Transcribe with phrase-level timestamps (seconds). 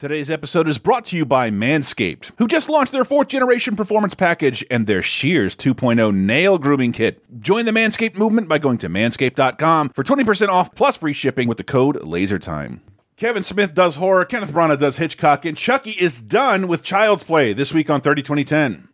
[0.00, 4.14] Today's episode is brought to you by Manscaped, who just launched their fourth generation performance
[4.14, 7.22] package and their Shears 2.0 nail grooming kit.
[7.38, 11.58] Join the Manscaped movement by going to manscaped.com for 20% off plus free shipping with
[11.58, 12.80] the code LASERTIME.
[13.18, 17.52] Kevin Smith does horror, Kenneth Branagh does Hitchcock, and Chucky is done with Child's Play
[17.52, 18.88] this week on 30 2010.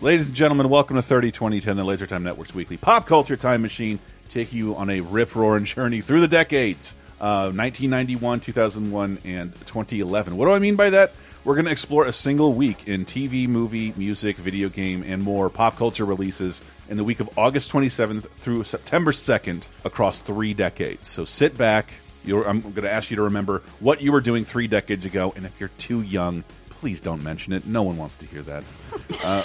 [0.02, 3.62] Ladies and gentlemen, welcome to 30 2010, the Laser Time Network's weekly pop culture time
[3.62, 9.54] machine, taking you on a rip roaring journey through the decades uh, 1991, 2001, and
[9.66, 10.38] 2011.
[10.38, 11.12] What do I mean by that?
[11.44, 15.50] We're going to explore a single week in TV, movie, music, video game, and more
[15.50, 21.08] pop culture releases in the week of August 27th through September 2nd across three decades.
[21.08, 21.92] So sit back.
[22.26, 25.34] You're, I'm going to ask you to remember what you were doing three decades ago,
[25.36, 27.66] and if you're too young, please don't mention it.
[27.66, 28.64] No one wants to hear that.
[29.22, 29.44] Uh,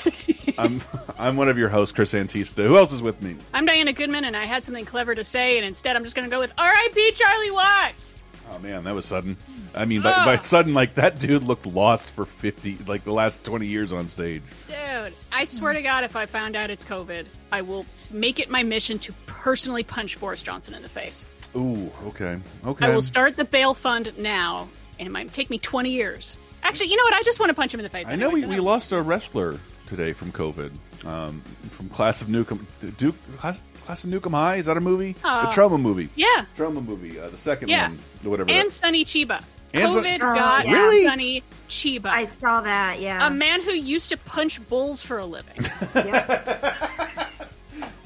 [0.56, 0.80] I'm
[1.18, 2.64] I'm one of your hosts, Chris Antista.
[2.64, 3.34] Who else is with me?
[3.52, 6.28] I'm Diana Goodman, and I had something clever to say, and instead I'm just going
[6.28, 7.12] to go with R.I.P.
[7.12, 8.20] Charlie Watts.
[8.52, 9.36] Oh man, that was sudden.
[9.74, 13.42] I mean, by, by sudden, like that dude looked lost for fifty, like the last
[13.42, 14.42] twenty years on stage.
[14.68, 18.50] Dude, I swear to God, if I found out it's COVID, I will make it
[18.50, 21.26] my mission to personally punch Boris Johnson in the face.
[21.56, 22.86] Ooh, okay, okay.
[22.86, 26.36] I will start the bail fund now, and it might take me 20 years.
[26.62, 27.14] Actually, you know what?
[27.14, 28.08] I just want to punch him in the face.
[28.08, 28.62] I know anyway, we, so we no.
[28.62, 30.72] lost a wrestler today from COVID,
[31.04, 32.66] um, from Class of Nuke 'Em.
[32.96, 35.14] Duke Class, Class of Nuke 'Em High is that a movie?
[35.24, 35.42] Oh.
[35.42, 36.08] the Troma movie.
[36.16, 37.20] Yeah, Troma movie.
[37.20, 37.88] Uh, the second Yeah.
[37.88, 38.50] one, whatever.
[38.50, 39.42] and that- Sonny Chiba.
[39.74, 40.72] And COVID Oh, got yeah.
[40.72, 41.04] Really?
[41.04, 42.06] Sonny Chiba.
[42.06, 43.26] I saw that, yeah.
[43.26, 45.56] a man who used to punch bulls for a living.
[45.94, 47.30] Yep.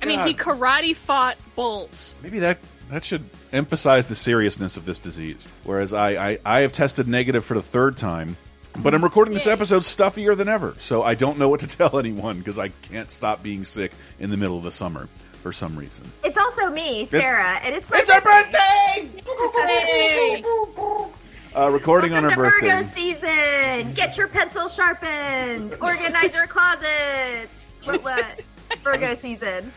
[0.01, 2.15] I mean, he karate fought bulls.
[2.23, 2.59] Maybe that
[2.91, 5.37] that should emphasize the seriousness of this disease.
[5.65, 8.37] Whereas I, I, I have tested negative for the third time,
[8.79, 11.99] but I'm recording this episode stuffier than ever, so I don't know what to tell
[11.99, 15.09] anyone because I can't stop being sick in the middle of the summer
[15.43, 16.05] for some reason.
[16.25, 19.11] It's also me, Sarah, and it's my It's our birthday!
[19.67, 20.43] Hey!
[21.57, 22.69] Uh, recording on Welcome our to birthday.
[22.69, 23.93] Virgo season.
[23.95, 25.75] Get your pencil sharpened.
[25.81, 27.81] Organize your closets.
[27.85, 28.05] What?
[28.05, 28.41] What?
[28.83, 29.73] Virgo season.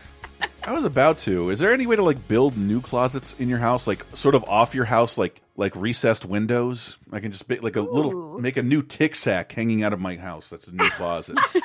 [0.64, 1.50] I was about to.
[1.50, 4.44] Is there any way to like build new closets in your house, like sort of
[4.44, 6.98] off your house, like like recessed windows?
[7.12, 10.00] I can just make like a little, make a new tick sack hanging out of
[10.00, 10.48] my house.
[10.48, 11.38] That's a new closet.
[11.54, 11.60] A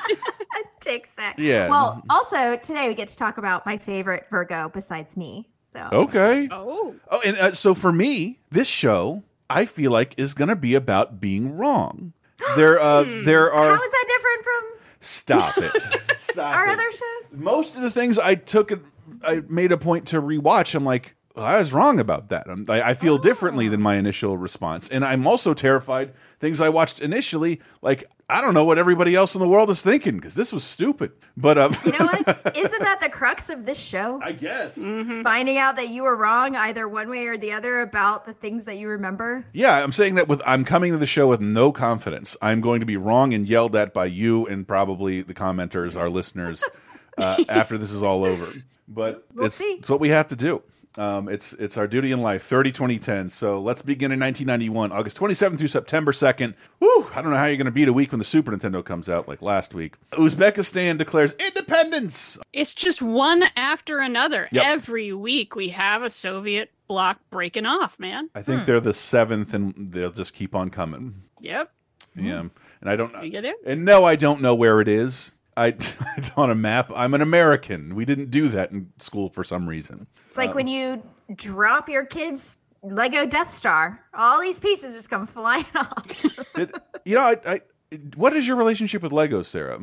[0.80, 1.36] tick sack.
[1.38, 1.68] Yeah.
[1.68, 5.48] Well, also today we get to talk about my favorite Virgo besides me.
[5.62, 5.86] So.
[5.92, 6.48] okay.
[6.50, 10.56] Oh, Oh, and uh, so for me, this show I feel like is going to
[10.56, 12.12] be about being wrong.
[12.56, 13.74] There, uh, there are.
[13.74, 15.72] is that different from Stop it.
[16.18, 16.72] Stop our it.
[16.72, 17.40] other shows?
[17.40, 18.72] Most of the things I took,
[19.22, 20.74] I made a point to rewatch.
[20.74, 22.46] I'm like, "Well, I was wrong about that.
[22.68, 26.12] I, I feel differently than my initial response, and I'm also terrified.
[26.40, 29.80] Things I watched initially, like I don't know what everybody else in the world is
[29.80, 31.12] thinking because this was stupid.
[31.36, 32.56] But um, You know what?
[32.56, 34.20] Isn't that the crux of this show?
[34.22, 34.74] I guess.
[34.76, 38.66] Finding out that you were wrong either one way or the other about the things
[38.66, 39.46] that you remember.
[39.52, 42.36] Yeah, I'm saying that with I'm coming to the show with no confidence.
[42.42, 46.10] I'm going to be wrong and yelled at by you and probably the commenters, our
[46.10, 46.62] listeners,
[47.16, 48.46] uh, after this is all over.
[48.86, 50.62] But We'll it's, it's what we have to do.
[50.96, 52.42] Um, it's it's our duty in life.
[52.44, 53.28] 30 2010.
[53.28, 56.54] So let's begin in 1991, August 27th through September 2nd.
[56.80, 58.84] Whew, I don't know how you're going to beat a week when the Super Nintendo
[58.84, 59.94] comes out like last week.
[60.12, 62.38] Uzbekistan declares independence.
[62.52, 64.48] it's just one after another.
[64.50, 64.64] Yep.
[64.66, 68.30] Every week we have a Soviet bloc breaking off, man.
[68.34, 68.44] I Hmm.
[68.46, 71.22] think they're the seventh, and they'll just keep on coming.
[71.40, 71.70] Yep.
[72.16, 72.40] Yeah,
[72.80, 73.12] and I don't.
[73.22, 73.56] You get it?
[73.64, 75.32] And no, I don't know where it is.
[75.58, 75.66] I
[76.16, 76.90] it's on a map.
[76.94, 77.94] I'm an American.
[77.94, 80.06] We didn't do that in school for some reason.
[80.28, 81.02] It's like when um, you
[81.34, 84.00] drop your kids Lego Death Star.
[84.14, 86.06] All these pieces just come flying off.
[86.56, 86.74] It,
[87.04, 87.60] you know, I, I,
[88.16, 89.80] what is your relationship with Lego, Sarah?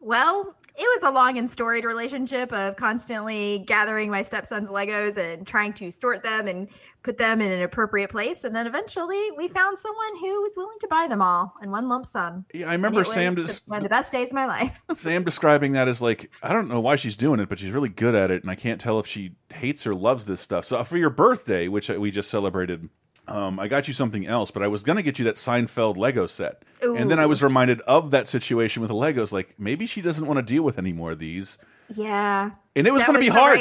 [0.00, 5.44] well, it was a long and storied relationship of constantly gathering my stepson's Legos and
[5.44, 6.68] trying to sort them and
[7.02, 8.44] put them in an appropriate place.
[8.44, 11.88] And then eventually we found someone who was willing to buy them all in one
[11.88, 12.44] lump sum.
[12.54, 13.34] Yeah, I remember Sam.
[13.34, 14.80] Des- one of the best days of my life.
[14.94, 17.88] Sam describing that as like I don't know why she's doing it, but she's really
[17.88, 20.64] good at it, and I can't tell if she hates or loves this stuff.
[20.64, 22.88] So for your birthday, which we just celebrated
[23.28, 26.26] um, I got you something else, but I was gonna get you that Seinfeld Lego
[26.26, 29.32] set, and then I was reminded of that situation with the Legos.
[29.32, 31.58] Like maybe she doesn't want to deal with any more of these,
[31.94, 32.50] Yeah.
[32.74, 33.58] and it was gonna be the hard.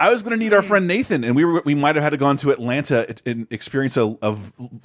[0.00, 2.16] I was gonna need our friend Nathan, and we were we might have had to
[2.16, 4.36] gone to Atlanta and- and experience a, a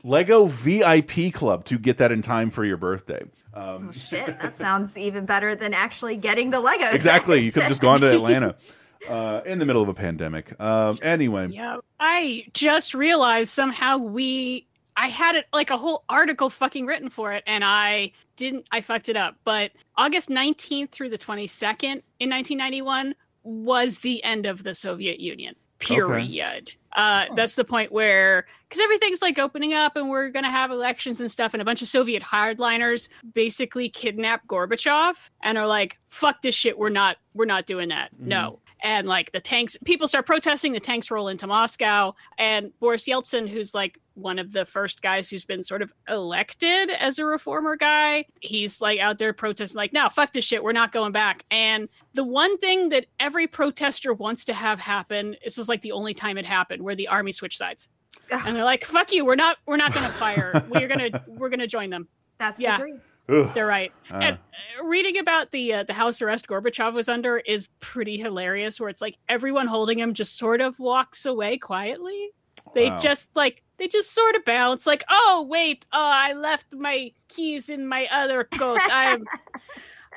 [0.03, 3.23] Lego VIP club to get that in time for your birthday.
[3.53, 6.93] Um, Oh, shit, that sounds even better than actually getting the Legos.
[6.95, 8.55] exactly, you could have just gone to Atlanta
[9.07, 10.59] uh, in the middle of a pandemic.
[10.59, 11.77] Um, anyway, Yeah.
[11.99, 14.65] I just realized somehow we
[14.95, 18.81] I had it like a whole article fucking written for it and I didn't I
[18.81, 19.35] fucked it up.
[19.43, 25.55] But August 19th through the 22nd in 1991 was the end of the Soviet Union.
[25.79, 26.71] Period.
[26.93, 30.71] Uh, that's the point where, because everything's like opening up and we're going to have
[30.71, 35.99] elections and stuff, and a bunch of Soviet hardliners basically kidnap Gorbachev and are like,
[36.09, 36.79] "Fuck this shit.
[36.79, 37.17] We're not.
[37.35, 38.09] We're not doing that.
[38.19, 40.73] No." And like the tanks, people start protesting.
[40.73, 45.29] The tanks roll into Moscow, and Boris Yeltsin, who's like one of the first guys
[45.29, 49.93] who's been sort of elected as a reformer guy, he's like out there protesting, like,
[49.93, 50.63] "No, fuck this shit.
[50.63, 55.35] We're not going back." And the one thing that every protester wants to have happen
[55.43, 57.89] this is like the only time it happened where the army switched sides
[58.31, 61.67] and they're like fuck you we're not we're not gonna fire we're gonna we're gonna
[61.67, 62.07] join them
[62.39, 62.77] That's Yeah.
[62.77, 63.01] the dream.
[63.29, 63.49] Ugh.
[63.53, 64.19] they're right Ah.
[64.19, 64.37] and
[64.79, 68.89] uh, reading about the uh, the house arrest gorbachev was under is pretty hilarious where
[68.89, 72.29] it's like everyone holding him just sort of walks away quietly
[72.73, 72.99] they Wow.
[72.99, 77.69] just like they just sort of bounce like oh wait oh i left my keys
[77.69, 79.23] in my other coat i'm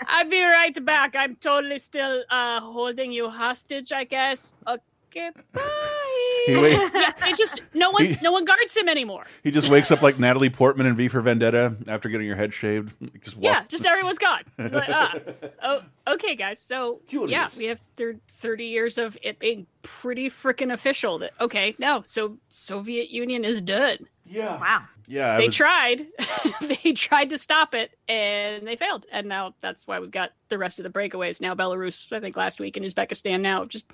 [0.06, 1.14] I'll be right back.
[1.14, 4.54] I'm totally still uh holding you hostage, I guess.
[5.10, 5.60] Okay, bye.
[6.46, 9.24] He wait- yeah, it just no one He- no one guards him anymore.
[9.44, 12.54] he just wakes up like Natalie Portman in V for Vendetta after getting your head
[12.54, 12.96] shaved.
[13.22, 14.42] Just Yeah, just everyone's gone.
[14.56, 15.14] Like, ah,
[15.62, 16.58] oh, okay, guys.
[16.60, 17.56] So yeah, Curious.
[17.56, 21.18] we have thir- thirty years of it being pretty freaking official.
[21.18, 23.98] That okay, no, so Soviet Union is done.
[24.24, 24.84] yeah, Wow.
[25.10, 25.34] Yeah.
[25.34, 26.06] I they was- tried,
[26.62, 29.06] they tried to stop it, and they failed.
[29.12, 31.40] And now that's why we've got the rest of the breakaways.
[31.40, 33.40] Now Belarus, I think last week, and Uzbekistan.
[33.40, 33.92] Now just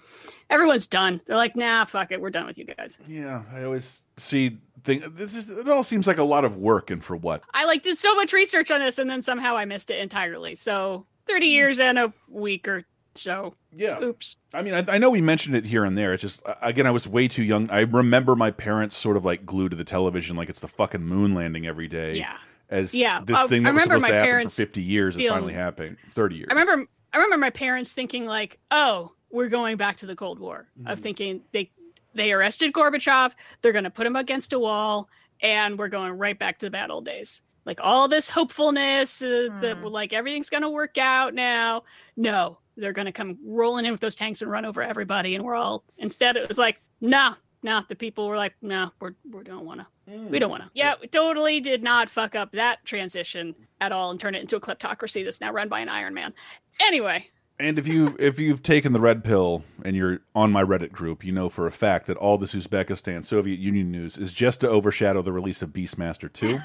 [0.51, 1.21] everyone's done.
[1.27, 2.99] They're like, nah, fuck it, we're done with you guys.
[3.07, 5.03] Yeah, I always see thing.
[5.15, 5.69] This is it.
[5.69, 7.45] All seems like a lot of work, and for what?
[7.55, 10.55] I like did so much research on this, and then somehow I missed it entirely.
[10.55, 12.85] So thirty years and a week or
[13.17, 13.55] so.
[13.75, 14.37] Yeah, Oops.
[14.55, 16.15] I mean, I, I know we mentioned it here and there.
[16.15, 17.69] It's just uh, again, I was way too young.
[17.71, 21.03] I remember my parents sort of like glued to the television, like it's the fucking
[21.03, 22.15] moon landing every day.
[22.15, 22.37] Yeah.
[22.71, 25.17] as Yeah, this uh, thing I that was supposed my to happen for fifty years
[25.17, 25.97] is finally happening.
[26.11, 26.49] Thirty years.
[26.51, 30.39] I remember I remember my parents thinking like, "Oh, we're going back to the Cold
[30.39, 31.71] War." Of thinking they
[32.15, 33.33] they arrested Gorbachev,
[33.63, 35.09] they're going to put him against a wall
[35.43, 37.43] and we're going right back to the bad old days.
[37.67, 39.85] Like all this hopefulness is that Hmm.
[39.87, 41.83] like everything's going to work out now.
[42.17, 45.45] No, they're going to come rolling in with those tanks and run over everybody and
[45.45, 49.43] we're all instead it was like, "Nah, nah, the people were like, nah, we're we
[49.45, 49.87] don't want to.
[50.29, 54.11] We don't want to." Yeah, we totally did not fuck up that transition at all
[54.11, 56.33] and turn it into a kleptocracy that's now run by an Iron Man.
[56.81, 57.27] Anyway,
[57.59, 61.25] And if you if you've taken the red pill and you're on my Reddit group,
[61.25, 64.69] you know for a fact that all this Uzbekistan Soviet Union news is just to
[64.69, 66.59] overshadow the release of Beastmaster Two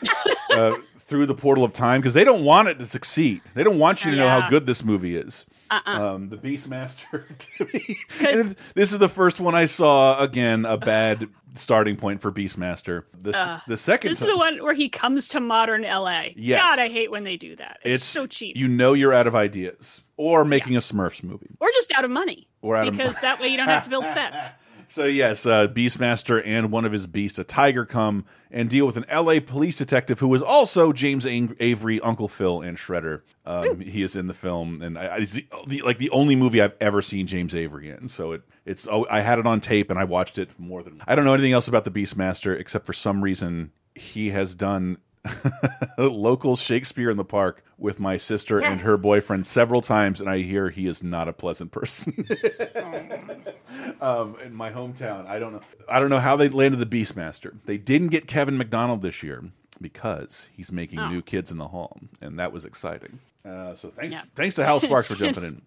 [0.50, 3.40] uh, through the portal of time because they don't want it to succeed.
[3.54, 5.46] They don't want you to know how good this movie is.
[5.72, 6.14] Uh-uh.
[6.14, 7.24] Um, the Beastmaster.
[8.74, 10.20] this is the first one I saw.
[10.22, 13.04] Again, a bad starting point for Beastmaster.
[13.20, 16.26] The Uh, the second this is the one where he comes to modern LA.
[16.36, 16.60] Yes.
[16.60, 17.78] God, I hate when they do that.
[17.84, 18.56] It's, so cheap.
[18.56, 21.50] You know you're out of ideas, or making a Smurfs movie.
[21.60, 22.48] or just out of money.
[22.62, 24.52] Or out of- because that way you don't have to build sets.
[24.92, 28.98] So yes, uh, Beastmaster and one of his beasts, a tiger, come and deal with
[28.98, 29.40] an L.A.
[29.40, 33.22] police detective who is also James Avery, Uncle Phil, and Shredder.
[33.46, 36.36] Um, he is in the film, and I, I, it's the, the, like the only
[36.36, 38.10] movie I've ever seen James Avery in.
[38.10, 41.02] So it it's oh, I had it on tape and I watched it more than
[41.06, 44.98] I don't know anything else about the Beastmaster except for some reason he has done
[45.98, 50.38] local Shakespeare in the Park with my sister and her boyfriend several times, and I
[50.38, 52.12] hear he is not a pleasant person.
[54.00, 55.62] um, in my hometown, I don't know.
[55.88, 57.54] I don't know how they landed the Beastmaster.
[57.66, 59.44] They didn't get Kevin McDonald this year
[59.80, 61.08] because he's making Oh.
[61.08, 63.18] New Kids in the Hall, and that was exciting.
[63.44, 64.22] Uh, so thanks, Yeah.
[64.36, 65.62] thanks to Hal Sparks for jumping in.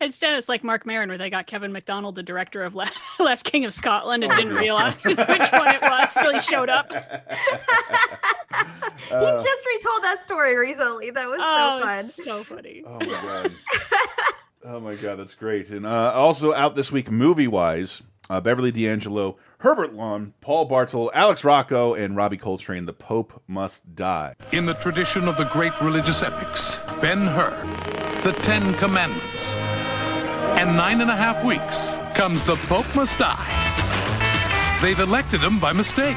[0.00, 2.88] Instead, it's like Marc Maron, where they got Kevin Macdonald, the director of La-
[3.20, 5.28] Last King of Scotland, Oh, and didn't realize which one
[5.74, 6.90] it was till he showed up.
[6.92, 6.98] he
[9.10, 11.10] just retold that story recently.
[11.10, 12.04] That was oh, so fun.
[12.04, 12.82] so funny.
[12.86, 13.52] Oh my god.
[14.64, 15.68] oh my god, that's great.
[15.68, 21.10] And uh, also out this week, movie wise, uh, Beverly D'Angelo, Herbert Lom, Paul Bartel,
[21.12, 22.86] Alex Rocco, and Robbie Coltrane.
[22.86, 24.34] The Pope Must Die.
[24.52, 27.50] In the tradition of the great religious epics, Ben Hur,
[28.22, 29.54] the Ten Commandments,
[30.56, 34.78] and nine and a half weeks comes the Pope Must Die.
[34.80, 36.16] They've elected him by mistake.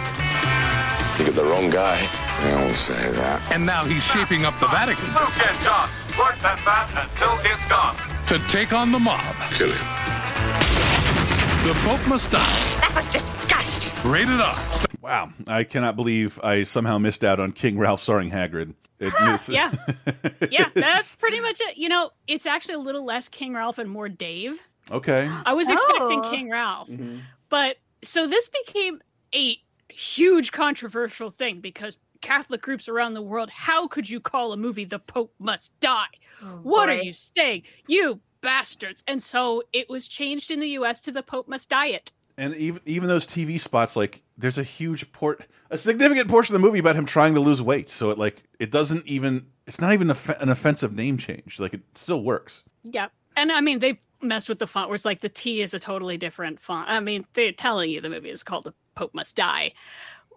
[1.20, 2.08] You get the wrong guy.
[2.44, 3.52] They don't say that.
[3.52, 7.66] And now he's shaping up the Vatican Luke and John, work that bat until it's
[7.66, 7.96] gone.
[8.28, 9.36] to take on the mob.
[9.52, 10.73] Kill him.
[11.64, 12.38] The Pope Must Die.
[12.82, 14.12] That was disgusting.
[14.12, 14.58] Rated R.
[15.02, 18.74] Wow, I cannot believe I somehow missed out on King Ralph starring Hagrid.
[19.00, 19.72] It, this- Yeah.
[20.52, 21.78] Yeah, that's pretty much it.
[21.78, 24.60] You know, it's actually a little less King Ralph and more Dave.
[24.92, 25.30] okay.
[25.46, 26.30] I was expecting Oh.
[26.32, 26.90] King Ralph.
[26.90, 27.20] Mm-hmm.
[27.50, 29.02] But so this became
[29.34, 29.58] a
[29.90, 34.86] huge controversial thing because Catholic groups around the world, how could you call a movie
[34.86, 36.06] The Pope Must Die?
[36.44, 37.64] Oh, what are you saying?
[37.88, 39.04] You bastards.
[39.08, 42.12] And so it was changed in the US to The Pope Must Diet.
[42.38, 46.62] And even even those TV spots, like there's a huge port, a significant portion of
[46.62, 47.90] the movie about him trying to lose weight.
[47.90, 51.60] So it like it doesn't even, it's not even an offensive name change.
[51.60, 52.64] Like it still works.
[52.84, 53.08] Yeah.
[53.36, 55.80] And I mean, they messed with the font where it's like the T is a
[55.80, 56.90] totally different font.
[56.90, 59.72] I mean, they're telling you the movie is called The Pope Must Die.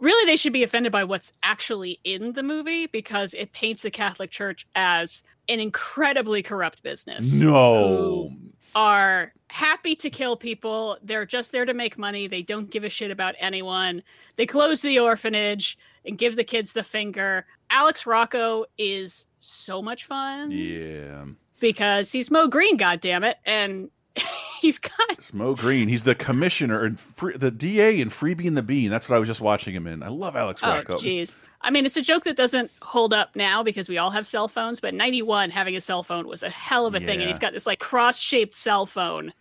[0.01, 3.91] Really, they should be offended by what's actually in the movie because it paints the
[3.91, 7.33] Catholic Church as an incredibly corrupt business.
[7.33, 8.31] No,
[8.77, 10.99] are happy to kill people.
[11.03, 12.29] They're just there to make money.
[12.29, 14.03] They don't give a shit about anyone.
[14.37, 17.47] They close the orphanage and give the kids the finger.
[17.71, 21.25] Alex Rocco is so much fun yeah,
[21.59, 23.91] because he's Moe Greene, goddammit, and
[24.61, 25.89] he's got it's Moe Greene.
[25.89, 28.91] He's the commissioner and free, the DA in Freebie and the Bean.
[28.91, 30.03] That's what I was just watching him in.
[30.03, 30.95] I love Alex oh Rocco.
[30.95, 31.37] jeez.
[31.63, 34.47] I mean, it's a joke that doesn't hold up now because we all have cell
[34.47, 34.81] phones.
[34.81, 37.53] But '91, having a cell phone was a hell of a thing, and he's got
[37.53, 39.33] this like cross-shaped cell phone,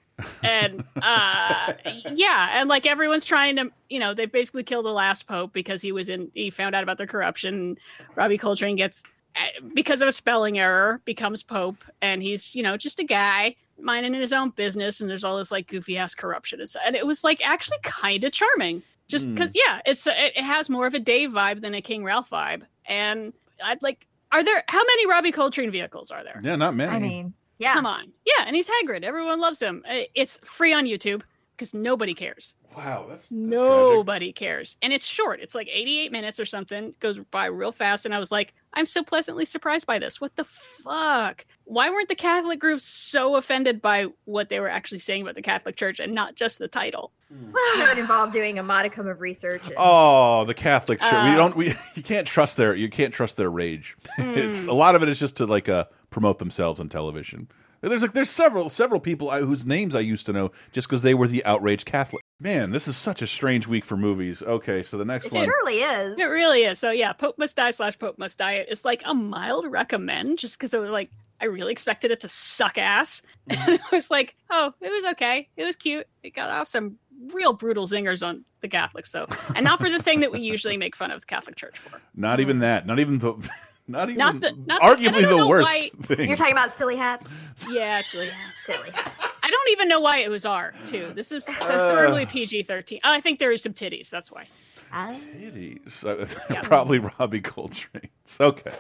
[0.44, 1.74] and uh,
[2.14, 5.82] yeah, and like everyone's trying to, you know, they basically killed the last pope because
[5.82, 7.78] he was in, he found out about the corruption.
[8.16, 9.04] Robbie Coltrane gets
[9.36, 13.56] eh, because of a spelling error becomes pope, and he's you know just a guy
[13.80, 16.80] minding in his own business, and there's all this like goofy ass corruption, and, so,
[16.86, 19.34] and it was like actually kind of charming, just Hmm.
[19.34, 22.30] because yeah, it's it, it has more of a Dave vibe than a King Ralph
[22.30, 24.08] vibe, and I'd like.
[24.32, 26.42] Are there how many Robbie Coltrane vehicles are there?
[26.44, 26.92] Yeah, not many.
[26.92, 27.74] I mean, yeah.
[27.74, 29.04] Come on, yeah, and he's Hagrid.
[29.04, 29.84] Everyone loves him.
[30.14, 31.22] It's free on YouTube
[31.56, 32.54] because nobody cares.
[32.76, 33.50] wow, that's, that's tragic.
[33.50, 34.76] Nobody cares.
[34.82, 35.40] And it's short.
[35.40, 36.94] It's like 88 minutes or something.
[37.00, 38.06] Goes by real fast.
[38.06, 40.20] And I was like, I'm so pleasantly surprised by this.
[40.20, 41.46] What the fuck?
[41.64, 45.42] Why weren't the Catholic groups so offended by what they were actually saying about the
[45.42, 47.12] Catholic Church and not just the title?
[47.32, 49.66] Well, it involved doing a modicum of research.
[49.68, 51.12] and- Oh, the Catholic Church.
[51.12, 51.56] we Uh, don't.
[51.56, 52.76] We you can't trust their.
[52.76, 53.96] You can't trust their rage.
[54.16, 54.34] Hmm.
[54.38, 57.48] it's a lot of it is just to like uh promote themselves on television.
[57.90, 61.02] There's like there's several several people I, whose names I used to know just because
[61.02, 62.24] they were the outraged Catholic.
[62.40, 64.42] Man, this is such a strange week for movies.
[64.42, 65.46] Okay, so the next It one.
[65.46, 66.20] surely is.
[66.20, 66.80] It really is.
[66.80, 70.58] So yeah, Pope Must Die slash Pope Must Diet is like a mild recommend just
[70.58, 73.22] because it was like I really expected it to suck ass.
[73.48, 73.74] And mm-hmm.
[73.74, 75.48] it was like, oh, it was okay.
[75.56, 76.08] It was cute.
[76.24, 76.98] It got off some
[77.32, 79.28] real brutal zingers on the Catholics though.
[79.56, 82.02] And not for the thing that we usually make fun of the Catholic Church for.
[82.16, 82.42] Not mm.
[82.42, 82.88] even that.
[82.88, 83.50] Not even the.
[83.88, 84.18] Not even.
[84.18, 86.28] Not the- not arguably I don't the worst why- thing.
[86.28, 87.34] You're talking about silly hats?
[87.70, 88.30] Yeah, actually.
[88.66, 89.24] Silly hats.
[89.42, 91.12] I don't even know why it was R too.
[91.16, 93.00] This is preferably PG thirteen.
[93.04, 94.46] Oh, I think there is some titties, that's why.
[94.92, 96.04] Uh, Titties.
[96.06, 96.62] Uh, Yeah.
[96.62, 98.40] Probably Robbie Coltrane's.
[98.40, 98.72] Okay.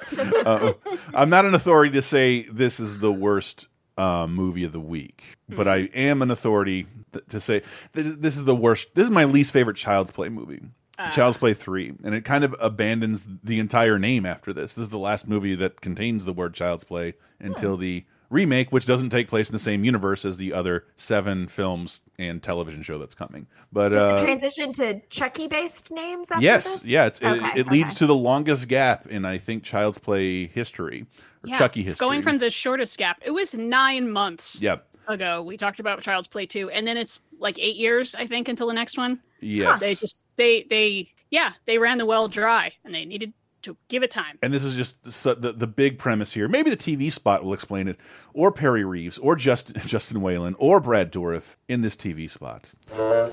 [0.46, 0.74] Uh,
[1.14, 5.24] I'm not an authority to say this is the worst uh, movie of the week,
[5.50, 7.62] but I am an authority th to say
[7.94, 8.94] th this is the worst.
[8.96, 10.62] This is my least favorite Child's Play movie.
[11.12, 11.94] Child's Play 3.
[12.04, 14.74] And it kind of abandons the entire name after this.
[14.76, 18.86] This is the last movie that contains the word Child's Play until the remake, which
[18.86, 22.98] doesn't take place in the same universe as the other seven films and television show
[22.98, 23.46] that's coming.
[23.72, 26.90] But does uh, it transition to Chucky based names after Yes, this?
[26.90, 30.48] yeah, it's, Okay, it, it leads to the longest gap in I think Child's Play
[30.48, 31.06] history
[31.44, 31.58] or Yeah.
[31.60, 32.04] Chucky history.
[32.06, 33.22] Going from the shortest gap.
[33.24, 35.44] It was nine months yep, ago.
[35.44, 36.72] We talked about Child's Play 2.
[36.72, 39.20] And then it's like eight years, I think, until the next one.
[39.40, 43.76] yes, They just they they yeah, they ran the well dry and they needed to
[43.88, 44.38] give it time.
[44.44, 46.48] and this is just the, the the big premise here.
[46.48, 47.98] Maybe the TV spot will explain it,
[48.34, 52.72] or Perrey Reeves, or Justin Justin Whalen, or Brad Dourif in this TV spot.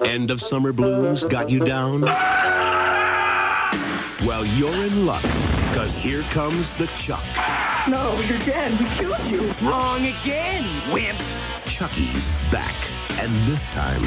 [0.05, 2.01] End of summer blues got you down?
[4.25, 7.25] Well, you're in luck, because here comes the Chuck.
[7.89, 8.79] No, you're dead.
[8.79, 9.53] We killed you.
[9.67, 11.19] Wrong again, wimp.
[11.67, 12.77] Chucky's back,
[13.19, 14.03] and this time,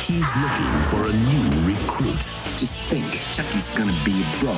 [0.00, 2.20] he's looking for a new recruit.
[2.58, 4.52] Just think, Chucky's gonna be a bro.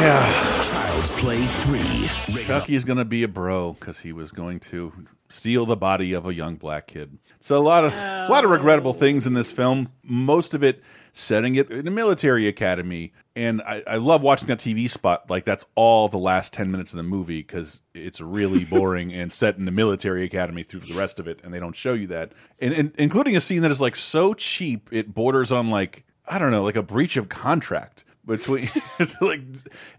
[0.00, 1.78] Yeah, Child's Play 3.
[1.78, 4.92] Rated Chucky's gonna be a bro because he was going to
[5.28, 7.18] steal the body of a young black kid.
[7.40, 8.54] So a lot of a lot of oh.
[8.54, 9.90] regrettable things in this film.
[10.02, 14.58] Most of it setting it in a military academy, and I, I love watching that
[14.58, 15.30] TV spot.
[15.30, 19.32] Like that's all the last ten minutes of the movie because it's really boring and
[19.32, 22.08] set in the military academy through the rest of it, and they don't show you
[22.08, 26.04] that, and, and including a scene that is like so cheap it borders on like.
[26.30, 29.40] I don't know, like a breach of contract between it's like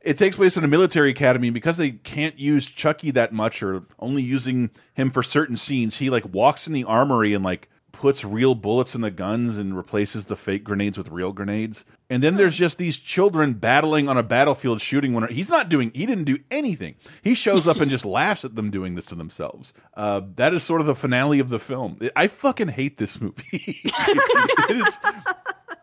[0.02, 3.84] it takes place in a military academy because they can't use Chucky that much or
[3.98, 5.98] only using him for certain scenes.
[5.98, 7.68] He like walks in the armory and like
[8.00, 11.84] puts real bullets in the guns and replaces the fake grenades with real grenades.
[12.10, 12.38] And then hmm.
[12.38, 15.28] there's just these children battling on a battlefield shooting one.
[15.30, 15.92] He's not doing.
[15.94, 16.96] He didn't do anything.
[17.24, 19.74] He shows up and just laughs at them doing this to themselves.
[19.96, 22.00] Uh, that is sort of the finale of the film.
[22.16, 23.82] I fucking hate this movie.
[23.84, 24.98] it is.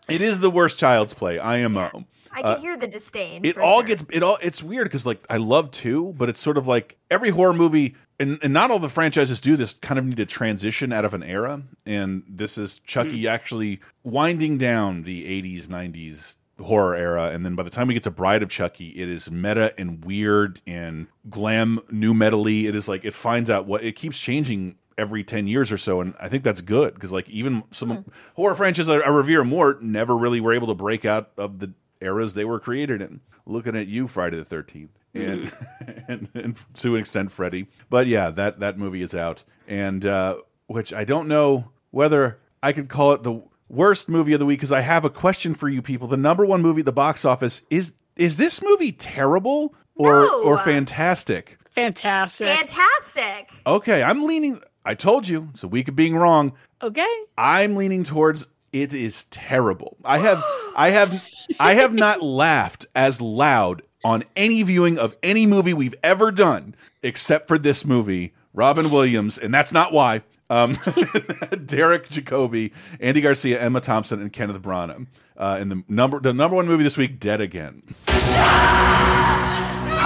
[0.09, 1.39] It is the worst child's play.
[1.39, 1.91] IMO.
[1.93, 3.45] Um, I can uh, hear the disdain.
[3.45, 3.89] It all sure.
[3.89, 4.39] gets it all.
[4.43, 7.95] It's weird because like I love two, but it's sort of like every horror movie,
[8.19, 9.75] and, and not all the franchises do this.
[9.75, 13.29] Kind of need to transition out of an era, and this is Chucky hmm.
[13.29, 18.05] actually winding down the '80s, '90s horror era, and then by the time we get
[18.05, 22.65] to Bride of Chucky, it is meta and weird and glam new metally.
[22.65, 26.01] It is like it finds out what it keeps changing every 10 years or so
[26.01, 28.11] and i think that's good because like even some hmm.
[28.35, 32.35] horror franchises I revere more never really were able to break out of the eras
[32.35, 35.53] they were created in looking at you friday the 13th and,
[36.09, 40.37] and and to an extent freddy but yeah that that movie is out and uh
[40.67, 44.59] which i don't know whether i could call it the worst movie of the week
[44.59, 47.25] because i have a question for you people the number one movie at the box
[47.25, 50.43] office is is this movie terrible or No.
[50.45, 52.47] or fantastic Fantastic.
[52.49, 53.51] fantastic.
[53.67, 57.07] okay i'm leaning i told you it's a week of being wrong okay.
[57.39, 58.47] I'm leaning towards
[58.83, 59.97] it is terrible.
[60.05, 60.45] I have
[60.77, 61.25] I have
[61.59, 66.75] I have not laughed as loud on any viewing of any movie we've ever done
[67.03, 70.23] except for this movie, Robin Williams, and that's not why.
[70.49, 70.73] Um,
[71.65, 75.07] Derek Jacobi, Andy Garcia, Emma Thompson, and Kenneth Branagh.
[75.37, 77.83] Uh, in the number the number one movie this week, Dead Again.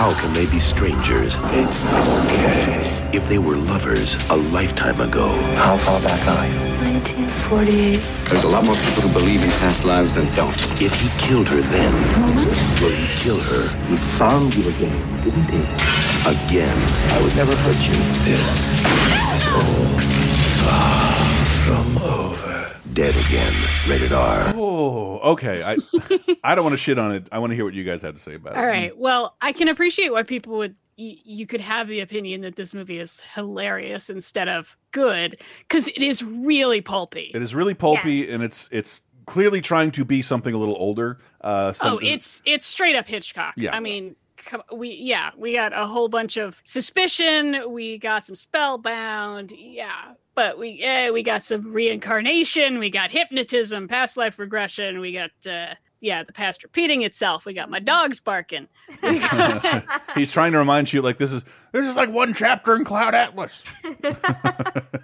[0.00, 1.36] How can they be strangers?
[1.60, 2.80] It's okay.
[3.12, 5.28] If they were lovers a lifetime ago.
[5.56, 6.58] How far back are you?
[6.80, 8.00] 1948.
[8.30, 10.56] There's a lot more people who believe in past lives than don't.
[10.80, 12.48] If he killed her then, Woman?
[12.80, 15.60] will he kill her He found you again, didn't he?
[16.24, 16.78] again?
[17.12, 17.96] I would never hurt you.
[18.24, 18.40] This
[19.36, 20.00] is all
[20.64, 21.12] far
[21.66, 22.49] from over.
[22.94, 23.52] Dead again.
[23.88, 24.52] Rated R.
[24.56, 25.62] Oh, okay.
[25.62, 25.76] I
[26.44, 27.28] I don't want to shit on it.
[27.30, 28.58] I want to hear what you guys had to say about it.
[28.58, 28.96] All right.
[28.98, 30.74] Well, I can appreciate why people would.
[30.96, 36.02] You could have the opinion that this movie is hilarious instead of good because it
[36.02, 37.30] is really pulpy.
[37.32, 38.30] It is really pulpy Yes.
[38.34, 41.18] and it's it's clearly trying to be something a little older.
[41.40, 43.54] Uh, Oh, it's it's straight up Hitchcock.
[43.56, 43.74] Yeah.
[43.74, 44.14] I mean,
[44.74, 47.72] we yeah, we got a whole bunch of suspicion.
[47.72, 49.52] We got some spellbound.
[49.52, 52.78] Yeah, but we yeah, we got some reincarnation.
[52.78, 55.00] We got hypnotism, past life regression.
[55.00, 57.44] We got uh, yeah, the past repeating itself.
[57.44, 58.68] We got my dogs barking.
[59.02, 62.84] Got- he's trying to remind you like this is this is like one chapter in
[62.84, 63.62] Cloud Atlas.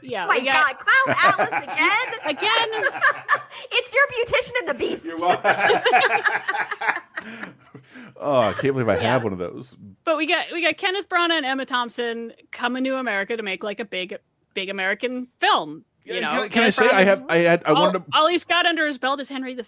[0.00, 2.14] yeah, Oh my got God, Cloud Atlas again?
[2.36, 2.90] again.
[3.72, 5.06] it's your beautician and the beast.
[8.16, 9.76] oh, I can't believe I have one of those.
[10.04, 13.62] But we got we got Kenneth Branagh and Emma Thompson coming to America to make
[13.62, 14.16] like a big
[14.57, 15.85] big American film.
[16.05, 18.27] You know, can, can I say I have I had I all, wanted to all
[18.27, 19.62] he's got under his belt is Henry V.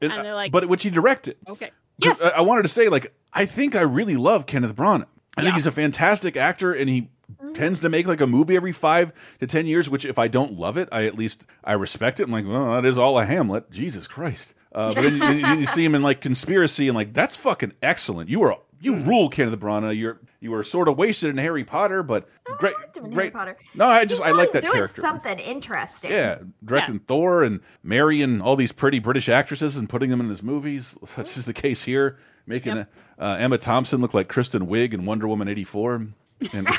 [0.00, 1.36] And, and- they're like, but which he directed.
[1.48, 1.70] Okay.
[1.98, 5.06] yes, I, I wanted to say like I think I really love Kenneth Branagh.
[5.36, 7.52] I think he's a fantastic actor and he mm-hmm.
[7.52, 10.58] tends to make like a movie every 5 to 10 years which if I don't
[10.58, 12.24] love it, I at least I respect it.
[12.24, 13.70] I'm like, well, that is all a Hamlet.
[13.70, 14.54] Jesus Christ.
[14.72, 17.72] Uh, but then you, you- you see him in like Conspiracy and like that's fucking
[17.82, 18.28] excellent.
[18.28, 19.08] You are you mm-hmm.
[19.08, 19.96] rule Kenneth Branagh.
[19.96, 23.24] You're you were sort of wasted in Harry Potter, but great liked him in great.
[23.24, 23.56] Harry Potter.
[23.74, 25.00] No, I just He's I like always that doing character.
[25.00, 26.10] something interesting.
[26.10, 30.42] Yeah, directing Thor and marrying all these pretty British actresses and putting them in his
[30.42, 30.96] movies.
[31.06, 32.90] Such is the case here, making Yep.
[33.18, 36.06] uh, Emma Thompson look like Kristen Wiig in Wonder Woman eighty four.
[36.52, 36.68] And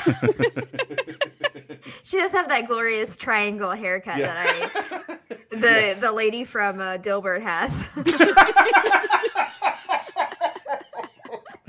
[2.02, 4.42] She does have that glorious triangle haircut Yeah.
[4.42, 5.16] that I
[5.50, 7.84] the the lady from uh, Dilbert has.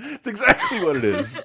[0.05, 1.41] it's exactly what it is.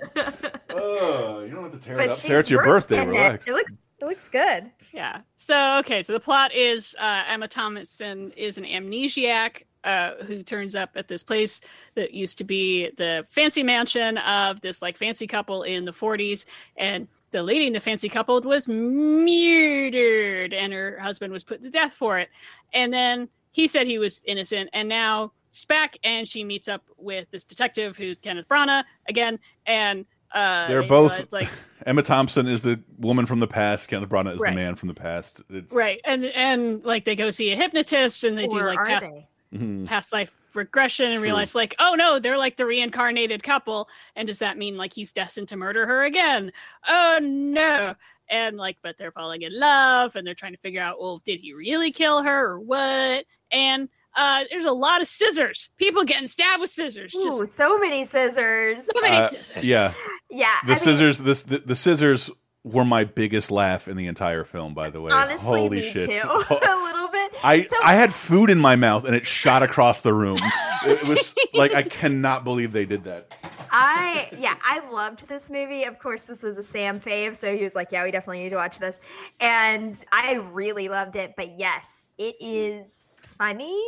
[0.70, 2.10] Oh, you don't have to tear it up.
[2.10, 3.02] she's Sarah, it's your birthday.
[3.02, 3.06] it.
[3.06, 3.48] Relax.
[3.48, 4.70] It looks it looks good.
[4.92, 5.20] yeah.
[5.36, 9.62] So okay, so the plot is uh, Emma Thompson is an amnesiac.
[9.84, 11.60] Uh, who turns up at this place
[11.94, 16.44] that used to be the fancy mansion of this like fancy couple in the 40s
[16.76, 21.70] and the lady in the fancy couple was murdered and her husband was put to
[21.70, 22.30] death for it
[22.74, 26.82] and then he said he was innocent and now she's back and she meets up
[26.98, 31.48] with this detective who's kenneth branagh again and uh They're they both realize, like
[31.86, 33.88] Emma Thompson is the woman from the past.
[33.88, 34.50] Kenneth Branagh is Right.
[34.50, 35.40] the man from the past.
[35.50, 39.12] It's, right and and like they go see a hypnotist and they do like past
[39.52, 39.58] they?
[39.58, 39.86] Mhm.
[39.86, 41.22] past life regression and True.
[41.24, 45.12] realize like oh no they're like the reincarnated couple and does that mean like he's
[45.12, 46.50] destined to murder her again
[46.88, 47.94] oh no
[48.28, 51.38] and like but they're falling in love and they're trying to figure out well did
[51.40, 55.68] he really kill her or what and Uh, there's a lot of scissors.
[55.79, 57.14] People getting stabbed with scissors.
[57.14, 58.87] Ooh, Just so many scissors.
[58.87, 59.68] so many Uh, scissors.
[59.68, 59.92] yeah,
[60.31, 61.18] Yeah, the I mean, scissors.
[61.18, 62.31] This the, the scissors
[62.64, 64.74] were my biggest laugh in the entire film.
[64.74, 66.11] By the way, Honestly, holy me shit!
[66.11, 66.16] too.
[66.50, 67.33] a little bit.
[67.44, 70.38] I So- I had food in my mouth and it shot across the room.
[70.85, 73.33] It was like I cannot believe they did that.
[73.70, 75.85] I yeah, I loved this movie.
[75.85, 78.50] Of course, this was a Sam fave, so he was like, "Yeah, we definitely need
[78.50, 79.00] to watch this,"
[79.40, 81.35] and I really loved it.
[81.37, 83.81] But yes, it is funny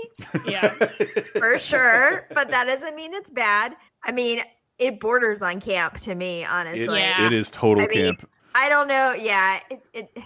[0.46, 0.68] yeah.
[1.38, 3.74] for sure, but that doesn't mean it's bad.
[4.04, 4.40] I mean,
[4.78, 6.84] it borders on camp to me, honestly.
[7.00, 7.26] It, Yeah.
[7.26, 8.28] it is total I mean, camp.
[8.54, 9.12] I don't know.
[9.12, 10.18] Yeah, it, it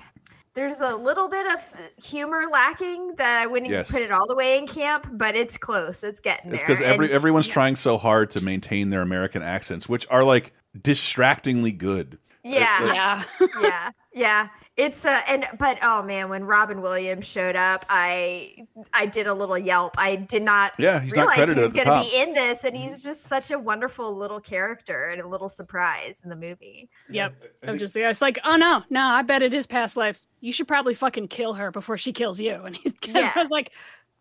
[0.55, 1.61] there's a little bit of
[2.05, 3.91] humor lacking that I wouldn't Yes.
[3.91, 6.03] put it all the way in camp, but it's close.
[6.03, 6.57] It's getting there.
[6.61, 10.23] It's because every And- everyone's trying so hard to maintain their American accents, which are
[10.25, 12.19] like distractingly good.
[12.45, 13.23] yeah, Yeah.
[13.63, 14.48] yeah, yeah.
[14.77, 19.35] It's uh, and but oh man, when Robin Williams showed up, I I did a
[19.35, 19.94] little yelp.
[19.98, 22.11] I did not Yeah, he's not realize credited he was at the going to top.
[22.12, 26.22] be in this, and he's just such a wonderful little character and a little surprise
[26.25, 26.88] in the movie.
[27.11, 27.35] Yep.
[27.66, 30.27] I'm just the guy's like, oh no, no, I bet it is past lives.
[30.40, 32.55] You should probably fucking kill her before she kills you.
[32.55, 33.33] And he's Yeah.
[33.37, 33.72] I was like,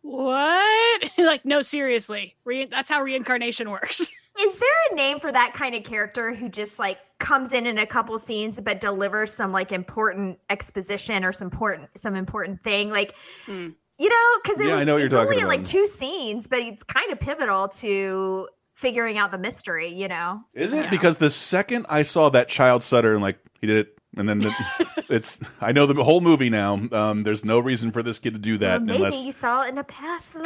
[0.01, 1.09] what?
[1.17, 2.35] Like, no, seriously.
[2.43, 4.09] Re- that's how reincarnation works.
[4.39, 7.77] Is there a name for that kind of character who just like comes in in
[7.77, 12.89] a couple scenes but delivers some like important exposition or some important some important thing
[12.89, 13.13] like
[13.45, 13.69] Hmm.
[13.99, 15.63] you know because it Yeah, I was know what you're it's only talking in, like
[15.65, 20.73] two scenes but it's kind of pivotal to figuring out the mystery you know Is
[20.73, 20.89] it Yeah.
[20.89, 24.39] because the second I saw that child stutter and like he did it, and then
[24.39, 24.53] the,
[25.09, 26.79] it's I know the whole movie now.
[26.91, 29.63] Um, there's no reason for this kid to do that Well, maybe unless you saw
[29.63, 30.45] it in a past life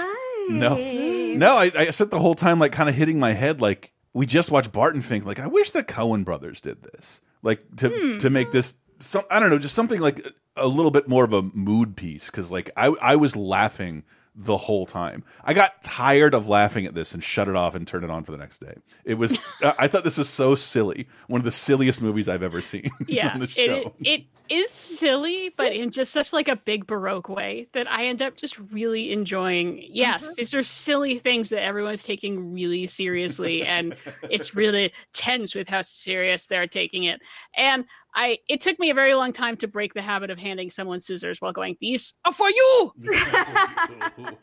[0.50, 1.56] no, no.
[1.56, 4.52] I, I spent the whole time like kind of hitting my head like we just
[4.52, 5.26] watched Barton Fink.
[5.26, 8.18] Like I wish the Coen brothers did this, like to Hmm.
[8.20, 10.26] to make this some I don't know, just something like
[10.56, 14.04] a little bit more of a mood piece because like I I was laughing
[14.36, 15.24] the whole time.
[15.44, 18.24] I got tired of laughing at this and shut it off and turned it on
[18.24, 18.76] for the next day.
[19.06, 22.62] It was I thought this was so silly, one of the silliest movies I've ever
[22.62, 23.38] seen yeah.
[23.38, 28.06] It, it is silly, but in just such like a big baroque way that I
[28.06, 29.80] end up just really enjoying.
[29.82, 30.34] Yes, Mm-hmm.
[30.38, 33.96] these are silly things that everyone's taking really seriously, and
[34.30, 37.22] it's really tense with how serious they're taking it.
[37.56, 37.86] And
[38.18, 41.00] I, it took me a very long time to break the habit of handing someone
[41.02, 42.92] scissors while going, "These are for you."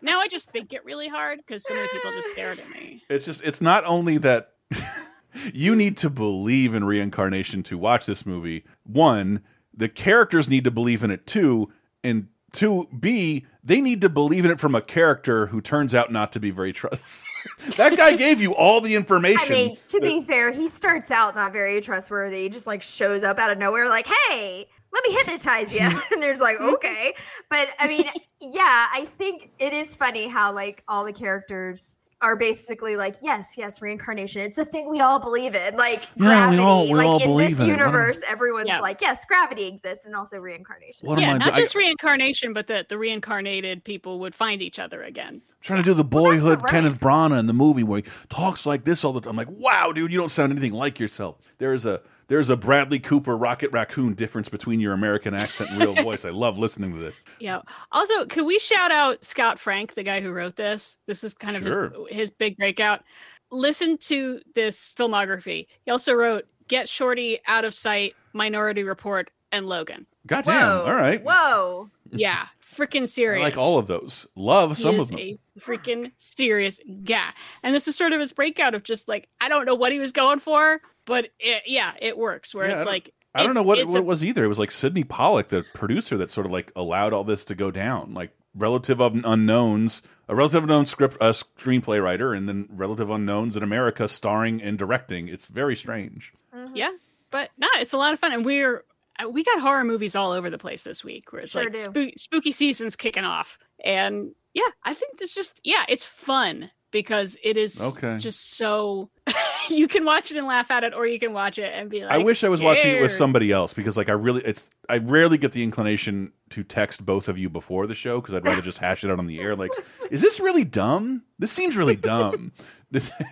[0.02, 3.02] Now I just think it really hard because so many people just stared at me.
[3.08, 4.50] It's just it's not only that
[5.54, 8.64] you need to believe in reincarnation to watch this movie.
[8.84, 9.40] One,
[9.74, 11.72] the characters need to believe in it too,
[12.04, 16.12] and to B, they need to believe in it from a character who turns out
[16.12, 17.24] not to be very trust.
[17.76, 19.40] that guy gave you all the information.
[19.42, 22.42] I mean, to that- be fair, he starts out not very trustworthy.
[22.42, 25.80] He just like shows up out of nowhere, like, "Hey, let me hypnotize you,"
[26.12, 27.14] and there's like, "Okay,"
[27.48, 28.04] but I mean,
[28.40, 33.54] yeah, I think it is funny how like all the characters are basically like, "Yes,
[33.58, 34.40] yes, reincarnation.
[34.42, 36.58] It's a thing we all believe in." Like, Yeah, we gravity.
[36.62, 37.68] all- we like all in believe this in it.
[37.72, 38.78] What am- universe, everyone's Yeah.
[38.80, 42.52] like, "Yes, gravity exists, and also reincarnation." what yeah, am I not I- just reincarnation,
[42.52, 45.42] but that the reincarnated people would find each other again.
[45.60, 46.70] trying to do the that's boyhood all right.
[46.72, 49.30] Kenneth Branagh in the movie where he talks like this all the time.
[49.30, 51.36] I'm like, wow, dude, you don't sound anything like yourself.
[51.58, 52.00] There's a
[52.32, 56.24] there's a Bradley Cooper Rocket Raccoon difference between your American accent and real voice.
[56.24, 57.14] I love listening to this.
[57.40, 57.60] Yeah.
[57.92, 60.96] Also, could we shout out Scott Frank, the guy who wrote this?
[61.06, 61.92] This is kind of Sure.
[62.08, 63.02] his, his big breakout.
[63.50, 65.66] Listen to this filmography.
[65.84, 70.06] He also wrote Get Shorty, Out of Sight, Minority Report, and Logan.
[70.26, 70.54] Goddamn.
[70.54, 71.22] Whoa, All right.
[71.22, 71.90] Whoa.
[72.14, 73.42] Yeah, freaking I serious.
[73.42, 74.26] like all of those.
[74.36, 75.18] Love He some is of them.
[75.18, 77.30] a freaking serious guy.
[77.62, 79.98] And this is sort of his breakout of just like, I don't know what he
[79.98, 83.54] was going for, but it, yeah, it works where Yeah, it's don't- like, I don't
[83.54, 84.44] know what, it's what a- it was either.
[84.44, 87.54] It was like Sydney Pollack, the producer, that sort of like allowed all this to
[87.54, 88.12] go down.
[88.14, 93.56] Like relative of unknowns, a relative unknown script, a screenplay writer, and then relative unknowns
[93.56, 95.28] in America starring and directing.
[95.28, 96.32] It's very strange.
[96.74, 96.90] Yeah,
[97.30, 98.84] but no, it's a lot of fun, and we're
[99.18, 101.92] uh, we got horror movies all over the place this week, where it's Sure like
[101.94, 102.12] do.
[102.16, 107.56] spooky season's kicking off, and yeah, I think it's just yeah, it's fun because it
[107.56, 108.18] is Okay.
[108.18, 109.08] just so
[109.70, 112.04] you can watch it and laugh at it, or you can watch it and be
[112.04, 114.70] like, I wish I was watching it with somebody else because, like, I really, it's,
[114.88, 118.44] I rarely get the inclination to text both of you before the show because I'd
[118.44, 119.54] rather just hash it out on the air.
[119.56, 119.70] Like,
[120.10, 121.22] is this really dumb?
[121.38, 122.52] This seems really dumb.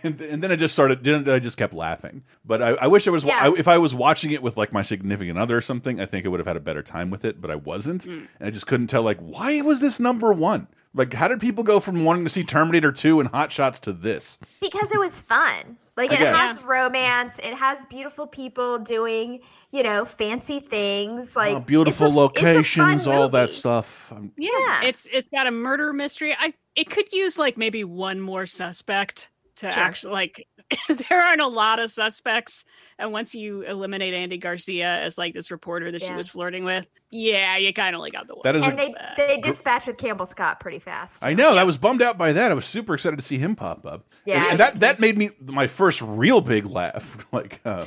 [0.03, 2.23] And then I just started, didn't I just kept laughing.
[2.47, 3.39] But I, I wish I was, Yeah.
[3.39, 6.25] I, if I was watching it with like my significant other or something, I think
[6.25, 7.43] I would have had a better time with it.
[7.43, 8.27] But I wasn't, Mm.
[8.39, 9.03] and I just couldn't tell.
[9.03, 10.67] Like, why was this number one?
[10.95, 13.93] Like, how did people go from wanting to see Terminator Two and Hot Shots to
[13.93, 14.39] this?
[14.63, 15.77] because it was fun.
[16.09, 21.37] Like it has romance, it has beautiful people doing, you know, fancy things.
[21.37, 24.11] Like Oh, beautiful a- it's a fun locations, all that stuff.
[24.13, 24.83] Um, Yeah, Yeah.
[24.85, 26.35] it's it's got a murder mystery.
[26.39, 29.83] I it could use like maybe one more suspect to Sure.
[29.83, 30.47] actually like
[30.89, 32.65] there aren't a lot of suspects
[33.01, 36.87] and once you eliminate andy garcia as like this reporter that she was flirting with
[37.11, 39.87] yeah you kind of like got the one That is and a- they they dispatch
[39.87, 41.25] with Campbell Scott pretty fast.
[41.25, 41.57] I know.
[41.57, 42.51] I was bummed out by that.
[42.51, 44.07] I was super excited to see him pop up.
[44.25, 44.43] Yeah.
[44.43, 47.27] And, and that that made me my first real big laugh.
[47.33, 47.87] Like, uh,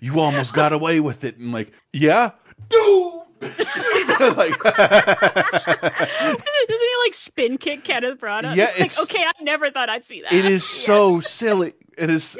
[0.00, 2.30] you almost got away with it, and like, yeah,
[2.68, 3.12] dude.
[3.42, 9.70] like, doesn't he like spin kick kenneth branagh Yeah, it's like it's- okay i never
[9.70, 11.74] thought i'd see that it is so silly.
[11.98, 12.38] It is.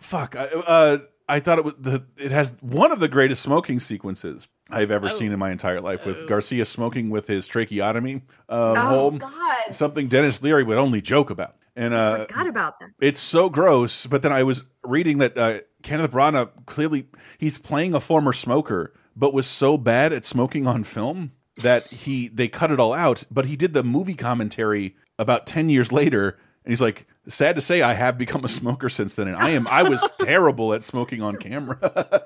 [0.00, 0.36] Fuck.
[0.36, 2.04] I, uh, I thought it was the.
[2.16, 5.10] It has one of the greatest smoking sequences I've ever Oh.
[5.10, 9.10] seen in my entire life, with Garcia smoking with his tracheotomy uh, Oh hole.
[9.12, 11.56] God, Something Denis Leary would only joke about.
[11.76, 12.90] And uh, forgot about that.
[13.00, 14.06] it's so gross.
[14.06, 17.06] But then I was reading that uh, Kenneth Branagh clearly
[17.38, 22.26] he's playing a former smoker, but was so bad at smoking on film that he
[22.28, 23.24] they cut it all out.
[23.30, 27.62] But he did the movie commentary about ten years later, and he's like, "Sad to
[27.62, 30.84] say, I have become a smoker since then, and I am I was terrible at
[30.84, 31.78] smoking on camera."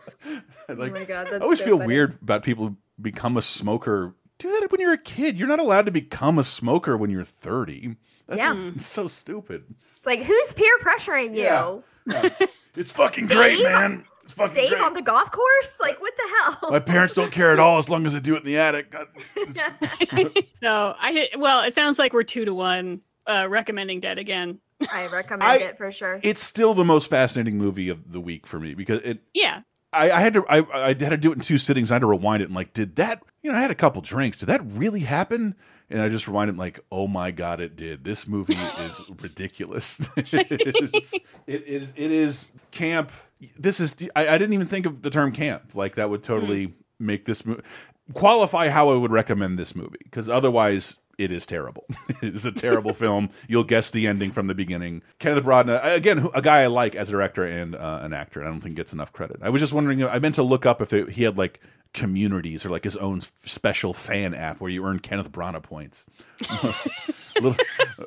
[0.68, 1.88] like, oh my God, I always so feel funny.
[1.88, 4.14] weird about people who become a smoker.
[4.38, 5.38] Do that when you're a kid.
[5.38, 7.96] You're not allowed to become a smoker when you're 30.
[8.26, 8.70] That's Yeah.
[8.78, 9.64] so stupid.
[9.96, 11.42] It's like who's peer pressuring you?
[11.42, 12.28] Yeah.
[12.76, 14.04] It's fucking great, man.
[14.24, 14.83] It's fucking Dave great.
[14.83, 15.78] on the golf course?
[15.80, 16.22] Like what the
[16.59, 16.70] hell?
[16.72, 18.92] My parents don't care at all as long as I do it in the attic.
[20.54, 25.06] So i well it sounds like we're two to one uh recommending dead again I
[25.06, 26.20] recommend I- it for sure.
[26.22, 29.20] It's still the most fascinating movie of the week for me because it.
[29.32, 29.62] yeah
[29.94, 30.44] I, I had to.
[30.48, 31.90] I, I had to do it in two sittings.
[31.90, 33.22] I had to rewind it and like, did that?
[33.42, 34.40] You know, I had a couple drinks.
[34.40, 35.54] Did that really happen?
[35.90, 38.04] And I just reminded him like, oh my god, it did.
[38.04, 40.00] This movie is ridiculous.
[40.16, 41.14] it, is,
[41.46, 41.92] it is.
[41.94, 43.12] It is camp.
[43.58, 43.96] This is.
[44.16, 45.74] I, I didn't even think of the term camp.
[45.74, 46.74] Like that would totally mm.
[46.98, 47.62] make this movie
[48.12, 51.85] qualify how I would recommend this movie because otherwise it is terrible.
[52.22, 53.31] it is a terrible film.
[53.48, 55.03] You'll guess the ending from the beginning.
[55.18, 58.40] Kenneth Branagh, again, a guy I like as a director and uh, an actor.
[58.40, 59.38] and I don't think gets enough credit.
[59.42, 60.03] I was just wondering.
[60.05, 61.61] I meant to look up if they, he had like
[61.92, 66.05] communities or like his own special fan app where you earn Kenneth Branagh points.
[67.40, 67.57] Little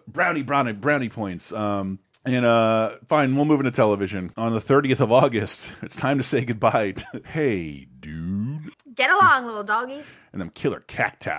[0.08, 1.52] brownie brownie brownie points.
[1.54, 5.74] Um, and uh, fine, we'll move into television on the 30th of August.
[5.82, 6.92] It's time to say goodbye.
[6.92, 8.60] To, hey, dude
[8.96, 10.14] Get along, little doggies.
[10.34, 11.30] and them killer cacti.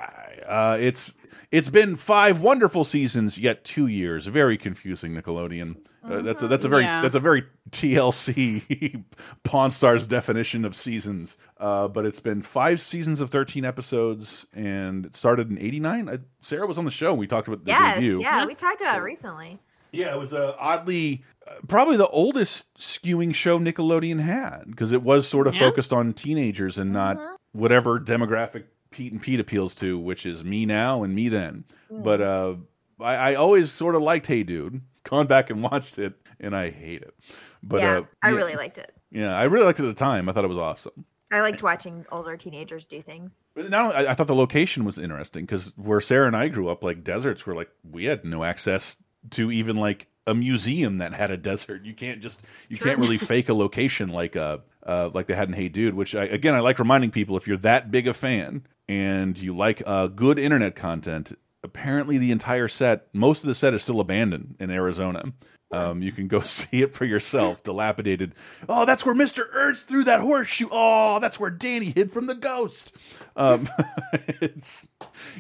[0.47, 1.13] Uh, it's
[1.51, 4.27] it's been five wonderful seasons, yet two years.
[4.27, 5.77] Very confusing, Nickelodeon.
[6.05, 7.03] Uh, that's a, that's a very Yeah.
[7.03, 9.05] that's a very TLC
[9.45, 11.37] Pawn Stars definition of seasons.
[11.59, 16.09] Uh, but it's been five seasons of thirteen episodes, and it started in '89.
[16.09, 17.11] Uh, Sarah was on the show.
[17.11, 18.21] and We talked about the Yes, debut.
[18.23, 19.59] yeah, we talked about it recently.
[19.93, 25.03] Yeah, it was uh, oddly uh, probably the oldest skewing show Nickelodeon had because it
[25.03, 25.61] was sort of Yeah.
[25.61, 27.61] focused on teenagers and not Mm-hmm.
[27.61, 31.65] whatever demographic Pete and Pete appeals to, which is me now and me then.
[31.93, 32.03] Mm.
[32.03, 32.55] But uh,
[33.01, 34.81] I, I always sort of liked Hey Dude.
[35.05, 37.15] Gone back and watched it, and I hate it.
[37.63, 38.95] But yeah, uh, I really liked it.
[39.11, 40.29] yeah, I really liked it at the time.
[40.29, 41.05] I thought it was awesome.
[41.31, 43.45] I liked watching older teenagers do things.
[43.55, 46.69] But now I, I thought the location was interesting because where Sarah and I grew
[46.69, 48.97] up, like deserts were like we had no access
[49.33, 51.85] to even like a museum that had a desert.
[51.85, 55.49] You can't just you can't really fake a location like uh, uh like they had
[55.49, 55.95] in Hey Dude.
[55.95, 59.55] Which I, again I like reminding people if you're that big a fan and you
[59.55, 64.01] like uh, good internet content, apparently the entire set, most of the set is still
[64.01, 65.33] abandoned in Arizona.
[65.71, 67.63] Um, you can go see it for yourself.
[67.63, 68.35] Dilapidated.
[68.69, 70.69] Oh, that's where Mister Ernst threw that horseshoe.
[70.71, 72.93] Oh, that's where Danny hid from the ghost.
[73.37, 73.69] Um,
[74.41, 74.89] it's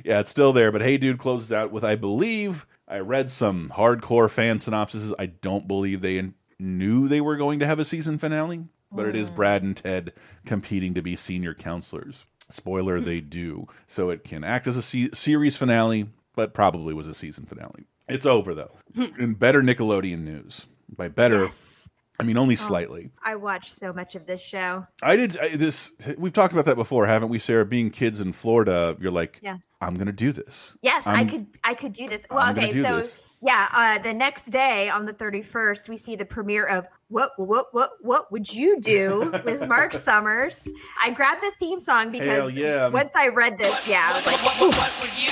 [0.04, 0.70] yeah, it's still there.
[0.70, 5.14] But hey, dude, closes out with I believe I read some hardcore fan synopsises.
[5.18, 9.16] I don't believe they knew they were going to have a season finale, but it
[9.16, 10.12] is Brad and Ted
[10.44, 12.24] competing to be senior counselors.
[12.50, 13.66] Spoiler, they do.
[13.86, 17.86] So it can act as a se series finale, but probably was a season finale.
[18.08, 18.72] It's over though.
[19.18, 21.88] In better Nickelodeon news, by better, Yes.
[22.18, 23.10] I mean only slightly.
[23.22, 24.86] I watched so much of this show.
[25.02, 25.92] I did I, this.
[26.16, 27.64] We've talked about that before, haven't we, Sarah?
[27.66, 29.58] Being kids in Florida, you're like, Yeah.
[29.80, 30.76] I'm going to do this.
[30.82, 32.26] Yes, i I'm- could I could do this.
[32.30, 33.22] Well, I'm okay, do so this.
[33.40, 37.68] yeah, uh, the next day on the 31st, we see the premiere of What What
[37.72, 40.68] What What Would You Do with Mark Summers.
[41.02, 42.88] I grabbed the theme song because Hell yeah.
[42.88, 45.30] once I read this, yeah, I was like, What, what, what would you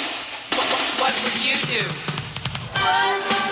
[0.56, 1.86] what, what, what would you do?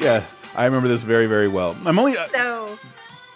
[0.00, 1.76] Yeah, I remember this very, very well.
[1.84, 2.16] I'm only.
[2.16, 2.78] Uh, so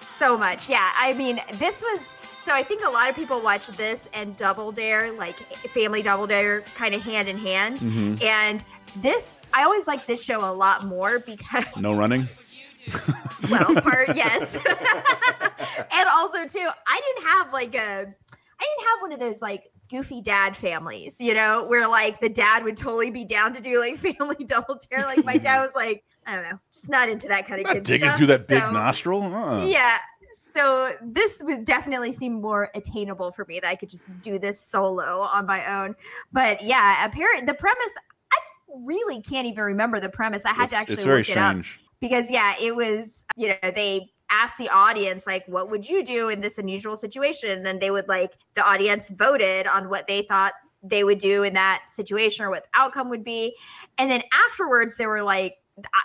[0.00, 0.68] so much.
[0.68, 4.36] Yeah, I mean, this was so I think a lot of people watch this and
[4.36, 5.36] Double Dare, like
[5.68, 7.78] Family Double Dare, kind of hand in hand.
[7.78, 8.22] Mhm.
[8.22, 8.64] And
[8.96, 12.26] this, I always like this show a lot more because no running.
[13.50, 14.56] well, part yes,
[15.92, 19.68] and also too, I didn't have like a, I didn't have one of those like
[19.88, 23.78] goofy dad families, you know, where like the dad would totally be down to do
[23.78, 25.02] like family double dare.
[25.04, 27.74] Like my dad was like, I don't know, just not into that kind of Not
[27.74, 29.22] kid digging stuff, through that big nostril.
[29.22, 29.66] Uh-uh.
[29.66, 29.98] Yeah.
[30.36, 34.60] So this would definitely seem more attainable for me that I could just do this
[34.60, 35.94] solo on my own.
[36.32, 37.94] But yeah, apparent the premise
[38.32, 38.38] I
[38.86, 40.44] really can't even remember the premise.
[40.44, 41.56] I had to actually it's very look it up
[42.00, 46.28] because yeah, it was you know they asked the audience like what would you do
[46.30, 50.22] in this unusual situation and then they would like the audience voted on what they
[50.22, 53.54] thought they would do in that situation or what the outcome would be
[53.98, 55.56] and then afterwards they were like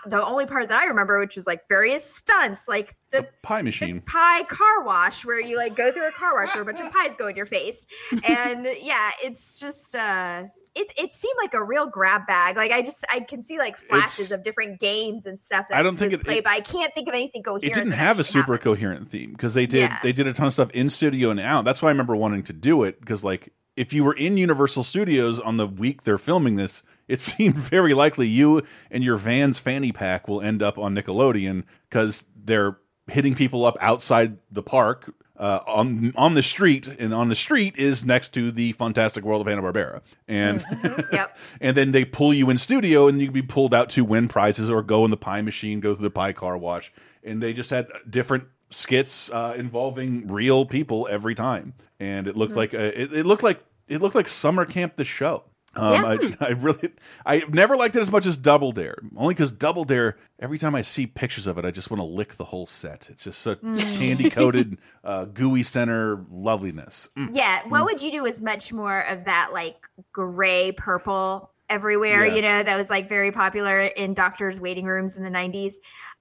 [0.05, 4.01] the only part that i remember which was like various stunts like the Pie machine.
[4.01, 6.91] pie car wash where you like go through a car wash where a bunch of
[6.91, 7.85] pies go in your face
[8.23, 10.43] and yeah it's just uh
[10.79, 13.77] it, it seemed like a real grab bag like i just i can see like
[13.77, 16.59] flashes It's- of different games and stuff that I don't think it- played, but i
[16.59, 19.89] can't think of anything coherent it didn't have a super coherent theme because they did
[19.89, 19.99] Yeah.
[20.03, 21.65] they did a ton of stuff in studio and out.
[21.65, 24.83] That's why I remember wanting to do it because like if you were in Universal
[24.83, 29.59] Studios on the week they're filming this, it seemed very likely you and your van's
[29.59, 35.13] fanny pack will end up on Nickelodeon because they're hitting people up outside the park.
[35.39, 39.39] Uh, on on the street, and on the street is next to the Fantastic World
[39.41, 40.65] of Hanna Barbera, and
[41.61, 44.27] and then they pull you in studio, and you can be pulled out to win
[44.29, 46.91] prizes or go in the pie machine, go through the pie car wash,
[47.23, 52.53] and they just had different skits uh, involving real people every time, and it looked
[52.53, 52.57] Hmm.
[52.57, 55.43] like a, it, it looked like it looked like summer camp the show.
[55.77, 56.35] Um, Yeah.
[56.41, 56.91] I, I really,
[57.25, 60.17] I never liked it as much as Double Dare, only because Double Dare.
[60.39, 63.09] Every time I see pictures of it, I just want to lick the whole set.
[63.09, 63.97] It's just such Mm.
[63.97, 67.09] candy coated, uh, gooey center loveliness.
[67.17, 67.29] Mm.
[67.31, 69.77] Yeah, what would you do is much more of that like
[70.11, 72.35] gray purple everywhere, Yeah.
[72.35, 75.73] you know, that was like very popular in doctors' waiting rooms in the 90s.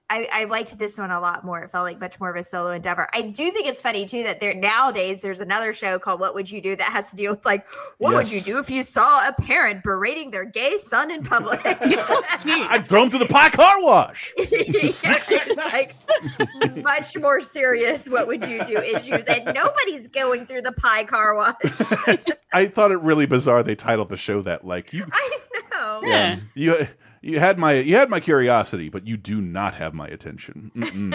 [0.09, 1.63] I, I liked this one a lot more.
[1.63, 3.09] It felt like much more of a solo endeavor.
[3.13, 6.49] I do think it's funny too that there nowadays there's another show called What Would
[6.49, 7.67] You Do that has to deal with like
[7.97, 11.59] what would you do if you saw a parent berating their gay son in public?
[11.65, 14.33] I'd throw him through the pie car wash.
[14.37, 15.03] it's
[15.57, 15.95] like
[16.83, 18.07] much more serious.
[18.07, 21.55] What would you do issues, and nobody's going through the pie car wash.
[22.53, 24.65] I thought it really bizarre they titled the show that.
[24.65, 25.37] Like you, I
[25.71, 26.01] know.
[26.05, 26.87] yeah, you
[27.21, 30.71] you had my you had my curiosity, but you do not have my attention.
[30.75, 31.13] Mm -mm.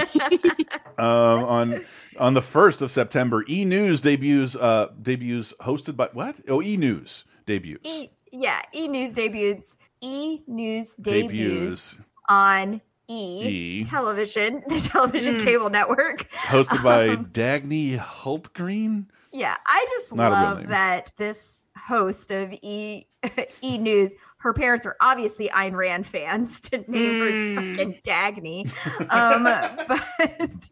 [0.98, 1.80] um, on
[2.18, 6.40] on the first of September, E News debuts uh debuts hosted by what?
[6.48, 7.88] Oh, E News debuts.
[7.88, 9.76] E, yeah, E News debuts.
[10.00, 11.96] E News debuts, Debuts.
[12.28, 13.84] on E, E.
[13.84, 15.44] television, the television Mm.
[15.44, 16.26] cable network.
[16.48, 19.06] hosted by Um, Dagny Hultgreen.
[19.32, 23.06] Yeah, I just Not love that this host of E
[23.62, 27.76] E News, her parents are obviously Ayn Rand fans to name her Mm.
[27.76, 28.72] fucking Dagny.
[29.10, 29.44] Um,
[29.88, 30.70] but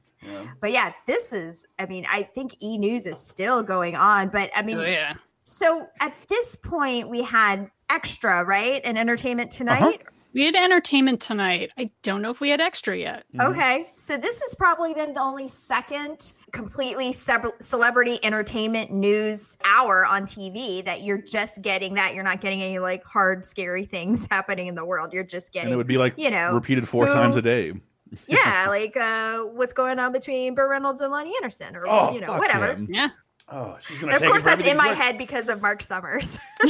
[0.60, 1.66] but yeah, this is.
[1.78, 5.14] I mean, I think E News is still going on, but I mean, Oh, yeah.
[5.44, 9.82] so at this point we had extra, right, and entertainment tonight.
[9.82, 10.10] Uh-huh.
[10.32, 11.70] We had entertainment tonight.
[11.76, 13.24] I don't know if we had extra yet.
[13.34, 13.52] Mm-hmm.
[13.52, 20.06] Okay, so this is probably then the only second completely ceb- celebrity entertainment news hour
[20.06, 24.26] on TV that you're just getting that you're not getting any like hard scary things
[24.30, 25.12] happening in the world.
[25.12, 27.42] You're just getting And it would be like you know repeated four who- times a
[27.42, 27.72] day.
[28.26, 32.20] yeah, like uh, what's going on between Burt Reynolds and Loni Anderson or Oh, you
[32.20, 32.72] know whatever.
[32.74, 32.88] him.
[32.90, 33.08] Yeah.
[33.48, 36.38] Oh, she's gonna of course, it that's in my like- head because of Marc Summers.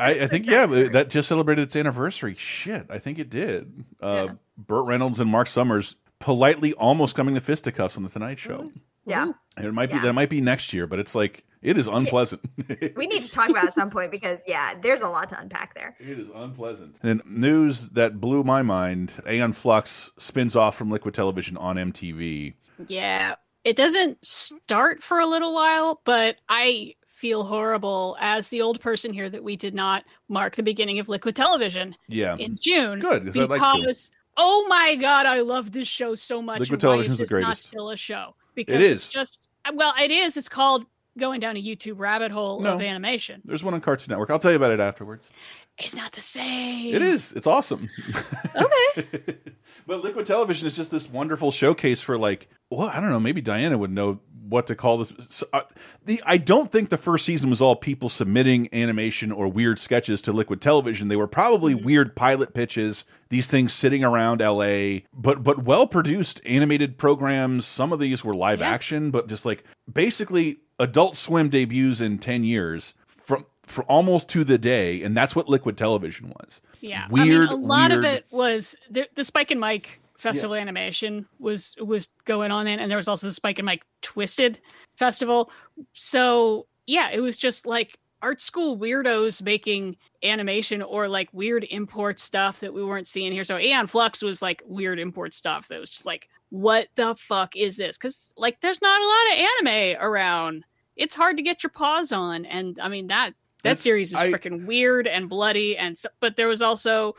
[0.00, 2.34] I, I think yeah, that just celebrated its anniversary.
[2.38, 3.84] Shit, I think it did.
[4.00, 8.70] Uh, Burt Reynolds and Marc Summers politely almost coming to fisticuffs on the Tonight Show.
[9.04, 10.02] yeah, And it might be Yeah.
[10.02, 12.42] that might be next year, but it's like it is unpleasant.
[12.96, 15.40] we need to talk about it at some point because yeah, there's a lot to
[15.40, 15.96] unpack there.
[15.98, 17.00] It is unpleasant.
[17.02, 22.54] And news that blew my mind: Aeon Flux spins off from Liquid Television on MTV.
[22.86, 23.34] Yeah.
[23.64, 29.12] It doesn't start for a little while, but I feel horrible as the old person
[29.12, 33.00] here that we did not mark the beginning of Liquid Television Yeah, in June.
[33.00, 33.80] Good, 'cause I'd like to.
[33.80, 36.60] because oh my god, I love this show so much.
[36.60, 37.62] Liquid Television's is the this not greatest.
[37.68, 38.34] still a show?
[38.54, 40.36] Because It it's just well, it is.
[40.36, 40.86] It's called
[41.18, 42.74] going down a YouTube rabbit hole No.
[42.74, 43.42] of animation.
[43.44, 44.30] there's one on Cartoon Network.
[44.30, 45.32] I'll tell you about it afterwards.
[45.76, 46.94] It's not the same.
[46.94, 47.32] It is.
[47.32, 47.88] It's awesome.
[48.54, 49.36] Okay.
[49.86, 53.40] But Liquid Television is just this wonderful showcase for like, well, I don't know, maybe
[53.40, 55.12] Diana would know what to call this.
[55.28, 55.62] So, uh,
[56.04, 60.22] the I don't think the first season was all people submitting animation or weird sketches
[60.22, 61.08] to Liquid Television.
[61.08, 63.04] They were probably weird pilot pitches.
[63.28, 67.66] These things sitting around LA, but but well produced animated programs.
[67.66, 68.70] Some of these were live Yeah.
[68.70, 74.44] action, but just like basically Adult Swim debuts in ten years from for almost to
[74.44, 76.60] the day, and that's what Liquid Television was.
[76.80, 77.28] Yeah, weird.
[77.50, 81.26] I mean, a lot weird, of it was the, the Spike and Mike festival animation
[81.38, 84.60] was was going on then, and there was also the Spike and Mike Twisted
[84.96, 85.50] festival.
[85.92, 92.18] So yeah, it was just like art school weirdos making animation or like weird import
[92.18, 93.44] stuff that we weren't seeing here.
[93.44, 97.54] So Aeon Flux was like weird import stuff that was just like, what the fuck
[97.56, 97.96] is this?
[97.96, 100.64] Because like there's not a lot of anime around.
[100.96, 104.66] It's hard to get your paws on, and I mean that that series is freaking
[104.66, 107.14] weird and bloody and st- but there was also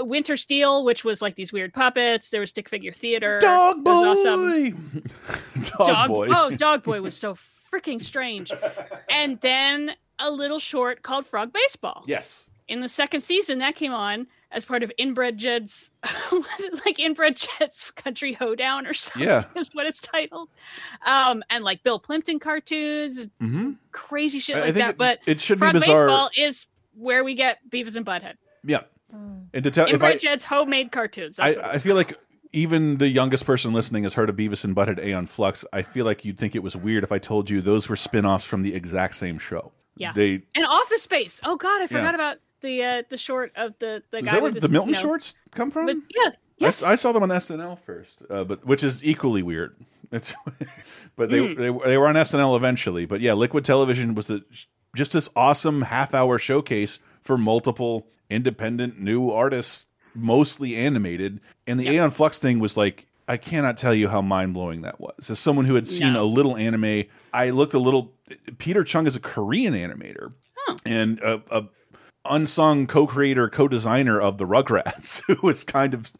[0.00, 2.30] Winter Steel, which was like these weird puppets.
[2.30, 3.38] There was stick figure theater.
[3.40, 4.70] Dog It was awesome.
[4.70, 5.02] boy.
[5.84, 6.28] Dog, boy.
[6.30, 7.36] Oh, Dog Boy was so
[7.72, 8.52] freaking strange.
[9.10, 12.04] And then a little short called Frog Baseball.
[12.06, 12.48] Yes.
[12.68, 15.90] In the second season, that came on as part of Inbred Jed's,
[16.32, 19.26] was it like Inbred Jed's Country Hoedown or something?
[19.28, 19.44] Yeah.
[19.56, 20.48] Is what it's titled.
[21.04, 24.90] Um, and like Bill Plympton cartoons, hmm crazy shit I- I like think that.
[24.90, 28.34] it- but it should be Frog bizarre- Baseball is where we get Beavis and Butthead.
[28.64, 28.82] Yeah.
[29.12, 31.36] And to tell if Inbred I, Jed's homemade cartoons.
[31.36, 32.18] That's what it I, I feel like
[32.52, 35.64] even the youngest person listening has heard of Beavis and Butthead Aeon Flux.
[35.72, 38.44] I feel like you'd think it was weird if I told you those were spin-offs
[38.44, 39.72] from the exact same show.
[39.96, 40.12] Yeah.
[40.12, 41.40] They And Office Space.
[41.44, 42.14] Oh God, I forgot Yeah.
[42.14, 44.68] about the uh, the short of the the is guy that with where his, the
[44.72, 45.86] Milton you know, shorts come from?
[45.86, 46.30] with- yeah.
[46.30, 46.82] I Yes.
[46.82, 49.74] s- I, saw them on SNL first, uh, but which is equally weird.
[50.12, 50.32] It's,
[51.16, 51.56] but they, Mm.
[51.56, 53.04] they they were on SNL eventually.
[53.06, 54.44] But yeah, Liquid Television was the,
[54.94, 61.40] just this awesome half hour showcase for multiple independent new artists, mostly animated.
[61.66, 65.00] And the Aeon Flux thing was like I cannot tell you how mind blowing that
[65.00, 65.30] was.
[65.30, 66.24] As someone who had seen No.
[66.24, 68.12] a little anime, I looked a little.
[68.58, 70.32] Peter Chung is a Korean animator,
[70.84, 71.64] and a, a
[72.24, 76.10] unsung co-creator, co-designer of the Rugrats, who was kind of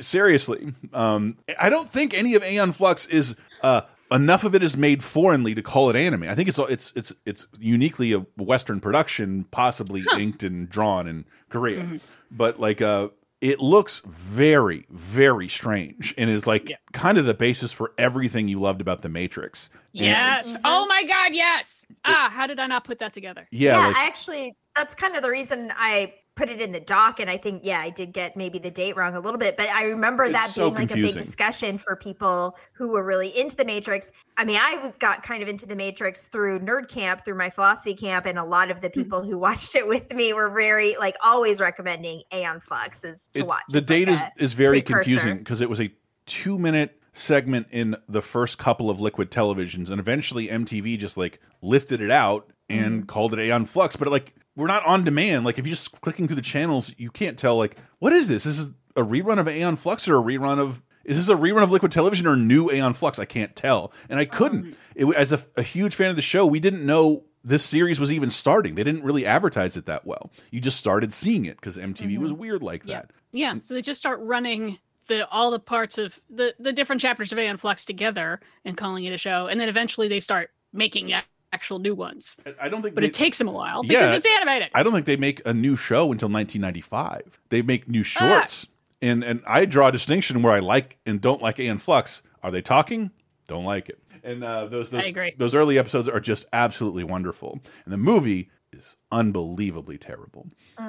[0.00, 0.72] seriously.
[0.92, 5.02] Um, I don't think any of Aeon Flux is uh, enough of it is made
[5.04, 6.24] foreignly to call it anime.
[6.24, 11.24] I think it's it's it's it's uniquely a Western production, possibly inked and drawn in
[11.48, 12.00] Korea,
[12.30, 13.08] but like uh.
[13.42, 18.60] It looks very, very strange, and is like kind of the basis for everything you
[18.60, 19.70] loved about the Matrix.
[19.94, 20.56] And- Yes.
[20.62, 21.30] Oh my God.
[21.32, 21.86] Yes.
[22.04, 23.48] Ah, how did I not put that together?
[23.50, 26.80] yeah, yeah, like- I actually that's kind of the reason I put it in the
[26.80, 29.56] doc and I think yeah, I did get maybe the date wrong a little bit,
[29.56, 33.04] but I remember It's that so being like a big discussion for people who were
[33.04, 34.10] really into the Matrix.
[34.36, 37.50] I mean, I was got kind of into the Matrix through nerd camp, through my
[37.50, 39.00] philosophy camp, and a lot of the Hmm.
[39.02, 43.40] people who watched it with me were very like always recommending Aeon Flux is to
[43.40, 43.62] It's- watch.
[43.68, 45.04] The date like is is very precursor.
[45.04, 45.92] confusing because it was a
[46.26, 51.40] two minute segment in the first couple of liquid televisions, and eventually MTV just like
[51.60, 53.06] lifted it out and Mm-hmm.
[53.06, 53.96] called it Aeon Flux.
[53.96, 55.44] But like we're not on demand.
[55.44, 58.44] Like if you're just clicking through the channels, you can't tell like what is this?
[58.44, 61.62] This is a rerun of Aeon Flux or a rerun of is this a rerun
[61.62, 63.18] of Liquid Television or new Aeon Flux?
[63.18, 64.64] I can't tell, and I couldn't.
[64.64, 67.98] Um, it, as a, a huge fan of the show, we didn't know this series
[67.98, 68.74] was even starting.
[68.74, 70.30] They didn't really advertise it that well.
[70.50, 72.22] You just started seeing it because MTV mm-hmm.
[72.22, 73.10] was weird like that.
[73.32, 73.54] Yeah.
[73.62, 77.38] So they just start running the all the parts of the the different chapters of
[77.38, 81.08] Aeon Flux together and calling it a show, and then eventually they start making
[81.52, 82.36] actual new ones.
[82.60, 84.14] I don't think But they- it takes them a while because Yeah.
[84.16, 84.68] it's animated.
[84.74, 87.40] I don't think they make a new show until 1995.
[87.48, 88.04] They make new Ah.
[88.04, 88.66] shorts,
[89.02, 92.22] and and I draw a distinction where I like and don't like Aeon Flux.
[92.42, 93.10] Are they talking?
[93.48, 93.98] Don't like it.
[94.22, 95.34] And uh, those those I agree.
[95.38, 100.46] those early episodes are just absolutely wonderful, and the movie is unbelievably terrible.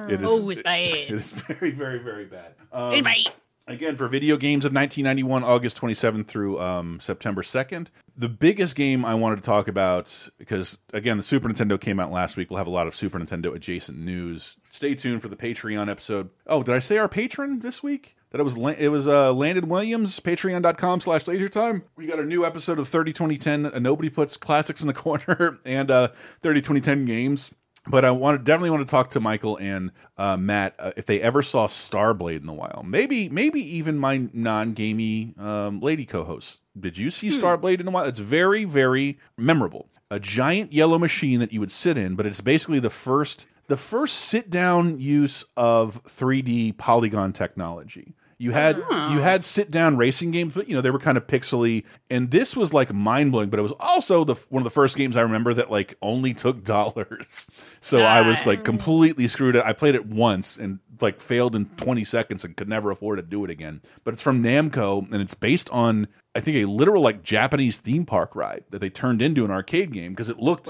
[0.08, 0.28] It is.
[0.30, 0.78] Oh, it's bad.
[1.08, 2.54] It is very very very bad.
[2.72, 3.32] Um, It's bad.
[3.68, 7.88] Again, for video games of 1991, August 27th through um, September 2nd.
[8.16, 12.10] The biggest game I wanted to talk about, because again, the Super Nintendo came out
[12.10, 12.50] last week.
[12.50, 14.56] We'll have a lot of Super Nintendo adjacent news.
[14.70, 16.30] Stay tuned for the Patreon episode.
[16.46, 18.16] Oh, did I say our patron this week?
[18.30, 21.82] That it was it was uh, Landon Williams, patreon.com slash lasertime.
[21.96, 23.66] We got a new episode of 30 2010.
[23.66, 26.08] Uh, nobody puts classics in the corner and uh,
[26.40, 27.50] 30 2010 games.
[27.88, 31.06] But I want to definitely want to talk to Michael and uh, Matt uh, if
[31.06, 32.86] they ever saw Starblade in the wild.
[32.86, 36.60] Maybe maybe even my non-gamey um, lady co-host.
[36.78, 38.08] Did you see Starblade in the wild?
[38.08, 39.88] It's very very memorable.
[40.10, 43.76] A giant yellow machine that you would sit in, but it's basically the first the
[43.76, 48.14] first sit down use of 3D polygon technology.
[48.42, 51.28] You had you had sit down racing games, but you know they were kind of
[51.28, 53.50] pixely, and this was like mind blowing.
[53.50, 56.34] But it was also the one of the first games I remember that like only
[56.34, 57.46] took dollars.
[57.80, 59.54] So I was like completely screwed.
[59.54, 63.22] I played it once and like failed in 20 seconds and could never afford to
[63.22, 63.80] do it again.
[64.02, 68.04] But it's from Namco and it's based on I think a literal like Japanese theme
[68.04, 70.66] park ride that they turned into an arcade game because it looked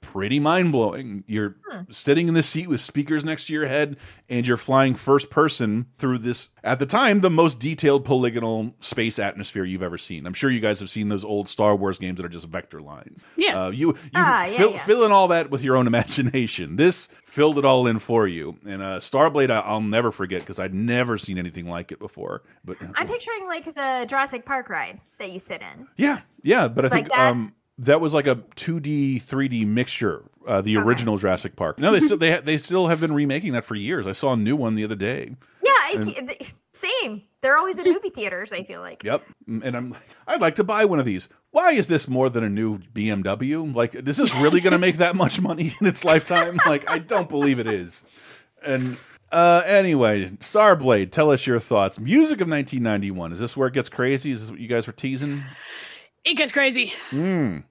[0.00, 1.22] pretty mind blowing.
[1.26, 1.82] You're Hmm.
[1.90, 3.96] sitting in the seat with speakers next to your head,
[4.30, 9.18] and you're flying first person through this, at the time, the most detailed polygonal space
[9.18, 10.26] atmosphere you've ever seen.
[10.26, 12.80] I'm sure you guys have seen those old Star Wars games that are just vector
[12.80, 13.26] lines.
[13.36, 13.66] Yeah.
[13.66, 14.84] Uh, you you Ah, fill, yeah.
[14.84, 16.76] fill in all that with your own imagination.
[16.76, 18.56] This filled it all in for you.
[18.66, 22.42] And uh, Starblade, I, I'll never forget because I'd never seen anything like it before.
[22.64, 25.86] But I'm picturing like the Jurassic Park ride that you sit in.
[25.96, 26.66] yeah, yeah.
[26.68, 27.30] But I Like think that?
[27.32, 30.24] um, that was like a 2D, 3D mixture.
[30.46, 31.78] Uh, the original Jurassic Park.
[31.78, 34.06] No, they still they they still have been remaking that for years.
[34.06, 35.34] I saw a new one the other day.
[35.62, 36.30] Yeah, I, And-
[36.72, 37.22] same.
[37.42, 38.50] They're always in movie theaters.
[38.52, 39.04] I feel like.
[39.04, 39.24] Yep.
[39.46, 41.28] And I'm like, I'd like to buy one of these.
[41.50, 43.74] Why is this more than a new BMW?
[43.74, 46.58] Like, this is this really going to make that much money in its lifetime?
[46.66, 48.02] Like, I don't believe it is.
[48.64, 48.98] And
[49.30, 51.98] uh, anyway, Starblade, tell us your thoughts.
[51.98, 53.32] Music of 1991.
[53.34, 54.30] Is this where it gets crazy?
[54.30, 55.42] Is this what you guys were teasing?
[56.24, 56.92] It gets crazy.
[57.10, 57.64] Mm.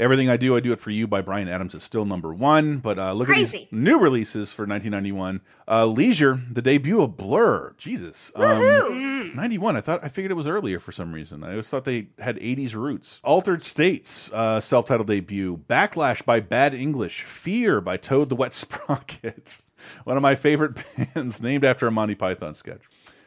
[0.00, 2.78] Everything I Do, I Do It For You by Bryan Adams is still number one.
[2.78, 3.68] But uh, look at Crazy.
[3.70, 5.42] these new releases for 1991.
[5.68, 7.74] Uh, Leisure, the debut of Blur.
[7.76, 8.32] Jesus.
[8.34, 9.76] Um, 91.
[9.76, 11.44] I thought I figured it was earlier for some reason.
[11.44, 13.20] I always thought they had 80s roots.
[13.22, 15.60] Altered States, uh, self-titled debut.
[15.68, 17.24] Backlash by Bad English.
[17.24, 19.60] Fear by Toad the Wet Sprocket.
[20.04, 20.78] One of my favorite
[21.14, 22.80] bands, named after a Monty Python sketch.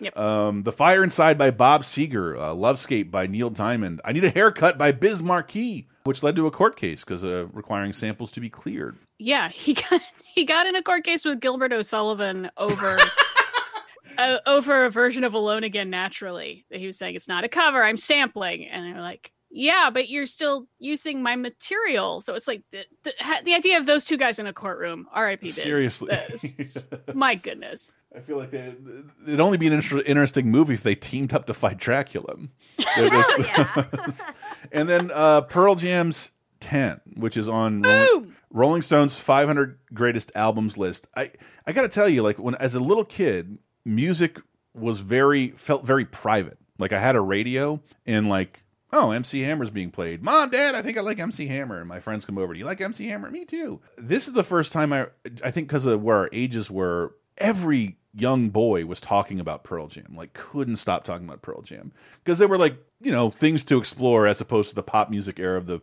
[0.03, 0.17] Yep.
[0.17, 2.37] Um, the Fire Inside by Bob Seger.
[2.37, 4.01] Uh, Lovescape by Neil Diamond.
[4.03, 7.47] I Need a Haircut by Biz Markie, which led to a court case because uh,
[7.53, 8.97] requiring samples to be cleared.
[9.19, 12.97] Yeah, he got he got in a court case with Gilbert O'Sullivan over
[14.17, 16.65] uh, over a version of Alone Again Naturally.
[16.69, 20.09] That he was saying it's not a cover, I'm sampling, and they're like, "Yeah, but
[20.09, 23.13] you're still using my material." So it's like the the,
[23.45, 25.07] the idea of those two guys in a courtroom.
[25.11, 25.47] R.I.P.
[25.47, 25.55] Biz.
[25.55, 26.17] Seriously.
[27.13, 27.91] My goodness.
[28.15, 28.75] I feel like they,
[29.27, 32.35] it'd only be an inter interesting movie if they teamed up to fight Dracula.
[32.95, 34.21] There's-
[34.71, 40.77] and then uh, Pearl Jam's 10, which is on Rolling, Rolling Stone's 500 greatest albums
[40.77, 41.07] list.
[41.15, 41.31] I
[41.65, 44.39] I got to tell you, like when as a little kid, music
[44.75, 46.57] was very felt very private.
[46.79, 48.59] Like I had a radio and like.
[48.95, 50.21] Oh, MC Hammer's being played.
[50.21, 51.79] Mom, Dad, I think I like MC Hammer.
[51.79, 52.53] And my friends come over.
[52.53, 53.31] Do you like MC Hammer?
[53.31, 53.81] Me too.
[53.97, 55.07] This is the first time I,
[55.43, 59.87] I think, because of where our ages were, every young boy was talking about Pearl
[59.87, 60.13] Jam.
[60.15, 61.91] Like, couldn't stop talking about Pearl Jam
[62.23, 65.39] because they were like, you know, things to explore as opposed to the pop music
[65.39, 65.81] era of the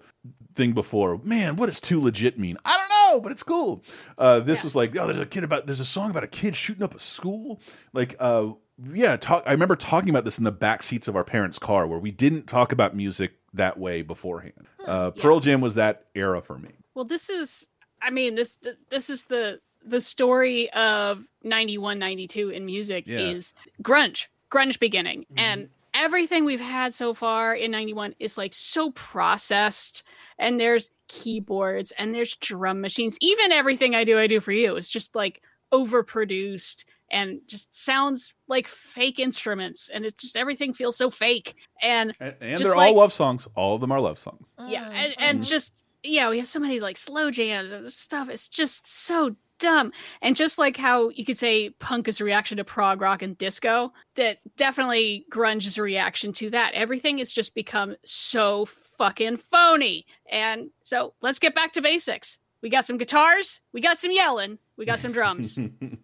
[0.55, 1.19] thing before.
[1.23, 2.57] Man, what does too legit mean?
[2.65, 3.83] I don't know, but it's cool.
[4.17, 6.55] Uh, this was like, oh, there's a kid about, there's a song about a kid
[6.55, 7.61] shooting up a school.
[7.93, 8.51] Like, uh,
[8.93, 9.43] yeah, talk.
[9.47, 12.11] I remember talking about this in the back seats of our parents' car, where we
[12.11, 14.67] didn't talk about music that way beforehand.
[14.87, 16.71] Uh, Pearl Jam was that era for me.
[16.95, 17.67] Well, this is
[18.03, 18.59] I mean, this
[18.91, 23.19] this is the the story of 91 92 in music Yeah.
[23.19, 25.23] is grunge, grunge beginning.
[25.23, 25.39] Mm-hmm.
[25.39, 30.03] And everything we've had so far in 91 is like so processed
[30.39, 33.17] and there's keyboards and there's drum machines.
[33.21, 38.33] Even everything I do I do for you is just like overproduced and just sounds
[38.47, 42.91] like fake instruments and it's just everything feels so fake and And, and they're like-
[42.91, 43.49] all love songs.
[43.57, 44.47] All of them are love songs.
[44.69, 45.45] yeah mm, and, and mm-hmm.
[45.45, 49.93] just yeah we have so many like slow jams and stuff it's just so dumb.
[50.21, 53.39] And just like how you could say punk is a reaction to prog rock and
[53.39, 56.75] disco that definitely grunge is a reaction to that.
[56.75, 60.07] Everything has just become so fucking phony.
[60.29, 62.39] And so let's get back to basics.
[62.63, 65.59] We got some guitars we got some yelling we got some drums.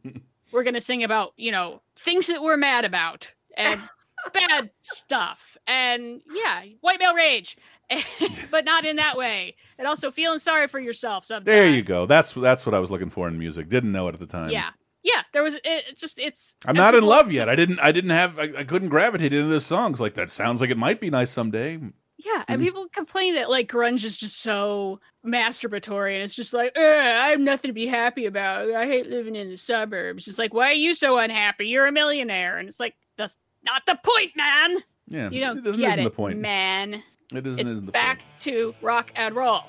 [0.53, 3.81] We're gonna sing about you know things that we're mad about and
[4.33, 5.57] bad stuff.
[5.67, 7.57] And yeah white male rage
[8.51, 12.07] but not in that way and also feeling sorry for yourself sometimes There you go.
[12.07, 13.69] That's that's what I was looking for in music.
[13.69, 14.51] Didn't know it at the time.
[14.51, 14.71] yeah
[15.03, 17.49] yeah there was it, it just it's I'm not in love yet.
[17.49, 17.79] I didn't.
[17.81, 18.39] I didn't have.
[18.41, 20.31] I, I couldn't gravitate into the songs like that.
[20.31, 21.79] Sounds like it might be nice someday.
[22.19, 22.65] yeah and Mhm.
[22.65, 27.41] people complain that like grunge is just so masturbatory and it's just like i have
[27.41, 30.73] nothing to be happy about i hate living in the suburbs it's like why are
[30.73, 34.79] you so unhappy you're a millionaire and it's like that's not the point man
[35.09, 36.39] Yeah, you don't it get isn't it the point.
[36.39, 37.03] man
[37.35, 37.61] It isn't.
[37.61, 39.65] it's isn't the back to rock and roll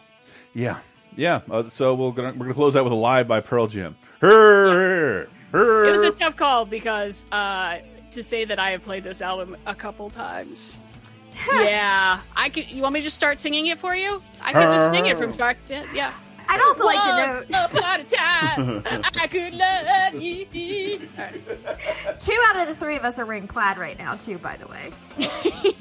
[0.54, 0.80] Yeah,
[1.16, 1.42] yeah.
[1.50, 3.96] Uh, so we're gonna we're gonna close out with a live by Pearl Jam.
[4.20, 5.86] Her, her.
[5.86, 7.80] It was a tough call because uh,
[8.12, 10.80] to say that I have played this album a couple times.
[11.52, 12.70] yeah, I could.
[12.70, 14.22] You want me to just start singing it for you?
[14.42, 16.14] I could just sing it from start to yeah.
[16.50, 18.84] I'd also like to Once note upon a time,
[19.16, 21.00] I could love you.
[21.18, 22.20] All right.
[22.20, 24.38] two out of the three of us are wearing plaid right now, too.
[24.38, 24.92] By the way,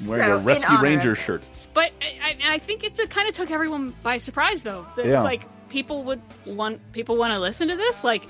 [0.07, 1.43] wearing so, a Rescue Ranger shirt.
[1.73, 4.85] But I, I I think it kind of took everyone by surprise, though.
[4.95, 5.13] That Yeah.
[5.15, 8.23] It's like people would want people want to listen to this, like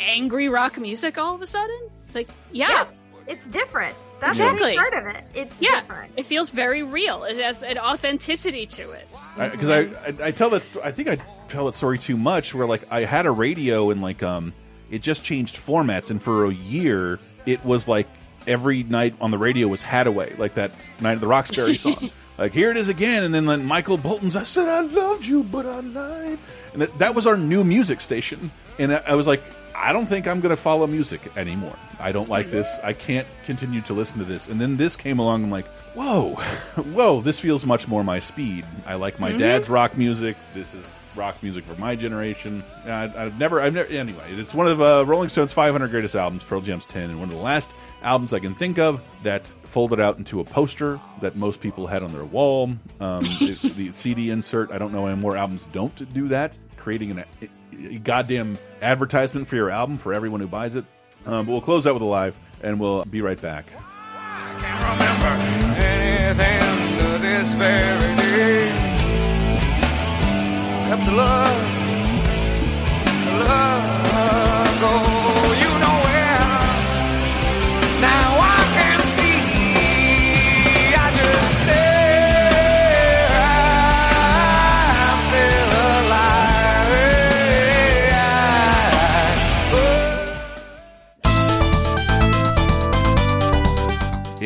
[0.00, 1.18] angry rock music.
[1.18, 3.96] All of a sudden, it's like yeah, Yes, it's different.
[4.20, 4.76] That's Exactly.
[4.76, 5.24] part of it.
[5.34, 5.80] It's yeah.
[5.80, 6.12] different.
[6.16, 7.24] It feels very real.
[7.24, 9.06] It has an authenticity to it.
[9.36, 11.18] Because I, I, I tell that sto- I think I
[11.48, 12.54] tell that story too much.
[12.54, 14.52] Where like I had a radio and like um,
[14.90, 18.06] it just changed formats, and for a year it was like
[18.46, 20.70] every night on the radio was Haddaway, like that
[21.00, 22.10] Night of the Roxbury song.
[22.38, 25.42] like here it is again, and then, then Michael Bolton's "I said I loved you,
[25.44, 26.38] but I lied,"
[26.72, 28.50] and that, that was our new music station.
[28.78, 29.42] And I, I was like,
[29.74, 31.74] I don't think I'm going to follow music anymore.
[31.98, 32.78] I don't like this.
[32.84, 34.46] I can't continue to listen to this.
[34.48, 35.44] And then this came along.
[35.44, 36.34] I'm like, whoa,
[36.92, 38.66] whoa, this feels much more my speed.
[38.86, 39.38] I like my Mhm.
[39.38, 40.36] dad's rock music.
[40.52, 40.84] This is
[41.16, 42.62] rock music for my generation.
[42.84, 46.44] I, I've never, I've never, anyway, it's one of uh, Rolling Stone's 500 greatest albums,
[46.44, 50.00] Pearl Jam's 10, and one of the last albums I can think of that folded
[50.00, 52.70] out into a poster that most people had on their wall.
[53.00, 57.12] Um, the, the CD insert, I don't know any more albums don't do that, creating
[57.12, 57.48] an, a,
[57.94, 60.84] a goddamn advertisement for your album for everyone who buys it.
[61.24, 63.66] Um, but we'll close out with a live, and we'll be right back.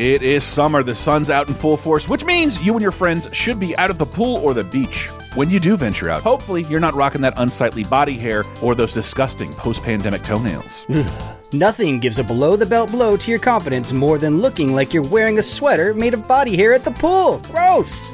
[0.01, 0.81] It is summer.
[0.81, 3.91] The sun's out in full force, which means you and your friends should be out
[3.91, 5.09] at the pool or the beach.
[5.33, 8.93] When you do venture out, hopefully you're not rocking that unsightly body hair or those
[8.93, 10.85] disgusting post pandemic toenails.
[11.53, 15.03] Nothing gives a below the belt blow to your confidence more than looking like you're
[15.03, 17.37] wearing a sweater made of body hair at the pool.
[17.49, 18.11] Gross!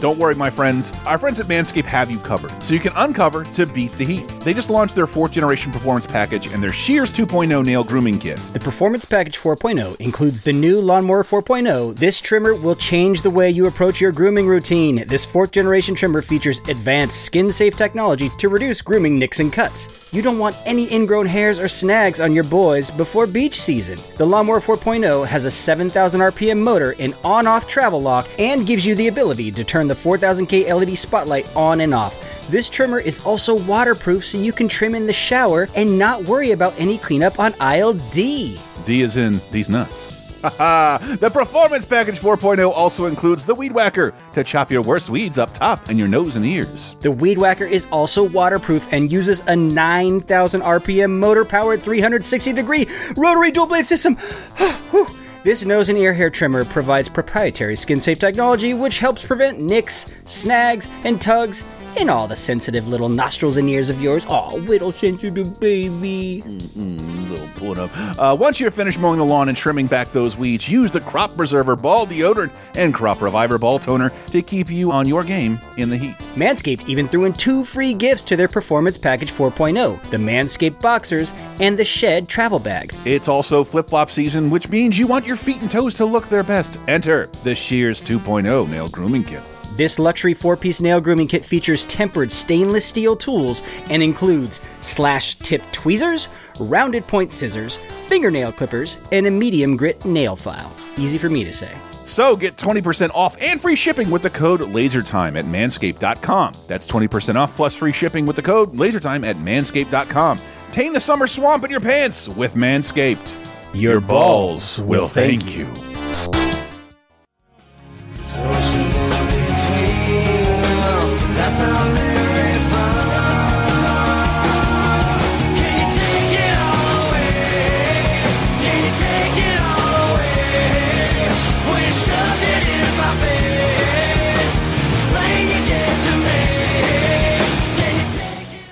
[0.00, 0.94] Don't worry, my friends.
[1.04, 4.26] Our friends at Manscaped have you covered, so you can uncover to beat the heat.
[4.40, 8.40] They just launched their fourth generation performance package and their Shears 2.0 nail grooming kit.
[8.54, 11.96] The Performance Package 4.0 includes the new Lawnmower 4.0.
[11.96, 15.06] This trimmer will change the way you approach your grooming routine.
[15.06, 19.90] This fourth generation trimmer features advanced skin safe technology to reduce grooming nicks and cuts.
[20.12, 23.98] You don't want any ingrown hairs or snags on your boys before beach season.
[24.16, 28.86] The Lawnmower 4.0 has a 7,000 RPM motor, an on off travel lock, and gives
[28.86, 32.46] you the ability to turn the 4000K LED spotlight on and off.
[32.48, 36.52] This trimmer is also waterproof so you can trim in the shower and not worry
[36.52, 38.60] about any cleanup on aisle D.
[38.86, 40.16] D is in these nuts.
[40.40, 45.52] the Performance Package 4.0 also includes the Weed Whacker to chop your worst weeds up
[45.52, 46.94] top and your nose and ears.
[47.00, 52.86] The Weed Whacker is also waterproof and uses a 9,000 RPM motor powered 360 degree
[53.16, 54.16] rotary dual blade system.
[55.42, 60.12] This nose and ear hair trimmer provides proprietary skin safe technology which helps prevent nicks,
[60.26, 61.64] snags, and tugs
[61.96, 64.24] in all the sensitive little nostrils and ears of yours.
[64.26, 66.42] Aw, little sensitive baby.
[66.76, 67.90] little pulling up.
[68.18, 71.34] Uh, once you're finished mowing the lawn and trimming back those weeds, use the Crop
[71.36, 75.90] Preserver Ball Deodorant and Crop Reviver Ball Toner to keep you on your game in
[75.90, 76.16] the heat.
[76.34, 81.32] Manscaped even threw in two free gifts to their Performance Package 4.0 the Manscaped Boxers
[81.60, 82.94] and the Shed Travel Bag.
[83.04, 86.28] It's also flip flop season, which means you want your feet and toes to look
[86.28, 86.78] their best.
[86.88, 89.42] Enter the Shears 2.0 Nail Grooming Kit.
[89.76, 95.36] This luxury four piece nail grooming kit features tempered stainless steel tools and includes slash
[95.36, 96.28] tip tweezers,
[96.58, 100.70] rounded point scissors, fingernail clippers, and a medium grit nail file.
[100.98, 101.74] Easy for me to say.
[102.04, 106.54] So get 20% off and free shipping with the code LASERTIME at manscaped.com.
[106.66, 110.40] That's 20% off plus free shipping with the code LASERTIME at manscaped.com.
[110.72, 113.49] Tame the summer swamp in your pants with Manscaped.
[113.72, 115.68] Your balls will thank you.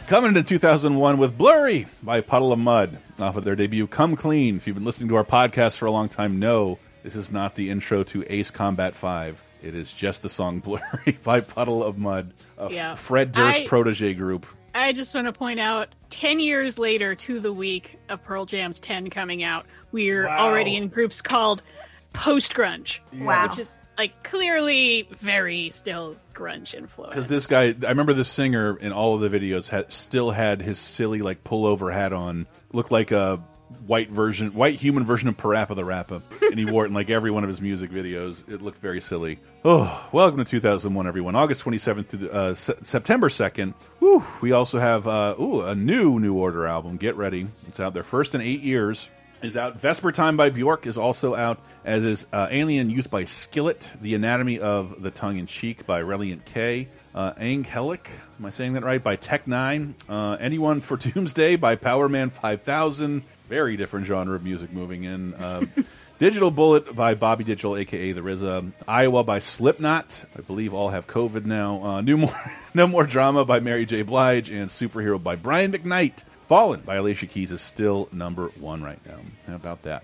[0.08, 4.56] Coming into 2001 with Blurry by Puddle of Mudd off of their debut Come Clean.
[4.56, 7.54] If you've been listening to our podcast for a long time, no, this is not
[7.54, 9.42] the intro to Ace Combat 5.
[9.62, 12.94] It is just the song Blurry by Puddle of Mudd, a Yeah.
[12.94, 14.46] Fred Durst I- protege group.
[14.74, 18.78] I just want to point out 10 years later to the week of Pearl Jam's
[18.80, 20.38] 10 coming out, we're Wow.
[20.38, 21.62] already in groups called
[22.12, 23.00] post grunge.
[23.18, 23.46] Wow.
[23.48, 27.14] Which is like clearly very still grunge influence.
[27.14, 30.62] Because this guy, I remember the singer in all of the videos had still had
[30.62, 33.42] his silly like pullover hat on, looked like a
[33.86, 37.10] white version, white human version of PaRappa the Rapper, and he wore it in like
[37.10, 38.48] every one of his music videos.
[38.48, 39.40] It looked very silly.
[39.64, 41.34] Oh, welcome to 2001, everyone.
[41.34, 43.74] August 27th to uh, Se September 2nd.
[43.98, 46.98] Whew, we also have uh, ooh, a new New Order album.
[46.98, 47.94] Get ready, it's out.
[47.94, 49.10] there first in eight years
[49.42, 49.80] is out.
[49.80, 54.58] Vespertine by Bjork is also out, as is uh, Alien Youth by Skillet, The Anatomy
[54.60, 56.88] of the Tongue in Cheek by Relient K.
[57.14, 58.08] Uh, Angelic,
[58.38, 59.02] am I saying that right?
[59.02, 59.94] By Tech N9ne.
[60.08, 63.22] Uh, Anyone for Doomsday by Powerman 5000.
[63.48, 65.34] Very different genre of music moving in.
[65.42, 65.72] Um,
[66.18, 68.72] Digital Bullet by Bobby Digital, aka the RZA.
[68.88, 70.24] Iowa by Slipknot.
[70.36, 71.82] I believe all have COVID now.
[71.82, 72.34] Uh, New More,
[72.74, 74.02] No More Drama by Mary J.
[74.02, 76.24] Blige and Superhero by Brian McKnight.
[76.48, 79.18] Fallen by Alicia Keys is still number one right now.
[79.46, 80.02] How about that?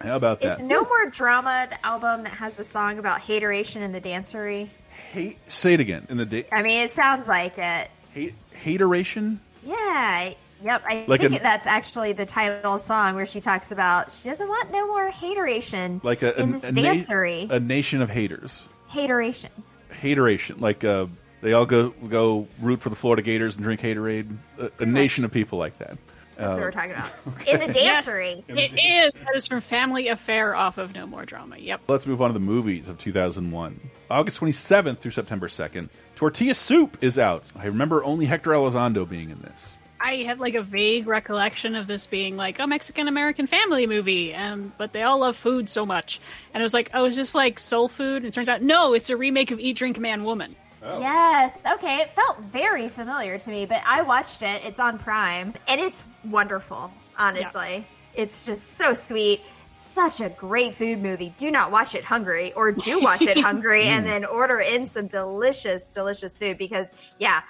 [0.00, 0.64] How about Is that?
[0.66, 4.68] No More Drama the album that has the song about hateration in the dancery?
[5.12, 5.38] Hate.
[5.50, 6.06] Say it again.
[6.08, 6.44] In the day.
[6.52, 7.90] I mean, it sounds like it.
[8.12, 8.34] Hate.
[8.52, 9.40] Hateration.
[9.64, 10.34] Yeah.
[10.62, 10.82] Yep.
[10.86, 14.48] I Like think an- that's actually the title song where she talks about she doesn't
[14.48, 17.50] want no more hateration Like a, in a, this a, na- dancery.
[17.50, 18.68] a nation of haters.
[18.88, 19.50] hateration.
[19.90, 20.60] Hateration.
[20.60, 21.06] Like uh,
[21.40, 24.36] they all go go root for the Florida Gators and drink haterade.
[24.58, 25.96] A, a nation of people like that.
[26.36, 27.10] That's Uh, what we're talking about.
[27.48, 28.42] In the Yes, dancery.
[28.48, 29.12] it is.
[29.12, 31.58] That is from Family Affair off of No More Drama.
[31.58, 31.82] Yep.
[31.88, 33.78] Let's move on to the movies of 2001.
[34.10, 37.44] August 27th through September 2nd, Tortilla Soup is out.
[37.56, 39.76] I remember only Hector Elizondo being in this.
[40.00, 44.34] I have like a vague recollection of this being like a Mexican American family movie,
[44.34, 46.22] um, but they all love food so much.
[46.54, 48.16] And it was like, oh, is this like soul food?
[48.16, 50.56] And it turns out, no, it's a remake of Eat, Drink, Man, Woman.
[50.82, 51.00] Oh.
[51.00, 51.58] Yes.
[51.74, 51.96] Okay.
[51.98, 54.64] It felt very familiar to me, but I watched it.
[54.64, 56.90] It's on Prime, and it's wonderful.
[57.18, 59.42] Honestly, it's just so sweet.
[59.72, 61.32] Such a great food movie.
[61.36, 65.06] Do not watch it hungry, or do watch it hungry, and then order in some
[65.06, 66.58] delicious, delicious food.
[66.58, 67.42] Because yeah,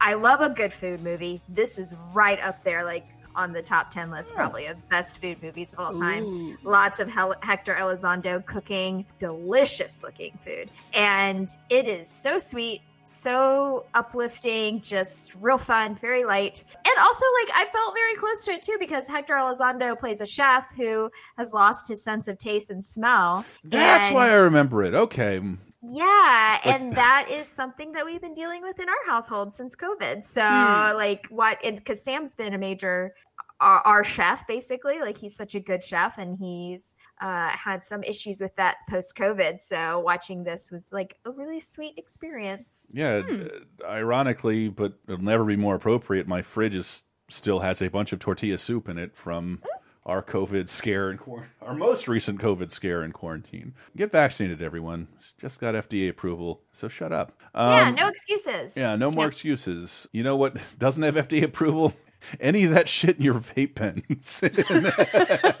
[0.00, 1.40] I love a good food movie.
[1.48, 3.06] This is right up there, like
[3.36, 6.24] on the top ten list, probably of best food movies of all time.
[6.24, 6.56] Ooh.
[6.64, 10.70] Lots of Hel- Hector Elizondo cooking delicious looking food.
[10.94, 16.64] And it is so sweet, so uplifting, just real fun, very light.
[16.74, 20.26] And also, like, I felt very close to it too because Hector Elizondo plays a
[20.26, 23.44] chef who has lost his sense of taste and smell.
[23.62, 24.94] That's And- why I remember it.
[24.94, 25.40] Okay.
[25.82, 29.76] yeah, Like- and that is something that we've been dealing with in our household since
[29.76, 30.24] COVID.
[30.24, 30.96] So, Hmm.
[30.96, 31.58] like, what?
[31.62, 33.14] Because Sam's been a major
[33.60, 35.00] our, our chef, basically.
[35.00, 39.14] Like, he's such a good chef, and he's uh, had some issues with that post
[39.16, 39.60] COVID.
[39.60, 42.86] So, watching this was like a really sweet experience.
[42.92, 46.26] Yeah, uh, ironically, but it'll never be more appropriate.
[46.28, 49.60] My fridge is still has a bunch of tortilla soup in it from
[50.04, 53.74] our COVID scare and quar- our most recent COVID scare in quarantine.
[53.96, 55.08] Get vaccinated, everyone.
[55.36, 57.32] Just got FDA approval, so shut up.
[57.56, 58.76] yeah, Um, no excuses.
[58.76, 60.06] Yeah, no more excuses.
[60.12, 61.92] You know what doesn't have FDA approval?
[62.40, 64.42] Any of that shit in your vape pens.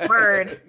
[0.08, 0.60] Word.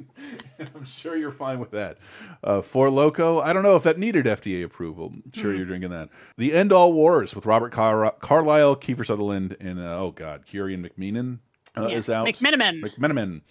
[0.75, 1.97] I'm sure you're fine with that.
[2.43, 5.13] Uh, Four Loko, I don't know if that needed FDA approval.
[5.33, 5.57] Sure, Hmm.
[5.57, 6.09] you're drinking that.
[6.37, 10.83] The End All Wars with Robert Car Carlyle, Kiefer Sutherland, and uh, oh god, Kieran
[10.87, 11.39] McMenan
[11.77, 12.27] uh, Yeah, is out.
[12.27, 12.81] McMenamin.
[12.81, 13.41] McMenamin.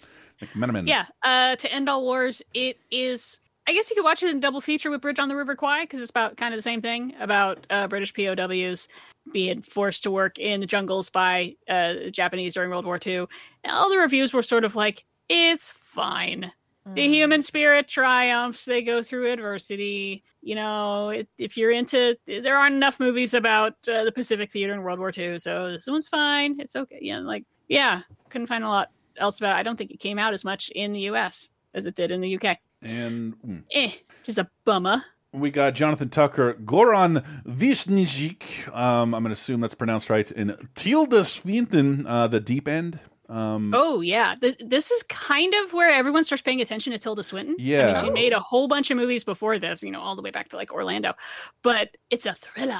[0.41, 0.87] McMenamin.
[0.87, 1.05] Yeah.
[1.23, 3.39] Uh, to end all wars, it is.
[3.69, 5.83] I guess you could watch it in double feature with Bridge on the River Kwai
[5.83, 8.87] because it's about kind of the same thing about uh, British POWs
[9.33, 13.25] being forced to work in the jungles by uh, Japanese during World War II.
[13.63, 16.51] And all the reviews were sort of like, it's fine.
[16.95, 18.63] The human spirit triumphs.
[18.63, 20.23] They go through adversity.
[20.41, 24.73] You know, it, if you're into, there aren't enough movies about uh, the Pacific Theater
[24.73, 26.57] in World War II, so this one's fine.
[26.61, 26.99] It's okay.
[27.01, 29.57] Yeah, like yeah, couldn't find a lot else about.
[29.57, 29.59] it.
[29.59, 31.49] I don't think it came out as much in the U.S.
[31.73, 32.57] as it did in the UK.
[32.81, 33.91] And mm, Eh,
[34.23, 35.03] just a bummer.
[35.39, 38.67] We got Jonathan Tucker, Goran Visnjic.
[38.75, 40.29] Um, I'm going to assume that's pronounced right.
[40.31, 42.99] In Tilda Swinton, uh, The Deep End.
[43.29, 47.23] Um, Oh yeah, Th- this is kind of where everyone starts paying attention to Tilda
[47.23, 47.55] Swinton.
[47.59, 47.93] I Yeah.
[47.93, 50.31] mean, she made a whole bunch of movies before this, you know, all the way
[50.31, 51.13] back to like Orlando,
[51.61, 52.79] but it's a thriller.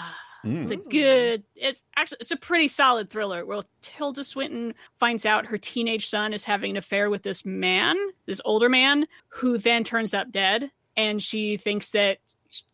[0.49, 1.43] It's a good.
[1.55, 3.45] It's actually it's a pretty solid thriller.
[3.45, 7.97] Where Tilda Swinton finds out her teenage son is having an affair with this man,
[8.27, 12.19] this older man, who then turns up dead, and she thinks that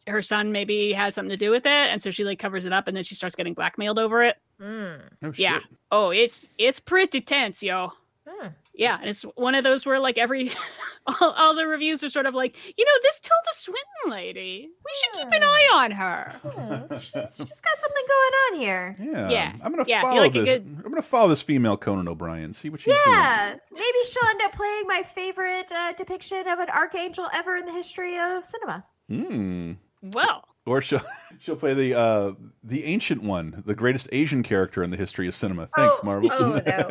[0.07, 2.73] her son maybe has something to do with it, and so she like covers it
[2.73, 4.37] up, and then she starts getting blackmailed over it.
[4.61, 4.99] Mm.
[5.23, 5.39] Oh, shit.
[5.39, 5.59] Yeah.
[5.91, 7.91] Oh, it's it's pretty tense, yo.
[8.27, 8.47] Hmm.
[8.73, 10.49] Yeah, and it's one of those where like every
[11.07, 14.91] all, all the reviews are sort of like, you know, this Tilda Swinton lady, we
[14.95, 16.33] should keep an eye on her.
[16.41, 17.03] Hmm, she's,
[17.35, 18.95] she's got something going on here.
[18.99, 19.53] Yeah, Yeah.
[19.61, 20.45] I'm gonna Yeah, follow like this.
[20.45, 22.53] good- I'm gonna follow this female Conan O'Brien.
[22.53, 26.69] See what she's Yeah, maybe she'll end up playing my favorite uh, depiction of an
[26.69, 28.85] archangel ever in the history of cinema.
[29.09, 29.73] Hmm.
[30.01, 31.01] Well, Or she'll
[31.39, 32.31] she'll play the uh,
[32.63, 35.67] the ancient one, the greatest Asian character in the history of cinema.
[35.75, 36.29] Thanks, Oh, Marvel.
[36.31, 36.87] oh, no.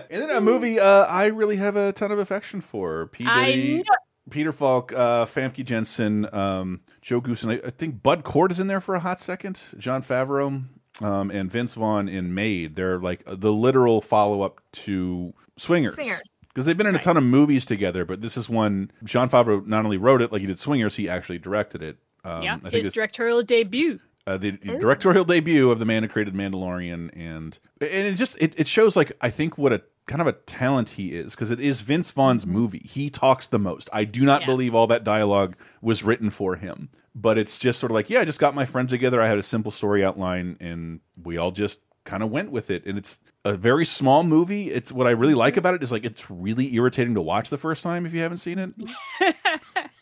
[0.10, 3.06] and then a movie uh, I really have a ton of affection for.
[3.08, 3.24] P.
[3.24, 3.84] Diddy,
[4.30, 8.60] Peter Falk, uh, Famke Janssen, um, Joe Goose, and I, I think Bud Cort is
[8.60, 9.60] in there for a hot second.
[9.78, 10.64] Jon Favreau
[11.02, 12.76] um, and Vince Vaughn in Made.
[12.76, 15.94] They're like the literal follow up to Swingers.
[15.94, 16.20] Swingers.
[16.52, 19.64] Because they've been in a ton of movies together, but this is one Jon Favreau
[19.66, 21.96] not only wrote it like he did Swingers, he actually directed it.
[22.24, 24.00] Um, yeah, I think his directorial debut.
[24.26, 28.58] uh, the directorial debut of the man who created Mandalorian, and and it just it,
[28.58, 31.60] it shows like I think what a kind of a talent he is because it
[31.60, 32.82] is Vince Vaughn's movie.
[32.84, 33.88] He talks the most.
[33.92, 34.46] I do not Yeah.
[34.48, 38.20] believe all that dialogue was written for him, but it's just sort of like yeah,
[38.20, 39.20] I just got my friends together.
[39.20, 42.84] I had a simple story outline, and we all just kind of went with it.
[42.86, 44.70] And it's a very small movie.
[44.70, 47.58] It's what I really like about it is like it's really irritating to watch the
[47.58, 48.74] first time if you haven't seen it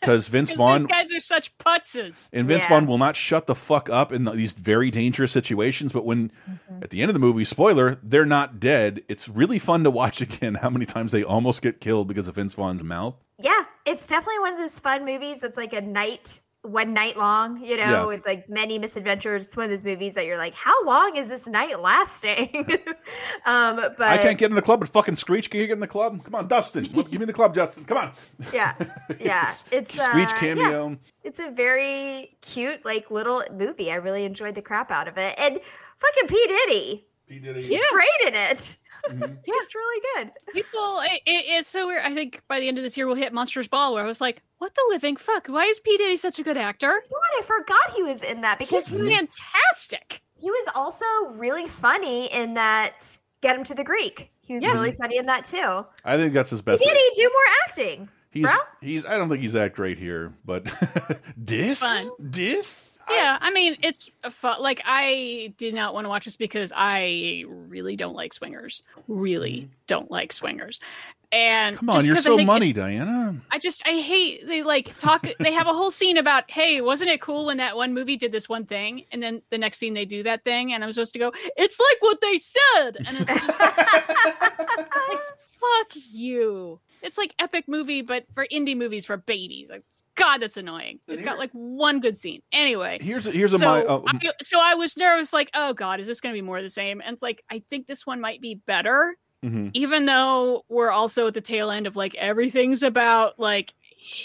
[0.01, 2.29] because Vince 'Cause Vaughn these guys are such putzes.
[2.33, 2.69] and Vince Yeah.
[2.69, 5.91] Vaughn will not shut the fuck up in these very dangerous situations.
[5.91, 6.83] But when Mm-hmm.
[6.83, 9.01] at the end of the movie, spoiler, they're not dead.
[9.07, 12.35] It's really fun to watch again how many times they almost get killed because of
[12.35, 13.15] Vince Vaughn's mouth.
[13.39, 17.63] Yeah, it's definitely one of those fun movies that's like a night, one night long,
[17.63, 18.05] you know, Yeah.
[18.05, 19.45] with like many misadventures.
[19.45, 22.49] It's one of those movies that you're like, how long is this night lasting?
[23.45, 25.79] um, but I can't get in the club, but fucking Screech, can you get in
[25.79, 26.21] the club?
[26.23, 27.85] Come on, Dustin, give me the club, Justin.
[27.85, 28.11] Come on,
[28.53, 28.73] yeah,
[29.19, 30.39] yeah, it's Screech uh, yeah.
[30.39, 30.97] cameo.
[31.23, 33.91] It's a very cute, like little movie.
[33.91, 35.59] I really enjoyed the crap out of it, and
[35.97, 37.63] fucking P Diddy, He did it.
[37.65, 38.77] he's great in it.
[39.09, 39.37] Mhm.
[39.43, 40.31] He's really good.
[40.53, 42.01] People, it, it, it's so weird.
[42.03, 44.21] I think by the end of this year we'll hit Monsters Ball, where I was
[44.21, 45.47] like, "What the living fuck?
[45.47, 46.87] Why is P Diddy such a good actor?
[47.09, 51.05] God, I forgot he was in that because He's he was, fantastic." he was also
[51.37, 54.31] really funny in that Get Him to the Greek.
[54.41, 54.71] He was Yeah.
[54.73, 55.85] really funny in that too.
[56.05, 56.81] I think that's his best.
[56.83, 58.09] Did he do more acting?
[58.31, 58.53] He's bro?
[58.81, 59.05] he's.
[59.05, 60.65] I don't think he's that great here, but
[61.37, 62.09] this Fun.
[62.19, 62.88] this.
[63.09, 66.71] Yeah, I mean, it's a fu- like I did not want to watch this because
[66.75, 68.83] I really don't like swingers.
[69.07, 69.67] Really mm.
[69.87, 70.79] don't like swingers.
[71.31, 73.35] And Come on, you're so money, Diana.
[73.51, 75.27] I just I hate they like talk.
[75.39, 78.31] they have a whole scene about hey, wasn't it cool when that one movie did
[78.31, 81.13] this one thing, and then the next scene they do that thing, and I'm supposed
[81.13, 83.59] to go, it's like what they said, and it's just
[85.09, 85.19] like
[85.59, 86.79] fuck you.
[87.03, 89.69] It's like epic movie, but for indie movies for babies.
[89.69, 89.83] Like
[90.19, 90.99] God, that's annoying.
[91.07, 92.41] It's got like one good scene.
[92.51, 93.83] Anyway, Here's a, here's a so, my.
[93.83, 96.57] Uh, I, so I was nervous, like, oh god, is this going to be more
[96.57, 97.01] of the same?
[97.03, 99.71] And it's like, I think this one might be better, mhm.
[99.73, 103.73] even though we're also at the tail end of like everything's about like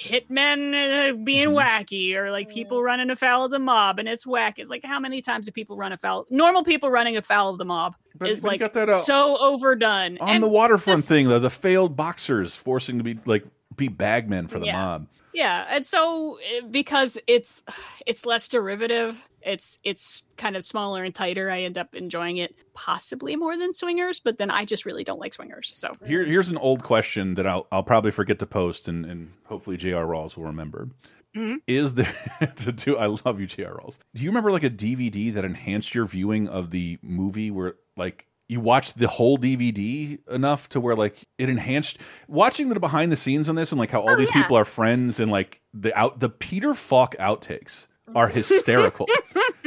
[0.09, 1.57] hitmen uh, being Mm-hmm.
[1.59, 4.59] wacky or like people running afoul of the mob, and it's whack.
[4.59, 6.26] It's like how many times do people run afoul?
[6.30, 9.36] Normal people running afoul of the mob But- is but like got that, uh, so
[9.38, 10.18] overdone.
[10.18, 13.45] on And the waterfront this- thing, though, the failed boxers forcing to be like
[13.76, 14.76] be bagmen for the Yeah.
[14.80, 15.07] mob.
[15.35, 17.62] Yeah, and so eh, because it's
[18.07, 21.51] it's less derivative, it's it's kind of smaller and tighter.
[21.51, 25.20] I end up enjoying it possibly more than swingers, but then I just really don't
[25.20, 25.72] like swingers.
[25.76, 29.32] So Here, here's an old question that I'll I'll probably forget to post, and, and
[29.45, 30.07] hopefully J.R.
[30.07, 30.89] Rawls will remember.
[31.37, 31.57] Mhm.
[31.66, 32.14] Is there
[32.57, 32.97] to do?
[32.97, 33.74] I love you, J.R.
[33.74, 33.99] Rawls.
[34.14, 38.26] Do you remember like a DVD that enhanced your viewing of the movie, where like
[38.49, 43.16] you watched the whole DVD enough to where like it enhanced watching the behind the
[43.16, 44.42] scenes on this and like how all Oh, these yeah.
[44.42, 49.07] people are friends and like the out the Peter Falk outtakes are hysterical.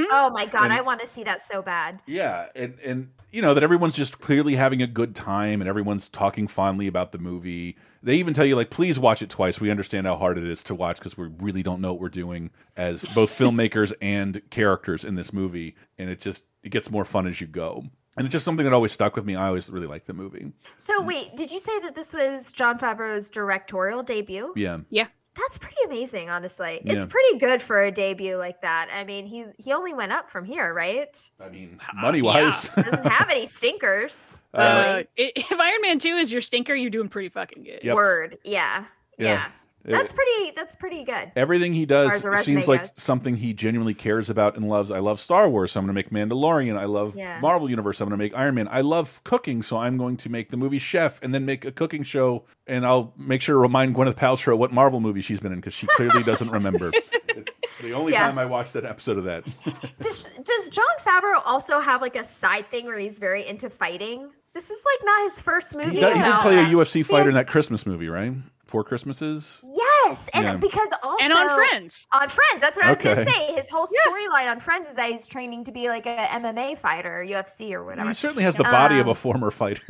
[0.10, 2.00] Oh my god, And- I want to see that so bad.
[2.06, 6.08] Yeah, and and you know that everyone's just clearly having a good time and everyone's
[6.08, 7.76] talking fondly about the movie.
[8.04, 9.60] They even tell you like, please watch it twice.
[9.60, 12.10] We understand how hard it is to watch because we really don't know what we're
[12.10, 17.04] doing as both filmmakers and characters in this movie, and it just it gets more
[17.06, 17.84] fun as you go.
[18.18, 19.36] And it's just something that always stuck with me.
[19.36, 20.52] I always really liked the movie.
[20.78, 24.54] So wait, did you say that this was Jon Favreau's directorial debut?
[24.56, 26.82] Yeah, yeah, That's pretty amazing, honestly.
[26.84, 27.08] It's Yeah.
[27.10, 28.90] pretty good for a debut like that.
[28.92, 31.16] I mean, he he only went up from here, right?
[31.40, 32.84] I mean, money wise, yeah.
[32.84, 34.42] Doesn't have any stinkers.
[34.54, 37.82] Uh, uh, if Iron Man Two is your stinker, you're doing pretty fucking good.
[37.84, 37.94] Yep.
[37.96, 38.86] Word, yeah,
[39.20, 39.28] Yeah.
[39.28, 39.48] yeah.
[39.96, 40.52] That's pretty.
[40.56, 41.32] That's pretty good.
[41.36, 43.02] Everything he does as a seems like goes.
[43.02, 44.92] something he genuinely cares about and loves.
[44.92, 46.78] I love Star Wars, so I'm going to make Mandalorian.
[46.78, 47.40] I love Yeah.
[47.42, 48.68] Marvel Universe, so I'm going to make Iron Man.
[48.70, 51.72] I love cooking, so I'm going to make the movie Chef and then make a
[51.72, 52.46] cooking show.
[52.68, 55.74] And I'll make sure to remind Gwyneth Paltrow what Marvel movie she's been in because
[55.74, 56.92] she clearly doesn't remember.
[57.38, 58.22] It's the only Yeah.
[58.22, 59.44] time I watched that episode of that.
[60.02, 64.32] Does Does Jon Favreau also have like a side thing where he's very into fighting?
[64.56, 65.92] This is like not his first movie.
[65.92, 66.64] He, did, he did about play a.
[66.66, 68.34] UFC fighter He in that Christmas movie, right?
[68.68, 69.64] Four Christmases.
[69.66, 70.56] Yes, and Yeah.
[70.58, 72.06] because also And on Friends.
[72.14, 72.60] on Friends.
[72.62, 73.16] That's what I was Okay.
[73.16, 73.54] gonna say.
[73.56, 77.26] His whole storyline on Friends is that he's training to be like a MMA fighter,
[77.28, 78.10] UFC or whatever.
[78.10, 79.84] He certainly has the body of Um, a former fighter.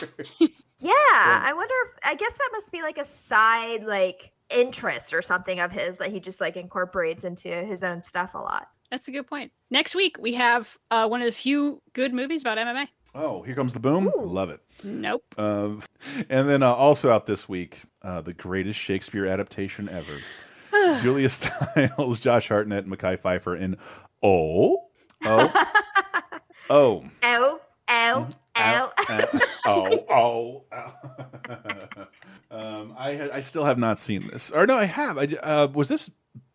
[0.84, 5.22] Yeah, I wonder if I guess that must be like a side like interest or
[5.22, 8.66] something of his that he just like incorporates into his own stuff a lot.
[8.90, 9.52] That's a good point.
[9.70, 12.88] Next week we have uh, one of the few good movies about MMA.
[13.14, 14.10] oh, here comes the boom.
[14.16, 14.58] Love it.
[14.82, 15.22] Nope.
[15.38, 15.68] Uh,
[16.28, 20.12] and then uh, also out this week, uh, the greatest Shakespeare adaptation ever.
[21.02, 23.76] Julia Stiles, Josh Hartnett, and Mekhi Phifer in
[24.22, 24.88] Oh,
[25.24, 25.52] Oh,
[26.70, 28.92] Oh, Ow, ow, ow.
[29.66, 32.06] Oh, Oh, Oh.
[32.50, 35.18] um, I I still have not seen this, or no, I have.
[35.18, 36.10] I j- uh, was this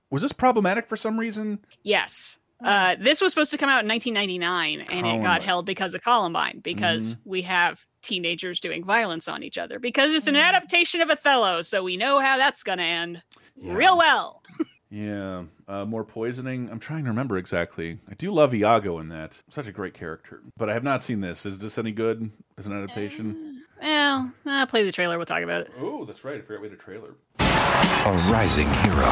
[0.10, 1.60] was this problematic for some reason?
[1.84, 2.39] Yes.
[2.64, 5.22] Uh, this was supposed to come out in 1999, and it Columbine.
[5.22, 10.14] got held because of Columbine, because we have teenagers doing violence on each other, because
[10.14, 13.22] it's an adaptation of Othello, so we know how that's going to end
[13.62, 14.41] real well.
[14.89, 16.70] Yeah, uh, more poisoning.
[16.72, 17.99] I'm trying to remember exactly.
[18.10, 19.41] I do love Iago in that.
[19.49, 20.41] Such a great character.
[20.55, 21.45] But I have not seen this.
[21.45, 23.64] Is this any good as an adaptation?
[23.82, 25.18] Well, uh, play the trailer.
[25.18, 25.74] We'll talk about it.
[25.80, 26.38] Oh, that's right.
[26.38, 27.16] I forgot we had a trailer.
[27.39, 29.12] A rising hero.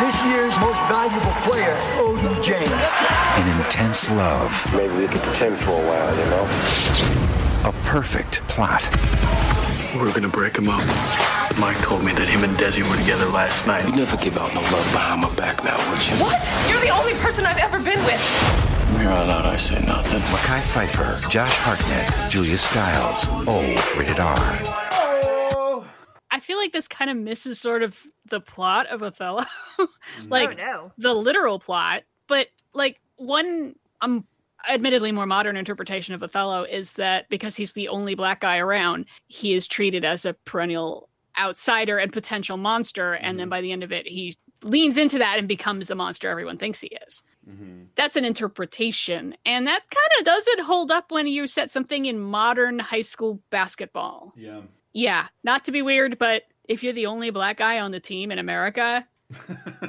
[0.00, 2.70] This year's most valuable player, Odin James.
[2.70, 4.74] An intense love.
[4.74, 7.17] Maybe we could pretend for a while, you know?
[7.64, 8.88] A perfect plot.
[9.96, 10.84] We're gonna break him up.
[11.58, 13.84] Mike told me that him and Desi were together last night.
[13.86, 16.14] You never give out no love behind my back now, would you?
[16.16, 16.38] What?
[16.68, 18.20] You're the only person I've ever been with.
[18.86, 20.20] From here on out, I say nothing.
[20.20, 23.26] Mekhi Phifer, Josh Hartnett, Julia Stiles.
[23.48, 23.60] Oh,
[23.98, 25.84] rated R.
[26.30, 29.42] I feel like this kind of misses sort of the plot of Othello,
[30.28, 30.92] like Oh, no.
[30.98, 32.04] the literal plot.
[32.28, 34.26] But like one, um,
[34.68, 39.06] admittedly more modern interpretation of Othello is that because he's the only black guy around,
[39.26, 41.08] he is treated as a perennial
[41.38, 43.50] outsider and potential monster, and then mm-hmm.
[43.50, 46.80] by the end of it, he leans into that and becomes the monster everyone thinks
[46.80, 47.22] he is.
[47.48, 47.84] Mm-hmm.
[47.96, 52.18] That's an interpretation, and that kind of doesn't hold up when you set something in
[52.18, 54.34] modern high school basketball.
[54.36, 54.62] Yeah.
[54.92, 58.30] Yeah, not to be weird, but if you're the only black guy on the team
[58.30, 59.06] in America,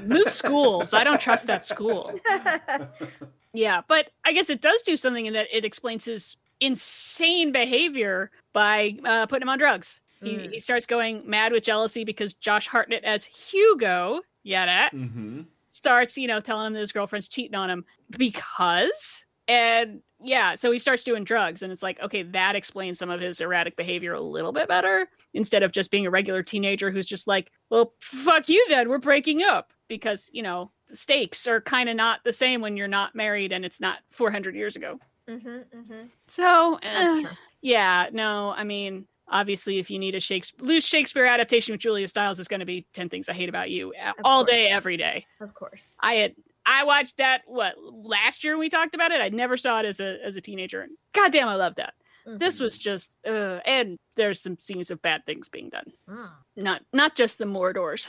[0.02, 0.94] move schools.
[0.94, 2.14] I don't trust that school.
[3.54, 8.32] Yeah, but I guess it does do something in that it explains his insane behavior
[8.54, 10.02] by uh, putting him on drugs.
[10.22, 15.44] He, he starts going mad with jealousy because Josh Hartnett as Hugo, yeah, that Mm-hmm.
[15.70, 17.86] starts, you know, telling him that his girlfriend's cheating on him
[18.18, 23.10] because, and yeah, so he starts doing drugs, and it's like, okay, that explains some
[23.10, 26.92] of his erratic behavior a little bit better instead of just being a regular teenager
[26.92, 31.62] who's just like, well, fuck you then, we're breaking up because, you know, stakes are
[31.62, 35.00] kind of not the same when you're not married and it's not 400 years ago.
[35.28, 36.08] Mm-hmm, mm-hmm.
[36.28, 37.30] So, That's eh,
[37.62, 42.08] yeah, no, I mean, obviously, if you need a Shakespeare, loose Shakespeare adaptation with Julia
[42.08, 44.98] Stiles, is going to be 10 Things I Hate About You uh, all day, every
[44.98, 45.26] day.
[45.40, 45.98] Of course.
[46.02, 46.36] I had
[46.66, 49.22] I watched that what last year we talked about it.
[49.22, 51.94] I never saw it as a as a teenager, and goddamn, I love that.
[52.38, 55.92] This was just, uh, and there's some scenes of bad things being done.
[56.08, 56.30] Mm.
[56.58, 58.08] Not not just the Mordors.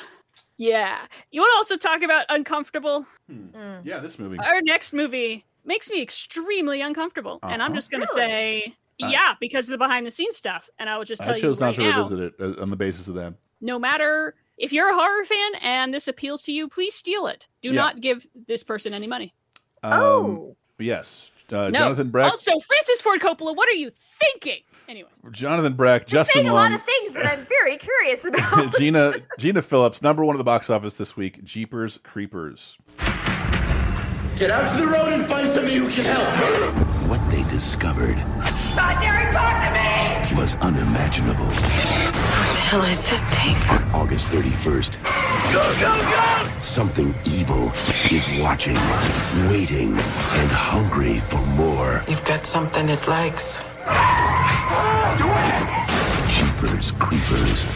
[0.64, 3.06] Yeah, you want to also talk about uncomfortable?
[3.32, 3.80] Mm.
[3.82, 4.36] Yeah, this movie.
[4.38, 7.76] Our next movie makes me extremely uncomfortable, and I'm Uh-huh.
[7.78, 8.20] just gonna Really?
[8.60, 8.74] say.
[9.02, 11.36] Uh, Yeah, because of the behind the scenes stuff, and I will just tell I
[11.36, 13.32] you chose right not to now, revisit it uh, on the basis of that.
[13.62, 17.46] no matter if you're a horror fan and this appeals to you, please steal it.
[17.62, 17.76] Do Yeah.
[17.76, 19.32] not give this person any money.
[19.82, 20.56] Um, Oh.
[20.78, 21.30] Yes.
[21.50, 21.78] Uh, no.
[21.78, 22.30] Jonathan Breck.
[22.30, 24.62] Also, Francis Ford Coppola, what are you thinking?
[24.90, 28.74] Anyway, Jonathan Breck, You're Justin saying a lot of things that I'm very curious about.
[28.78, 31.44] Gina Gina Phillips, number one at the box office this week.
[31.44, 32.76] Jeepers Creepers.
[34.36, 36.74] Get out to the road and find somebody who can help.
[37.08, 38.16] What they discovered
[38.74, 40.36] Not Derek, talk to me!
[40.40, 41.44] was unimaginable.
[41.44, 43.94] What the hell is that thing?
[43.94, 45.00] On August 31st,
[45.52, 46.60] Go, go, go!
[46.62, 47.68] something evil
[48.10, 48.74] is watching,
[49.48, 52.02] waiting, and hungry for more.
[52.08, 53.64] You've got something it likes.
[56.28, 57.66] Jeepers Creepers.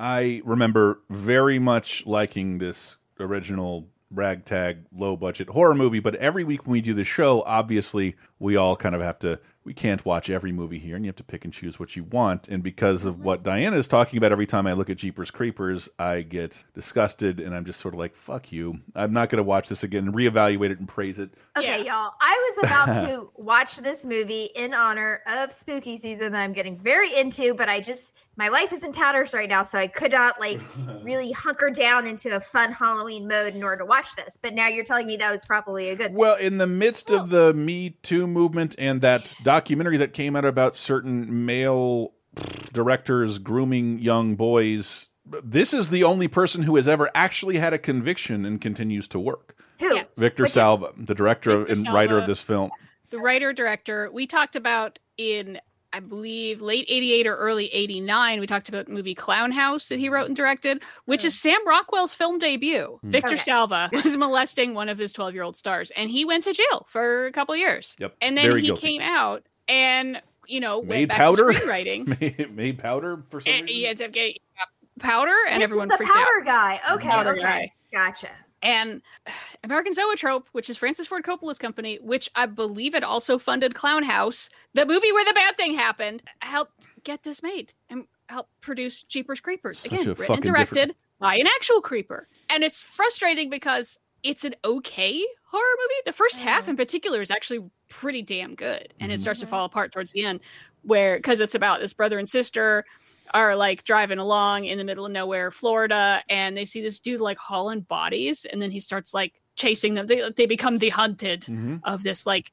[0.00, 6.64] I remember very much liking this original ragtag low budget horror movie, but every week
[6.64, 10.30] when we do the show, obviously we all kind of have to we can't watch
[10.30, 12.48] every movie here and you have to pick and choose what you want.
[12.48, 15.90] And because of what Diana is talking about every time I look at Jeepers Creepers,
[15.98, 18.80] I get disgusted and I'm just sort of like, fuck you.
[18.94, 21.30] I'm not gonna watch this again and reevaluate it and praise it.
[21.54, 22.12] Okay, y'all.
[22.18, 26.78] I was about to watch this movie in honor of spooky season that I'm getting
[26.78, 30.12] very into, but I just my life is in tatters right now, so I could
[30.12, 30.62] not like
[31.02, 34.38] really hunker down into a fun Halloween mode in order to watch this.
[34.40, 37.30] But now you're telling me that was probably a good Well, in the midst of
[37.30, 42.12] the Me Too movement and that documentary that came out about certain male
[42.72, 47.78] directors grooming young boys, this is the only person who has ever actually had a
[47.78, 49.56] conviction and continues to work.
[49.80, 50.00] Who?
[50.16, 52.70] Victor Which Salva, the director Victor and writer of this film.
[53.10, 55.60] the writer director we talked about in
[55.92, 59.98] I believe late 88 or early 89 we talked about the movie Clown House that
[59.98, 60.14] he mm-hmm.
[60.14, 63.00] wrote and directed which is Sam Rockwell's film debut.
[63.04, 63.10] Mm.
[63.10, 63.38] Victor Okay.
[63.38, 67.32] Salva was molesting one of his 12-year-old stars and he went to jail for a
[67.32, 67.96] couple years.
[67.98, 68.86] Yep, And then very he guilty.
[68.86, 71.52] came out and you know went Made back powder?
[71.52, 72.20] to screenwriting.
[72.38, 73.76] made, made powder for some and reason.
[73.76, 74.64] he ends up getting uh,
[75.00, 76.24] powder and this everyone is the freaked out.
[76.26, 76.80] powder guy.
[76.92, 77.40] Okay, Powder okay.
[77.42, 77.72] guy.
[77.92, 78.28] Gotcha.
[78.62, 79.02] And
[79.64, 84.02] American Zoetrope, which is Francis Ford Coppola's company, which I believe it also funded Clown
[84.02, 89.02] House, the movie where the bad thing happened, helped get this made and helped produce
[89.02, 89.78] Jeepers Creepers.
[89.78, 92.28] Such Again, written and directed different- by an actual creeper.
[92.48, 96.02] And it's frustrating because it's an okay horror movie.
[96.06, 96.68] The first half mm.
[96.68, 99.50] in particular is actually pretty damn good, and it starts to mm-hmm.
[99.50, 100.40] fall apart towards the end,
[100.82, 102.84] where because it's about this brother and sister
[103.34, 107.20] are like driving along in the middle of nowhere, Florida, and they see this dude
[107.20, 110.06] like hauling bodies, and then he starts like chasing them.
[110.06, 111.80] They they become the hunted Mhm.
[111.84, 112.52] of this like.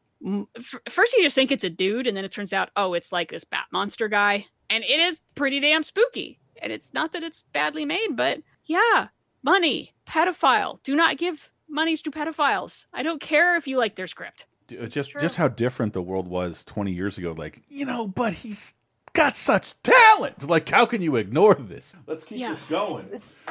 [0.56, 3.12] f- First, you just think it's a dude, and then it turns out, oh, it's
[3.12, 6.40] like this bat monster guy, and it is pretty damn spooky.
[6.62, 9.10] And it's not that it's badly made, but yeah,
[9.44, 10.82] money, pedophile.
[10.84, 12.86] Do not give monies to pedophiles.
[12.94, 14.46] I don't care if you like their script.
[14.82, 18.34] Uh, just just how different the world was 20 years ago like you know but
[18.34, 18.74] he's
[19.16, 23.05] got such talent like how can you ignore this let's keep this going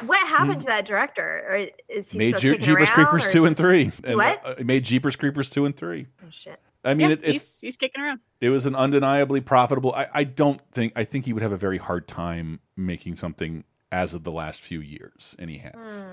[0.05, 1.43] What happened to that director?
[1.49, 4.15] Or is he made still Je- kicking jeepers around, creepers or 2 and 3 and,
[4.15, 4.45] What?
[4.45, 6.59] uh, it made jeepers creepers 2 and 3 Oh, shit.
[6.83, 8.19] i mean Yeah, it, it's he's he's kicking around.
[8.39, 11.57] it was an undeniably profitable I, I don't think i think he would have a
[11.57, 16.03] very hard time making something as of the last few years and he has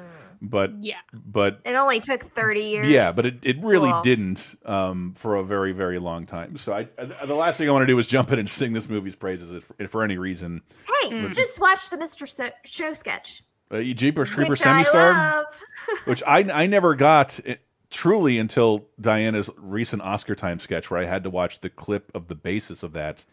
[0.40, 2.86] but yeah but It only took 30 years.
[2.88, 4.02] yeah, but it, it really Cool.
[4.02, 6.56] didn't um, for a very, very long time.
[6.58, 8.72] So I, I- the last thing I want to do is jump in and sing
[8.72, 10.62] this movie's praises if, if for any reason.
[11.02, 12.28] Hey, But- just watch the Mr.
[12.28, 13.42] So- Show sketch.
[13.70, 15.46] Uh, Jeepers Creepers which I Semi-Star, love.
[16.04, 17.60] which I, I never got it,
[17.90, 22.28] truly until Diana's recent Oscar time sketch where I had to watch the clip of
[22.28, 23.24] the basis of that.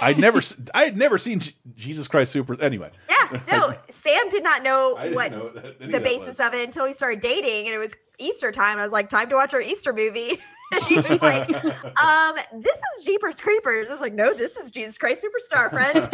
[0.00, 0.40] I'd never,
[0.74, 2.60] I had never seen J- Jesus Christ Super.
[2.60, 3.15] Anyway, Yeah,
[3.48, 6.64] no, Sam did not know I what know that- the of that basis of it
[6.64, 8.78] until we started dating, and it was Easter time.
[8.78, 10.38] I was like, "Time to watch our Easter movie."
[10.72, 11.48] and he was like,
[12.02, 16.08] "Um, this is Jeepers Creepers." I was like, "No, this is Jesus Christ Superstar, friend."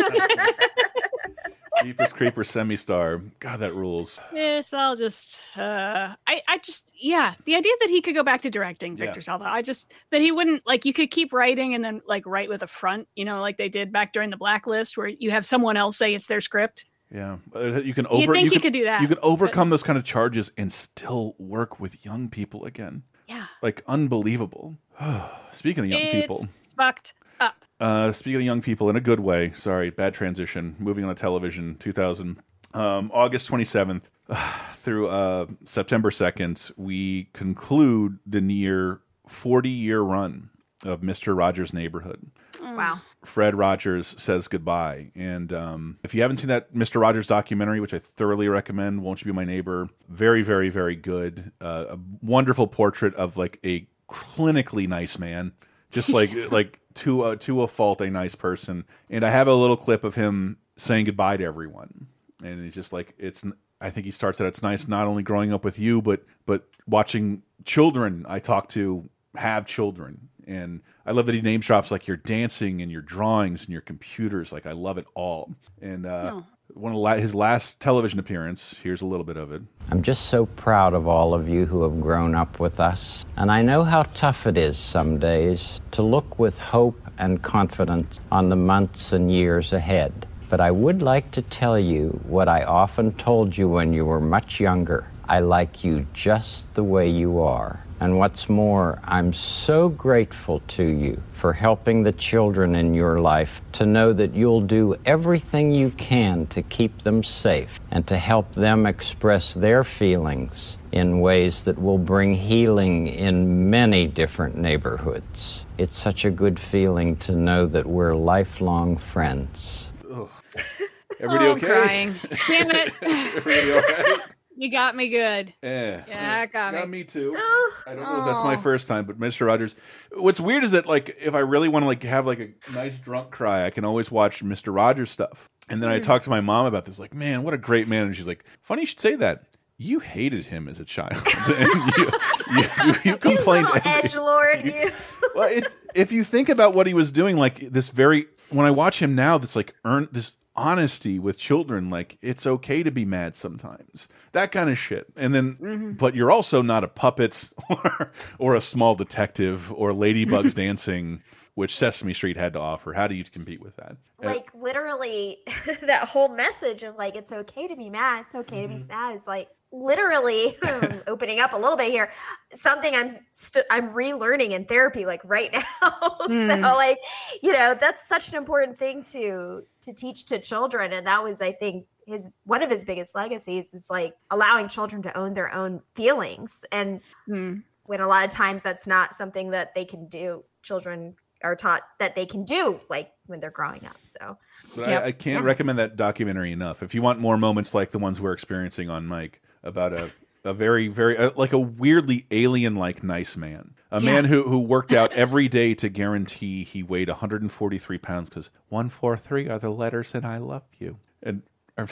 [1.82, 3.18] Jeepers Creepers Semi-Star.
[3.40, 4.20] God, that rules.
[4.32, 8.42] Yes, I'll just uh I I just yeah, the idea that he could go back
[8.42, 9.06] to directing Yeah.
[9.06, 9.44] Victor Salva.
[9.46, 12.62] I just that he wouldn't like you could keep writing and then like write with
[12.62, 15.76] a front, you know, like they did back during the blacklist where you have someone
[15.76, 16.84] else say it's their script.
[17.14, 18.20] Yeah, Uh, you can over.
[18.22, 20.50] You'd think you he could do that, You can but- overcome those kind of charges
[20.56, 23.02] and still work with young people again.
[23.28, 23.44] Yeah.
[23.62, 24.76] like unbelievable.
[25.52, 27.64] Speaking of young it's people, fucked up.
[27.80, 29.52] uh, speaking of young people in a good way.
[29.54, 30.74] Sorry, bad transition.
[30.78, 32.38] Moving on to television, 2000,
[32.74, 34.04] um, August 27th
[34.76, 40.50] through uh, September 2nd, we conclude the near 40 year run
[40.84, 42.20] of Mister Rogers' Neighborhood.
[42.60, 43.00] Wow.
[43.24, 45.10] Fred Rogers says goodbye.
[45.14, 47.00] And um, if you haven't seen that Mr.
[47.00, 49.88] Rogers documentary, which I thoroughly recommend, Won't You Be My Neighbor?
[50.08, 51.52] Very, very, very good.
[51.60, 55.52] Uh, a wonderful portrait of like a clinically nice man,
[55.90, 58.84] just like like to a, to a fault, a nice person.
[59.10, 62.06] And I have a little clip of him saying goodbye to everyone,
[62.42, 63.44] and it's just like it's.
[63.80, 64.46] I think he starts out.
[64.46, 69.08] It's nice not only growing up with you, but but watching children I talk to
[69.34, 73.62] have children and I love that he name drops like your dancing and your drawings
[73.64, 74.52] and your computers.
[74.52, 75.50] Like I love it all.
[75.80, 76.44] And uh, Oh.
[76.74, 78.74] one of la his last television appearance.
[78.82, 79.62] Here's a little bit of it.
[79.90, 83.24] I'm just so proud of all of you who have grown up with us.
[83.36, 88.20] And I know how tough it is some days to look with hope and confidence
[88.30, 90.26] on the months and years ahead.
[90.48, 94.20] But I would like to tell you what I often told you when you were
[94.20, 95.06] much younger.
[95.28, 97.82] I like you just the way you are.
[98.02, 103.62] And what's more, I'm so grateful to you for helping the children in your life
[103.74, 108.54] to know that you'll do everything you can to keep them safe and to help
[108.54, 115.64] them express their feelings in ways that will bring healing in many different neighborhoods.
[115.78, 119.90] It's such a good feeling to know that we're lifelong friends.
[121.20, 121.66] Everybody oh, okay?
[121.68, 122.14] I'm crying.
[122.48, 122.92] Damn it.
[123.36, 124.20] Everybody all right?
[124.62, 125.52] You got me good.
[125.62, 126.00] Eh.
[126.06, 126.98] Yeah, it got, Got me.
[126.98, 127.34] me too.
[127.36, 128.58] I don't know if that's my Oh.
[128.58, 129.46] first time, but Mr.
[129.46, 129.74] Rogers.
[130.12, 132.96] What's weird is that like if I really want to like have like a nice
[132.96, 134.74] drunk cry, I can always watch Mr.
[134.74, 135.48] Rogers stuff.
[135.68, 136.02] And then I Mm.
[136.04, 138.06] talk to my mom about this, like, man, what a great man.
[138.06, 139.44] And she's like, funny you should say that.
[139.78, 141.14] You hated him as a child.
[141.48, 142.10] and you,
[142.54, 143.66] you, you, you complained.
[143.84, 144.64] Edge lord.
[144.64, 144.90] You.
[145.34, 148.70] well, it, if you think about what he was doing, like this very when I
[148.70, 153.04] watch him now, this like earn this honesty with children, like it's okay to be
[153.04, 155.06] mad sometimes, that kind of shit.
[155.16, 155.92] And then, Mm-hmm.
[155.92, 161.22] but you're also not a puppet or or a small detective or ladybugs dancing,
[161.54, 162.92] which Sesame Street had to offer.
[162.92, 163.92] How do you compete with that?
[164.22, 165.38] Uh, like literally
[165.82, 169.16] that whole message of like it's okay to be mad it's okay to be sad
[169.16, 170.56] is like literally
[171.06, 172.10] opening up a little bit here
[172.52, 175.50] something i'm st- i'm relearning in therapy like right
[175.82, 175.90] now.
[176.28, 176.46] Mm.
[176.64, 176.98] so like
[177.42, 180.92] you know that's such an important thing to to teach to children.
[180.92, 185.02] And that was i think his one of his biggest legacies is like allowing children
[185.02, 186.64] to own their own feelings.
[186.72, 187.62] And Mm.
[187.84, 191.82] when a lot of times that's not something that they can do children are taught
[191.98, 193.96] that they can do like when they're growing up.
[194.02, 194.36] So
[194.76, 196.82] But I, I can't recommend that documentary enough.
[196.82, 200.10] If you want more moments like the ones we're experiencing on Mike about a
[200.44, 203.74] a very, very uh, like a weirdly alien-like nice man.
[203.92, 204.12] A Yeah.
[204.14, 208.88] man who who worked out every day to guarantee he weighed 143 pounds because one,
[208.88, 211.42] four, three are the letters in "I love you." And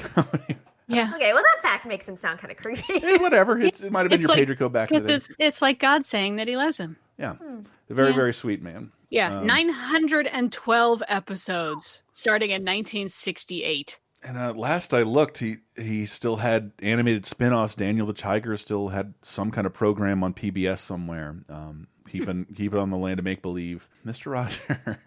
[0.89, 1.13] Yeah.
[1.15, 2.83] Okay, well, that fact makes him sound kind of creepy.
[3.07, 5.15] Eh, whatever, it's, it might have been It's your like- Pedro back in the day.
[5.15, 6.97] it's, it's like God saying that he loves him.
[7.19, 7.37] Yeah,
[7.89, 8.15] a very, Yeah.
[8.17, 8.91] very sweet man.
[9.11, 13.99] Yeah, Um, 912 episodes starting in 1968.
[14.23, 17.75] And uh, last I looked, he he still had animated spin-offs.
[17.75, 21.37] Daniel the Tiger still had some kind of program on PBS somewhere.
[21.49, 23.89] Um, keeping keep it on the land of make believe.
[24.05, 24.31] Mr.
[24.33, 24.99] Roger.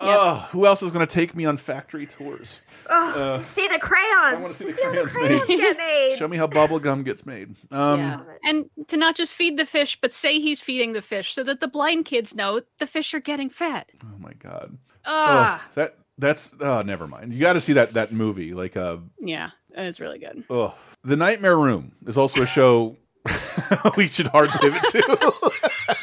[0.00, 2.60] Oh, who else is going to take me on factory tours?
[2.88, 4.42] Oh, Uh, see the crayons.
[4.42, 5.56] wanna see To the see how crayons the crayons made.
[5.58, 6.16] get made.
[6.18, 7.54] Show me how bubble gum gets made.
[7.70, 8.20] Um, yeah.
[8.44, 11.60] And to not just feed the fish, but say he's feeding the fish so that
[11.60, 13.86] the blind kids know the fish are getting fed.
[14.04, 14.76] Oh my god.
[15.04, 17.32] Ah, Oh, that that's oh, never mind.
[17.32, 18.52] You got to see that that movie.
[18.52, 20.44] Like uh, yeah, it's really good.
[20.50, 22.96] oh, the Nightmare Room is also a show
[23.96, 25.50] we should hard pivot to.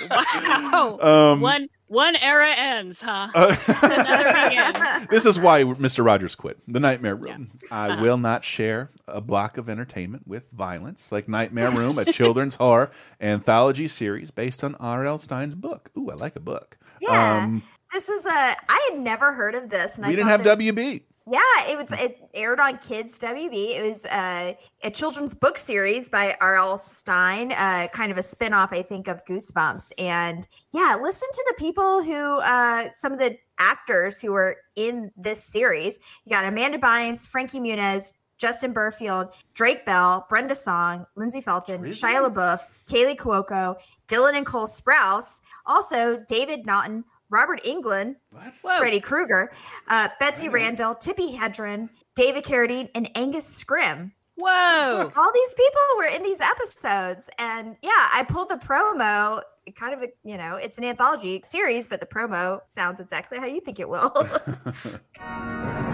[0.09, 0.97] Wow.
[1.01, 3.29] Um, one one era ends, huh?
[3.33, 5.07] Uh, Another begins.
[5.09, 6.05] this is why Mr.
[6.05, 6.57] Rogers quit.
[6.67, 7.51] The Nightmare Room.
[7.71, 12.55] I will not share a block of entertainment with violence, like Nightmare Room, a children's
[12.55, 12.91] horror
[13.21, 15.19] anthology series based on R.L.
[15.19, 15.89] Stine's book.
[15.97, 16.77] Ooh, I like a book.
[17.01, 17.37] Yeah.
[17.37, 18.29] Um, This was a.
[18.69, 19.97] I had never heard of this.
[19.97, 21.03] And I we didn't have this- WB.
[21.29, 21.91] Yeah, it was.
[21.99, 23.75] It aired on Kids WB.
[23.75, 26.77] It was uh, a children's book series by R.L.
[26.77, 29.91] Stine, uh, kind of a spin-off, I think, of Goosebumps.
[29.97, 35.11] And yeah, listen to the people who, uh, some of the actors who were in
[35.17, 35.99] this series.
[36.23, 42.25] You got Amanda Bynes, Frankie Muniz, Justin Berfield, Drake Bell, Brenda Song, Lindsay Felton, Shia
[42.29, 43.75] LaBeouf, Kaley Cuoco,
[44.07, 48.15] Dylan and Cole Sprouse, also David Naughton, Robert Englund,
[48.61, 49.51] Freddy Krueger,
[49.87, 54.11] uh, Betsy Randle, Tippi Hedren, David Carradine, and Angus Scrimm.
[54.37, 55.11] Whoa!
[55.15, 59.41] All these people were in these episodes, and yeah, I pulled the promo.
[59.75, 63.45] Kind of, a, you know, it's an anthology series, but the promo sounds exactly how
[63.45, 64.13] you think it will.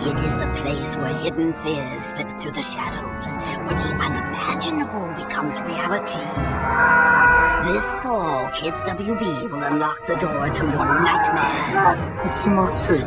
[0.05, 5.61] It is the place where hidden fears slip through the shadows, where the unimaginable becomes
[5.61, 6.19] reality.
[7.71, 12.43] This fall, Kids WB will unlock the door to your nightmares.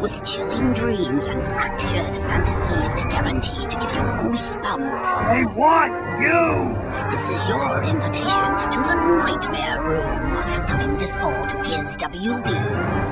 [0.00, 5.28] With chilling dreams and fractured fantasies guaranteed to give you goosebumps.
[5.28, 6.72] They want you!
[7.10, 10.55] This is your invitation to the Nightmare Room.
[11.06, 12.46] This fall to Kids WB.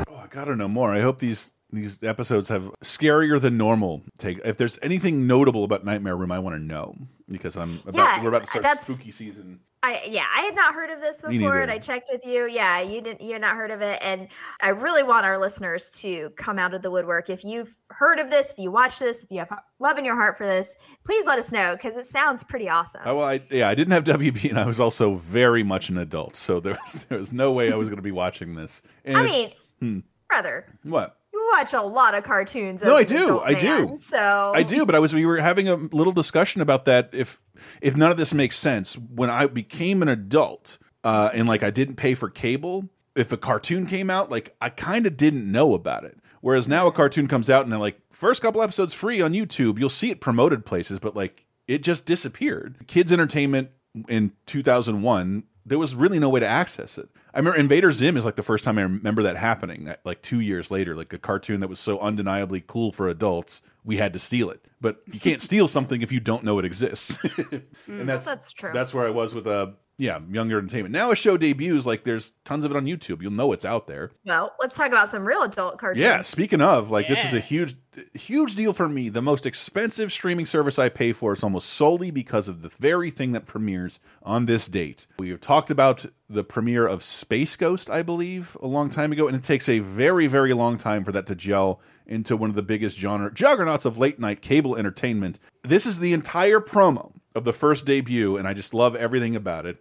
[0.08, 0.92] I gotta know more.
[0.92, 4.40] I hope these these episodes have scarier than normal take.
[4.44, 6.96] If there's anything notable about Nightmare Room, I want to know
[7.28, 9.60] because I'm about Yeah, we're about to start spooky season.
[9.82, 12.46] I yeah, I had not heard of this before, and I checked with you.
[12.46, 13.20] Yeah, you didn't.
[13.20, 14.28] You had not heard of it, and
[14.62, 17.28] I really want our listeners to come out of the woodwork.
[17.28, 20.16] If you've heard of this, if you watch this, if you have love in your
[20.16, 20.74] heart for this,
[21.04, 23.02] please let us know because it sounds pretty awesome.
[23.04, 25.98] Oh, well, I, yeah, I didn't have WB, and I was also very much an
[25.98, 28.80] adult, so there was there was no way I was going to be watching this.
[29.04, 29.98] And I mean, hmm,
[30.30, 31.18] brother, what?
[31.56, 32.82] Watch a lot of cartoons.
[32.82, 33.40] No, I do.
[33.40, 33.96] I do.
[33.98, 37.10] So I do, but I was we were having a little discussion about that.
[37.12, 37.40] If
[37.80, 41.70] if none of this makes sense, when I became an adult uh, and like I
[41.70, 45.74] didn't pay for cable, if a cartoon came out, like I kind of didn't know
[45.74, 46.18] about it.
[46.40, 49.78] Whereas now a cartoon comes out and they're like first couple episodes free on YouTube,
[49.78, 52.76] you'll see it promoted places, but like it just disappeared.
[52.86, 53.70] Kids entertainment
[54.08, 57.08] in 2001, there was really no way to access it.
[57.32, 59.92] I remember Invader Zim is like the first time I remember that happening.
[60.04, 63.96] Like two years later, like a cartoon that was so undeniably cool for adults, we
[63.96, 64.64] had to steal it.
[64.80, 67.18] But you can't steal something if you don't know it exists.
[67.86, 68.70] and that's That's true.
[68.72, 70.92] That's where I was with uh yeah younger entertainment.
[70.92, 73.22] Now a show debuts, like there's tons of it on YouTube.
[73.22, 74.10] You'll know it's out there.
[74.24, 76.00] Well, let's talk about some real adult cartoons.
[76.00, 77.76] Yeah, speaking of, like this is a huge
[78.14, 79.08] huge deal for me.
[79.08, 83.10] The most expensive streaming service I pay for is almost solely because of the very
[83.10, 85.06] thing that premieres on this date.
[85.18, 89.28] We have talked about the premiere of Space Ghost, I believe, a long time ago,
[89.28, 92.56] and it takes a very, very long time for that to gel into one of
[92.56, 95.38] the biggest genre juggernauts of late night cable entertainment.
[95.62, 99.66] This is the entire promo of the first debut, and I just love everything about
[99.66, 99.76] it.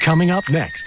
[0.00, 0.84] Coming up next,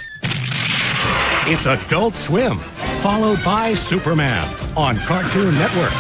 [1.48, 2.60] it's Adult Swim,
[3.02, 4.46] followed by Superman
[4.76, 5.94] on Cartoon Network.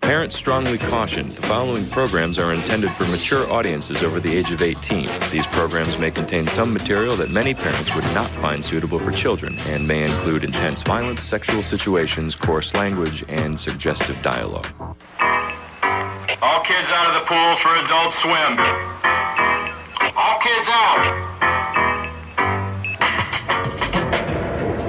[0.00, 4.62] Parents strongly caution the following programs are intended for mature audiences over the age of
[4.62, 5.08] 18.
[5.30, 9.58] These programs may contain some material that many parents would not find suitable for children
[9.60, 14.66] and may include intense violence, sexual situations, coarse language, and suggestive dialogue.
[16.40, 18.58] All kids out of the pool for Adult Swim.
[20.16, 21.28] All kids out.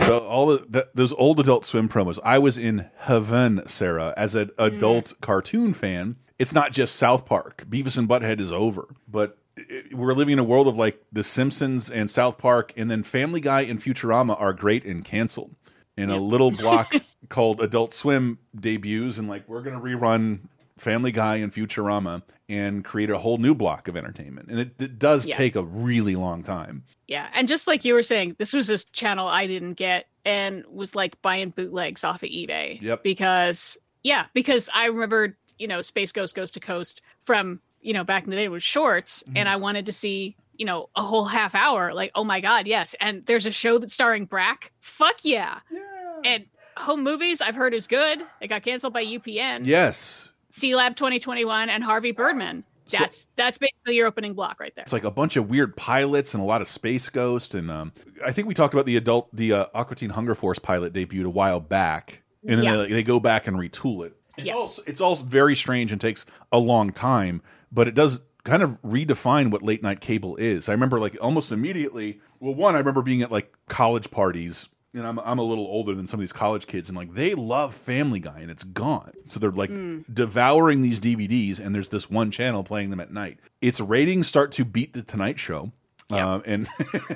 [0.06, 2.20] The, all the, the, those old Adult Swim promos.
[2.24, 4.76] I was in heaven, Sarah, as an mm.
[4.78, 6.18] adult cartoon fan.
[6.38, 7.66] it's not just South Park.
[7.68, 11.24] Beavis and Butthead is over, but it, we're living in a world of like The
[11.24, 15.56] Simpsons and South Park, and then Family Guy and Futurama are great and canceled.
[15.98, 16.94] And a little block
[17.30, 20.42] called Adult Swim debuts, and like we're gonna rerun
[20.80, 24.50] Family Guy and Futurama and create a whole new block of entertainment.
[24.50, 25.36] And it, it does Yeah.
[25.38, 26.84] take a really long time.
[27.08, 30.64] Yeah, and just like you were saying, this was this channel I didn't get and
[30.68, 32.80] was like buying bootlegs off of eBay.
[32.82, 33.04] Yep.
[33.04, 38.04] Because yeah, because I remember you know Space Ghost Goes to Coast from you know
[38.04, 39.38] back in the day with shorts, Mm-hmm.
[39.38, 41.94] and I wanted to see you know a whole half hour.
[41.94, 44.72] Like oh my god, yes, and there's a show that's starring Brak.
[44.80, 45.60] Fuck yeah.
[45.72, 45.82] Yeah.
[46.26, 46.46] And
[46.78, 48.22] home movies I've heard is good.
[48.40, 49.62] It got canceled by UPN.
[49.66, 50.32] Yes.
[50.52, 52.64] Sealab 2021 and Harvey Birdman.
[52.92, 54.82] That's that's basically your opening block right there.
[54.84, 57.54] It's like a bunch of weird pilots and a lot of Space Ghost.
[57.54, 57.94] And um,
[58.26, 61.26] I think we talked about the adult, the uh, Aqua Teen Hunger Force pilot debuted
[61.26, 62.24] a while back.
[62.48, 62.76] And then Yeah.
[62.78, 64.16] they, they go back and retool it.
[64.38, 67.42] It's, all, it's all very strange and takes a long time,
[67.74, 70.70] but it does kind of redefine what late night cable is.
[70.70, 72.22] I remember like almost immediately.
[72.40, 74.68] Well, one, I remember being at like college parties.
[74.94, 77.36] And I'm I'm a little older than some of these college kids, and like they
[77.36, 79.12] love Family Guy, and it's gone.
[79.28, 79.70] So they're like
[80.12, 83.40] devouring these DVDs, and there's this one channel playing them at night.
[83.62, 85.72] Its ratings start to beat the Tonight Show,
[86.12, 86.70] um, and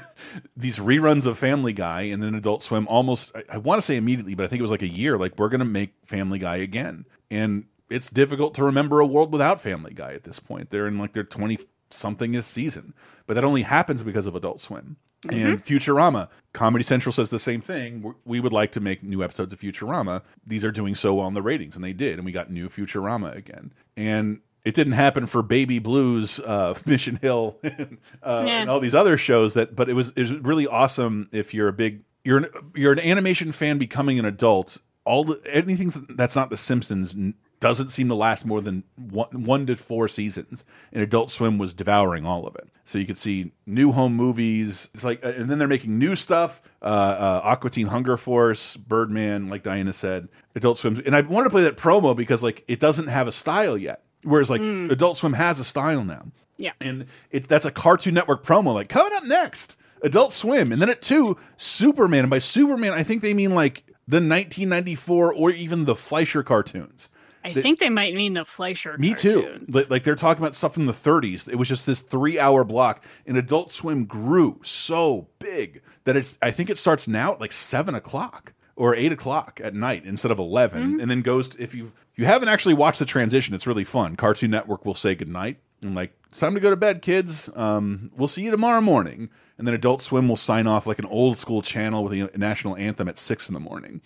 [0.57, 2.87] these reruns of Family Guy, and then Adult Swim.
[2.87, 5.17] Almost, I, I want to say immediately, but I think it was like a year.
[5.17, 9.61] Like we're gonna make Family Guy again, and it's difficult to remember a world without
[9.61, 10.69] Family Guy at this point.
[10.69, 11.57] They're in like their twenty
[11.89, 12.93] somethingth season,
[13.25, 14.97] but that only happens because of Adult Swim.
[15.25, 18.13] And Futurama, Comedy Central says the same thing.
[18.25, 20.21] We- would like to make new episodes of Futurama.
[20.45, 22.15] These are doing so well on the ratings, and they did.
[22.19, 23.71] And we got new Futurama again.
[23.95, 28.61] And it didn't happen for Baby Blues, uh, Mission Hill, and, uh, Yeah.
[28.61, 29.53] and all these other shows.
[29.55, 32.45] That, but it was it was really awesome if you're a big you're an
[32.75, 34.77] you're an animation fan becoming an adult.
[35.05, 37.15] All the anything that's not The Simpsons
[37.59, 40.63] doesn't seem to last more than one, one to four seasons.
[40.91, 42.67] And Adult Swim was devouring all of it.
[42.85, 44.89] So you could see new home movies.
[44.93, 46.61] It's like, and then they're making new stuff.
[46.81, 51.01] Uh, uh, Aqua Teen Hunger Force, Birdman, like Diana said, Adult Swim.
[51.05, 54.03] And I wanted to play that promo because like it doesn't have a style yet.
[54.23, 56.25] Whereas like Adult Swim has a style now.
[56.57, 56.73] Yeah.
[56.81, 58.73] And it's that's a Cartoon Network promo.
[58.73, 62.21] Like coming up next, Adult Swim, and then at two, Superman.
[62.21, 67.09] And by Superman, I think they mean like the 1994 or even the Fleischer cartoons.
[67.43, 68.97] I The- think they might mean the Fleischer.
[68.97, 69.41] me too.
[69.41, 69.75] cartoons.
[69.75, 71.47] Like, like they're talking about stuff from the 30s.
[71.49, 76.37] It was just this three-hour block, and Adult Swim grew so big that it's.
[76.41, 80.31] I think it starts now at like seven o'clock or eight o'clock at night instead
[80.31, 80.99] of 11 Mm-hmm.
[80.99, 84.15] and then goes to, if you you haven't actually watched the transition it's really fun
[84.15, 88.09] cartoon network will say goodnight and like it's time to go to bed kids um,
[88.17, 89.29] we'll see you tomorrow morning
[89.59, 92.75] and then adult swim will sign off like an old school channel with a national
[92.77, 94.01] anthem at six in the morning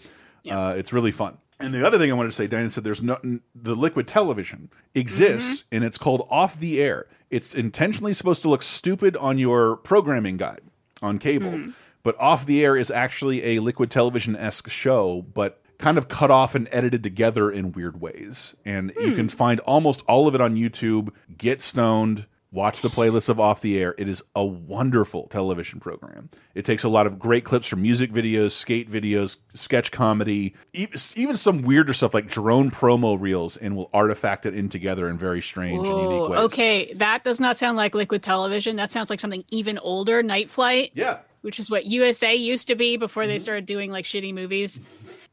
[0.51, 3.01] uh, it's really fun and the other thing i wanted to say diana said there's
[3.01, 3.17] no
[3.55, 5.75] the liquid television exists mm-hmm.
[5.75, 10.38] and it's called off the air it's intentionally supposed to look stupid on your programming
[10.38, 10.61] guide
[11.01, 11.73] on cable mm.
[12.03, 16.31] but off the air is actually a liquid television esque show, but kind of cut
[16.31, 18.55] off and edited together in weird ways.
[18.65, 19.15] And you hmm.
[19.15, 21.09] can find almost all of it on YouTube.
[21.38, 23.93] Get stoned, watch the playlist of Off the Air.
[23.97, 26.29] It is a wonderful television program.
[26.55, 31.37] It takes a lot of great clips from music videos, skate videos, sketch comedy, even
[31.37, 35.41] some weirder stuff like drone promo reels, and will artifact it in together in very
[35.41, 36.39] strange and unique ways.
[36.39, 38.75] okay, that does not sound like liquid television.
[38.75, 40.91] That sounds like something even older, Night Flight.
[40.93, 41.19] Yeah.
[41.41, 43.41] Which is what USA used to be before they mm-hmm.
[43.41, 44.81] started doing like shitty movies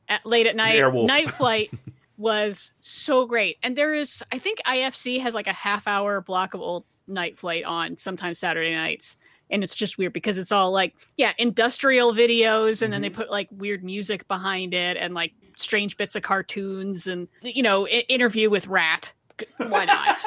[0.08, 0.78] at, late at night.
[0.78, 1.06] Airwolf.
[1.06, 1.70] Night Flight
[2.16, 3.58] was so great.
[3.62, 7.38] And there is I think IFC has like a half hour block of old Night
[7.38, 9.16] Flight on sometimes Saturday nights.
[9.50, 13.30] And it's just weird because it's all like, yeah, industrial videos, and then they put
[13.30, 18.04] like weird music behind it and like strange bits of cartoons and you know, I-
[18.08, 19.12] interview with Rat.
[19.58, 20.20] Why not?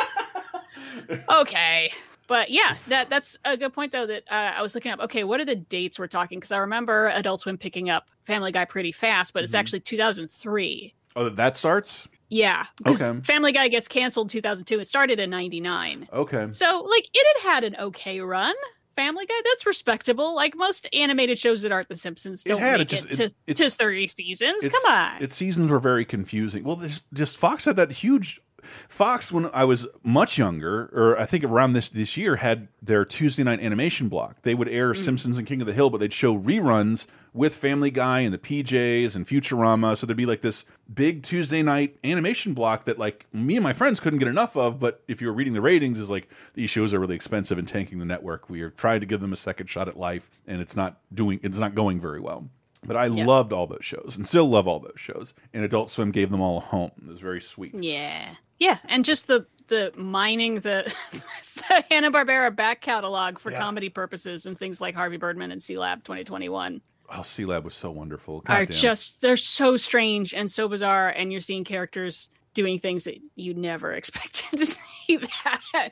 [1.30, 1.90] okay
[2.28, 5.24] but yeah that that's a good point though that uh, i was looking up okay
[5.24, 8.66] what are the dates we're talking because i remember adult swim picking up family guy
[8.66, 9.60] pretty fast but it's Mm-hmm.
[9.60, 12.08] actually 2003 Oh, that starts?
[12.30, 13.20] Yeah because Okay.
[13.22, 16.48] family guy gets canceled in 2002 it started in 99 Okay.
[16.52, 18.54] so like it had had an okay run
[18.95, 22.82] family guy that's respectable like most animated shows that aren't the simpsons It don't had,
[22.82, 26.64] it just- it, it- to, to 30 seasons come on Its seasons were very confusing.
[26.64, 28.41] Well, this just Fox had that huge.
[28.89, 33.06] Fox, when I was much younger, or I think around this this year, had their
[33.06, 34.41] Tuesday night animation block.
[34.41, 34.99] They would air hmm.
[35.02, 38.38] Simpsons and King of the Hill, but they'd show reruns with Family Guy and the
[38.39, 39.95] PJs and Futurama.
[39.95, 43.73] So there'd be like this big Tuesday night animation block that like me and my
[43.73, 44.80] friends couldn't get enough of.
[44.80, 47.68] But if you were reading the ratings, is like these shows are really expensive and
[47.68, 48.49] tanking the network.
[48.49, 51.39] We are trying to give them a second shot at life, and it's not doing.
[51.44, 52.48] It's not going very well.
[52.85, 53.26] But I Yeah.
[53.26, 55.34] loved all those shows and still love all those shows.
[55.53, 56.91] And Adult Swim gave them all a home.
[57.02, 57.73] It was very sweet.
[57.76, 60.94] yeah Yeah, and just the the mining the,
[61.56, 63.60] the Hanna Barbera back catalog for Yeah.
[63.60, 68.38] comedy purposes and things like Harvey Birdman and Sealab 2021 Oh, Sealab was so wonderful.
[68.48, 68.78] are Goddamn.
[68.78, 73.54] just they're so strange and so bizarre, and you're seeing characters doing things that you
[73.54, 75.92] never expected to see that.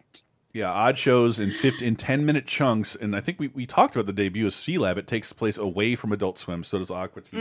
[0.54, 3.96] Yeah, odd shows in 50, in ten minute chunks, and I think we, we talked
[3.96, 4.96] about the debut of Sealab.
[4.98, 7.40] It takes place away from Adult Swim, so does Aqua Teen.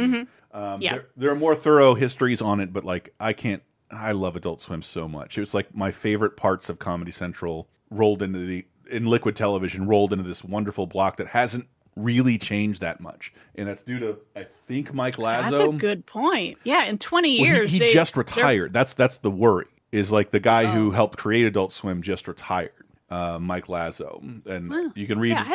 [0.52, 0.56] Mhm.
[0.56, 0.92] Um, Yeah.
[0.94, 3.62] there, there are more thorough histories on it, but like I can't.
[3.96, 5.36] I love Adult Swim so much.
[5.38, 9.86] It was like my favorite parts of Comedy Central rolled into the in liquid television
[9.86, 11.66] rolled into this wonderful block that hasn't
[11.96, 15.50] really changed that much, and that's due to I think Mike Lazzo.
[15.50, 16.58] That's a good point.
[16.64, 18.72] Yeah, in 20 Well, he- years, he, they- just they're- retired.
[18.72, 19.66] That's that's the worry.
[19.92, 20.90] Is like the guy who Oh.
[20.90, 22.72] helped create Adult Swim just retired,
[23.10, 25.54] uh, Mike Lazzo, and you can read yeah,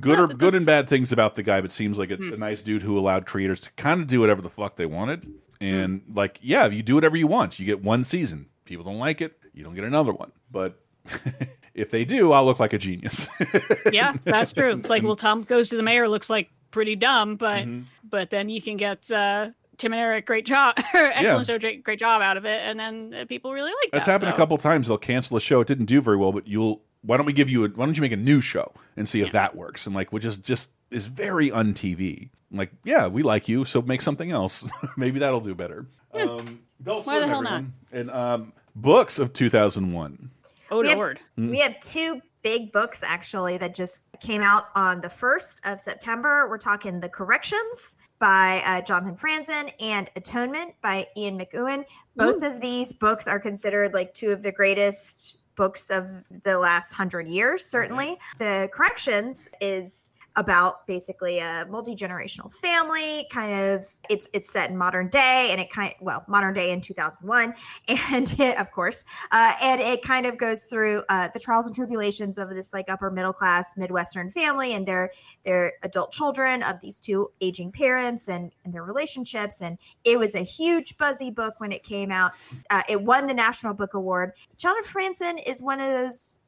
[0.00, 2.16] good yeah, or but good and bad things about the guy, but seems like a,
[2.16, 2.32] Hmm.
[2.32, 5.26] a nice dude who allowed creators to kind of do whatever the fuck they wanted.
[5.60, 5.64] Hmm.
[5.66, 7.58] And like, yeah, you do whatever you want.
[7.58, 8.46] You get one season.
[8.64, 10.32] People don't like it, you don't get another one.
[10.50, 10.80] But
[11.74, 13.28] if they do, I'll look like a genius.
[13.92, 14.70] yeah, that's true.
[14.70, 17.82] It's like, well, Tom goes to the mayor, looks like pretty dumb, but Mm-hmm.
[18.08, 22.22] but then you can get uh, Tim and Eric great job, excellent show, great, job
[22.22, 24.12] out of it, and then uh, people really like That's that.
[24.12, 24.88] happened so- a couple times.
[24.88, 25.60] They'll cancel a show.
[25.60, 26.82] It didn't do very well, but you'll.
[27.02, 27.68] Why don't we give you a?
[27.68, 29.86] Why don't you make a new show and see if that works?
[29.86, 32.30] And like, which just just is very un TV.
[32.50, 34.66] Like, yeah, we like you, so make something else.
[34.96, 35.86] Maybe that'll do better.
[36.14, 37.64] Um, Adult Why the Swim, hell not?
[37.92, 40.30] And um, books of two thousand one.
[40.70, 41.20] Oh we have, lord.
[41.38, 41.50] Mm.
[41.50, 46.46] we have two big books actually that just came out on the 1st of September.
[46.48, 51.84] We're talking The Corrections by uh, Jonathan Franzen and Atonement by Ian McEwan.
[52.16, 56.06] Both of these books are considered like two of the greatest books of
[56.42, 58.18] the last hundred years, certainly.
[58.38, 65.08] The Corrections is about basically a multi-generational family kind of it's it's set in modern
[65.08, 67.54] day and it kind well modern day in 2001
[67.88, 71.74] and it, of course uh, and it kind of goes through uh, the trials and
[71.74, 75.10] tribulations of this like upper middle class midwestern family and their
[75.44, 79.60] their adult children of these two aging parents and, and their relationships.
[79.60, 82.32] And it was a huge buzzy book when it came out.
[82.70, 84.32] Uh, it won the national book award.
[84.56, 86.40] Jonathan franzen is one of those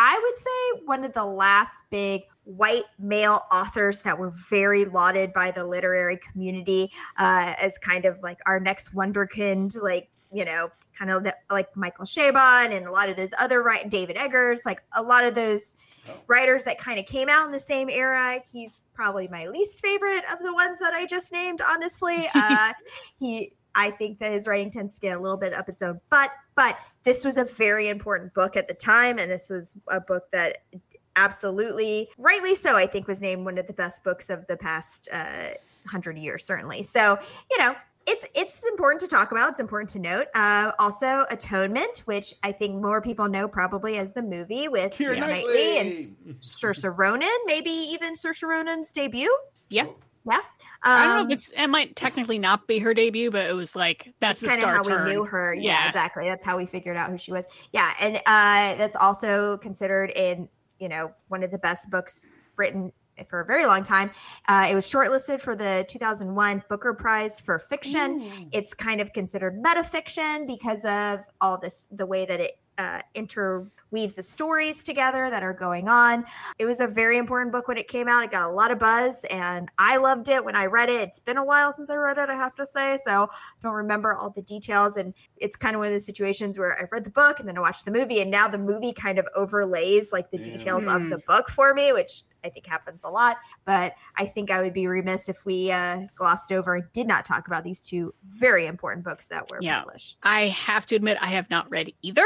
[0.00, 5.32] I would say one of the last big white male authors that were very lauded
[5.34, 10.70] by the literary community uh, as kind of like our next wonderkind, like you know,
[10.98, 14.60] kind of the, like Michael Chabon and a lot of those other right, David Eggers,
[14.66, 15.76] like a lot of those
[16.26, 18.40] writers that kind of came out in the same era.
[18.52, 22.28] He's probably my least favorite of the ones that I just named, honestly.
[22.34, 22.72] Uh,
[23.18, 26.00] he I think that his writing tends to get a little bit up its own
[26.10, 30.00] butt, but this was a very important book at the time, and this was a
[30.00, 30.58] book that
[31.18, 35.08] absolutely, rightly so, I think was named one of the best books of the past
[35.12, 35.50] uh,
[35.86, 36.82] hundred years, certainly.
[36.82, 37.18] So,
[37.50, 37.74] you know,
[38.06, 39.50] it's it's important to talk about.
[39.50, 40.26] It's important to note.
[40.34, 45.16] Uh, also, Atonement, which I think more people know probably as the movie with Keira
[45.16, 49.34] Keira Knightley and S- Saoirse Ronan, maybe even Saoirse Ronan's debut.
[49.68, 49.86] Yeah.
[50.24, 50.38] Yeah.
[50.82, 53.54] I don't know Um, if it's it might technically not be her debut, but it
[53.54, 55.04] was like that's the kind of start how turn.
[55.06, 55.52] we knew her.
[55.52, 55.86] Yeah, Yeah.
[55.88, 56.28] exactly.
[56.28, 57.46] That's how we figured out who she was.
[57.72, 62.92] Yeah, and uh, that's also considered in you know one of the best books written
[63.28, 64.10] for a very long time.
[64.46, 68.48] Uh, it was shortlisted for the 2001 Booker Prize for fiction.
[68.52, 73.00] It's kind of considered metafiction because of all this, the way that it uh,
[73.90, 76.24] interweaves the stories together that are going on.
[76.58, 78.22] It was a very important book when it came out.
[78.24, 81.00] It got a lot of buzz, and I loved it when I read it.
[81.08, 83.74] It's been a while since I read it, I have to say, so I don't
[83.74, 84.96] remember all the details.
[84.96, 87.56] And it's kind of one of those situations where I read the book and then
[87.56, 91.02] I watched the movie, and now the movie kind of overlays like the details of
[91.02, 91.08] hmm.
[91.10, 93.36] the book for me, which I think happens a lot.
[93.64, 97.24] But I think I would be remiss if we uh, glossed over and did not
[97.24, 99.80] talk about these two very important books that were Yeah.
[99.80, 100.18] published.
[100.22, 102.24] I have to admit, I have not read either.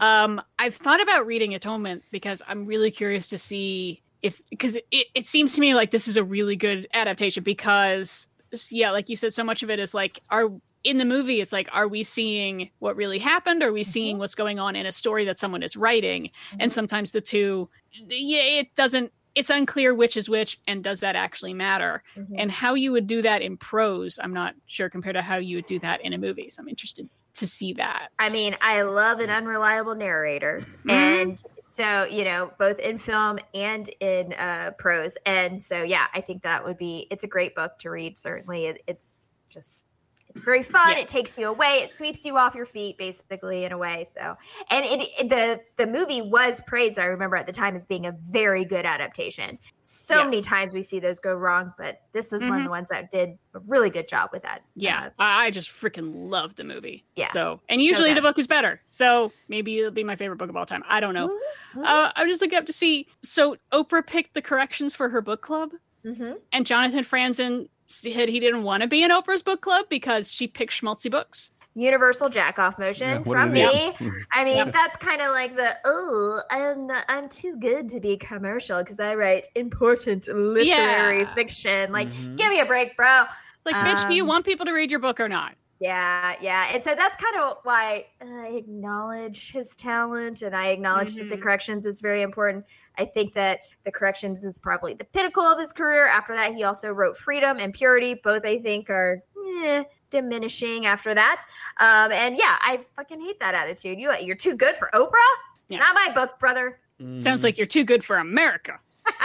[0.00, 5.06] Um, I've thought about reading Atonement because I'm really curious to see if, because it,
[5.14, 8.26] it seems to me like this is a really good adaptation because,
[8.70, 10.50] yeah, like you said, so much of it is like, are
[10.82, 13.62] in the movie, it's like, are we seeing what really happened?
[13.62, 16.30] Are we seeing what's going on in a story that someone is writing?
[16.58, 17.68] And sometimes the two,
[18.08, 22.02] yeah, it doesn't, it's unclear which is which and does that actually matter
[22.36, 25.56] and how you would do that in prose i'm not sure compared to how you
[25.56, 28.82] would do that in a movie so i'm interested to see that I mean, I
[28.82, 30.62] love an unreliable narrator.
[30.84, 30.90] Mhm.
[30.90, 35.16] And so, you know, both in film and in uh, prose.
[35.24, 38.66] And so, yeah, I think that would be, it's a great book to read, certainly.
[38.66, 39.86] It, it's just,
[40.30, 40.96] It's very fun.
[40.96, 41.80] It takes you away.
[41.82, 44.06] It sweeps you off your feet, basically, in a way.
[44.12, 44.36] So,
[44.70, 46.98] and it, the the movie was praised.
[46.98, 49.58] I remember at the time as being a very good adaptation.
[49.82, 50.24] So Yeah.
[50.24, 52.64] many times we see those go wrong, but this was one of Mhm.
[52.64, 54.62] the ones that did a really good job with that.
[54.76, 57.04] Yeah, I I just freaking love the movie.
[57.16, 58.80] Yeah, So, and so usually the book is better.
[58.90, 60.84] So maybe it'll be my favorite book of all time.
[60.88, 61.28] I don't know.
[61.28, 61.84] Mm-hmm.
[61.84, 63.08] Uh, I'm just looking up to see.
[63.22, 65.70] So Oprah picked the corrections for her book club,
[66.04, 66.32] Mm-hmm.
[66.52, 70.46] and Jonathan Franzen said he didn't want to be in Oprah's book club because she
[70.46, 71.50] picked schmaltzy books.
[71.74, 73.62] Universal jack off motion Yeah, from me.
[73.62, 73.94] idiot.
[74.32, 74.64] I mean, Yeah.
[74.70, 78.98] that's kind of like the oh, I'm not, I'm too good to be commercial because
[78.98, 81.34] I write important literary Yeah.
[81.34, 81.92] fiction.
[81.92, 83.24] Like, give me a break, bro.
[83.64, 85.54] Like, bitch, do you Um, want people to read your book or not?
[85.80, 86.68] Yeah, yeah.
[86.74, 91.36] And so that's kind of why I acknowledge his talent and I acknowledge that the
[91.36, 91.42] Mhm.
[91.42, 92.64] corrections is very important.
[93.00, 96.06] I think that the corrections is probably the pinnacle of his career.
[96.06, 98.14] After that, he also wrote Freedom and Purity.
[98.14, 99.22] Both I think are
[99.62, 101.44] eh, diminishing after that.
[101.80, 103.98] Um, and yeah, I fucking hate that attitude.
[103.98, 105.78] You you're too good for Oprah?
[105.78, 106.78] Not my book, brother.
[107.20, 108.78] Sounds like you're too good for America.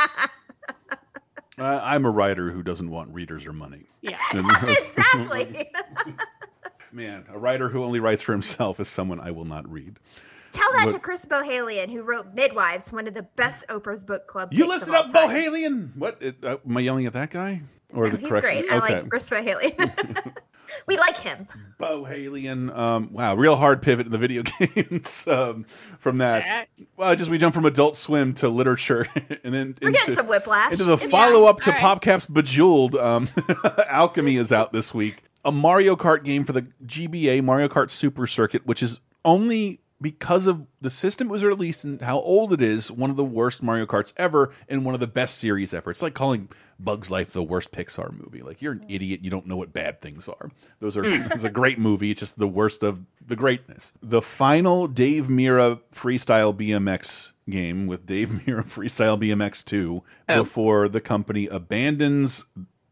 [1.57, 3.85] Uh, I'm a writer who doesn't want readers or money.
[4.01, 4.17] Yeah.
[4.67, 5.71] exactly.
[6.91, 9.97] Man, a writer who only writes for himself is someone I will not read.
[10.55, 14.27] Tell that What- to Chris Bohjalian, who wrote Midwives, one of the best Oprah's book
[14.27, 14.53] club.
[14.53, 15.29] You picks listed up all time.
[15.29, 15.95] Bohjalian.
[15.95, 17.61] What uh, am I yelling at that guy
[17.93, 18.61] or the He's correction?
[18.67, 18.71] great.
[18.71, 20.33] I like Chris Bohjalian.
[20.87, 21.45] we like him.
[21.79, 22.75] Bohjalian.
[22.75, 25.63] Um, wow, real hard pivot in the video games um,
[25.99, 26.67] from that.
[26.97, 29.05] Well, just we jump from Adult Swim to literature,
[29.43, 30.71] and then We're getting some whiplash.
[30.71, 32.01] into the It's- follow up yeah, to all right.
[32.01, 32.95] PopCap's Bejeweled.
[32.95, 33.27] Um,
[33.89, 35.23] Alchemy is out this week.
[35.43, 40.45] A Mario Kart game for the GBA Mario Kart Super Circuit, which is only because
[40.47, 43.63] of the system it was released and how old it is, one of the worst
[43.63, 45.89] Mario Karts ever and one of the best series ever.
[45.91, 46.49] It's like calling
[46.79, 48.41] Bugs Life the worst Pixar movie.
[48.41, 50.51] Like you're an idiot, you don't know what bad things are.
[50.79, 51.31] Those are mm.
[51.35, 53.93] it's a great movie, it's just the worst of the greatness.
[54.01, 60.43] The final Dave Mirra freestyle BMX game with Dave Mirra freestyle BMX 2 Oh.
[60.43, 62.45] before the company abandons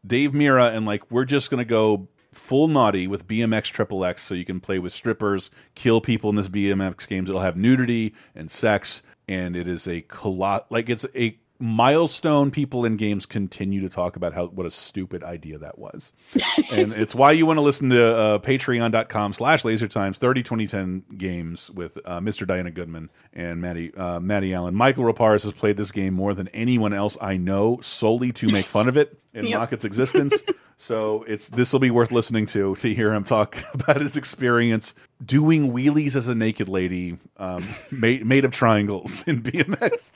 [0.06, 4.22] Dave Mirra and like we're just going to go full naughty with BMX Triple X
[4.22, 7.28] so you can play with strippers, kill people in this BMX games.
[7.28, 12.84] It'll have nudity and sex, and it is a colo- like it's a milestone people
[12.84, 16.12] in games continue to talk about how what a stupid idea that was.
[16.70, 21.70] And it's why you want to listen to uh, patreon.com slash lasertimes 30 2010 games
[21.70, 24.74] with uh, mr diana goodman and maddie uh, maddie allen.
[24.74, 28.66] Michael raparis has played this game more than anyone else i know solely to make
[28.66, 29.58] fun of it and Yep.
[29.58, 30.34] mock its existence.
[30.76, 34.92] So it's this will be worth listening to to hear him talk about his experience
[35.24, 40.10] doing wheelies as a naked lady um, made, made of triangles in bmx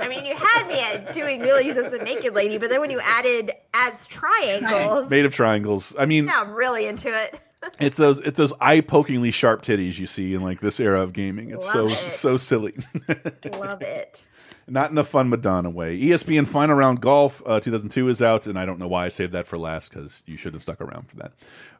[0.00, 2.90] I mean, you had me at doing wheelies as a naked lady, but then when
[2.90, 7.40] you added as triangles, made of triangles i mean now I'm really into it.
[7.80, 11.12] It's those it's those eye pokingly sharp titties you see in like this era of
[11.12, 11.50] gaming.
[11.50, 12.10] It's so it.
[12.10, 12.74] so silly.
[13.52, 14.24] Love it.
[14.66, 15.98] Not in a fun Madonna way.
[15.98, 19.32] ESPN Final Round Golf uh, 2002 is out, and I don't know why I saved
[19.32, 21.32] that for last because you should have stuck around for that.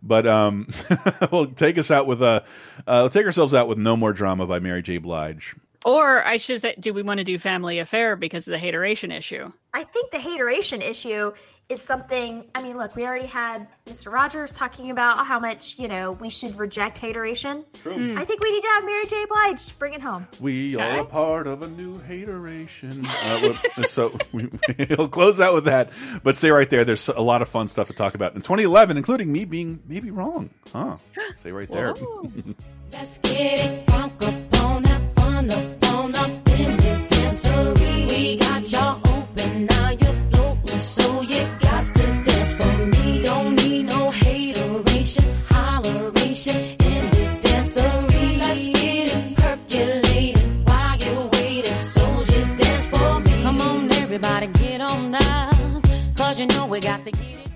[0.03, 0.69] But um,
[1.33, 2.45] we'll take us out with a
[2.87, 4.99] uh, we'll take ourselves out with No More Drama by Mary J.
[4.99, 5.57] Blige.
[5.85, 9.13] Or I should say, do we want to do Family Affair because of the hateration
[9.13, 9.53] issue?
[9.75, 11.33] I think the hateration issue
[11.69, 12.45] is something.
[12.55, 14.13] I mean, look, we already had Mr.
[14.13, 17.65] Rogers talking about how much you know we should reject hateration.
[17.73, 17.95] True.
[17.95, 18.19] Mm.
[18.19, 19.25] I think we need to have Mary J.
[19.29, 20.27] Blige bring it home.
[20.41, 20.85] We Okay.
[20.85, 23.07] are a part of a new hateration.
[23.07, 23.55] Uh,
[23.87, 24.49] so we,
[24.91, 25.91] we'll close out with that.
[26.23, 26.85] But stay right there.
[26.85, 30.11] There's a lot of fun stuff to talk about in 2011, including me being maybe
[30.11, 30.51] wrong.
[30.73, 30.97] Huh?
[31.39, 31.95] Stay right there.
[32.93, 37.74] Let's get it crunk up on that fun up on up in this dancery.
[56.75, 57.49] We got to get it.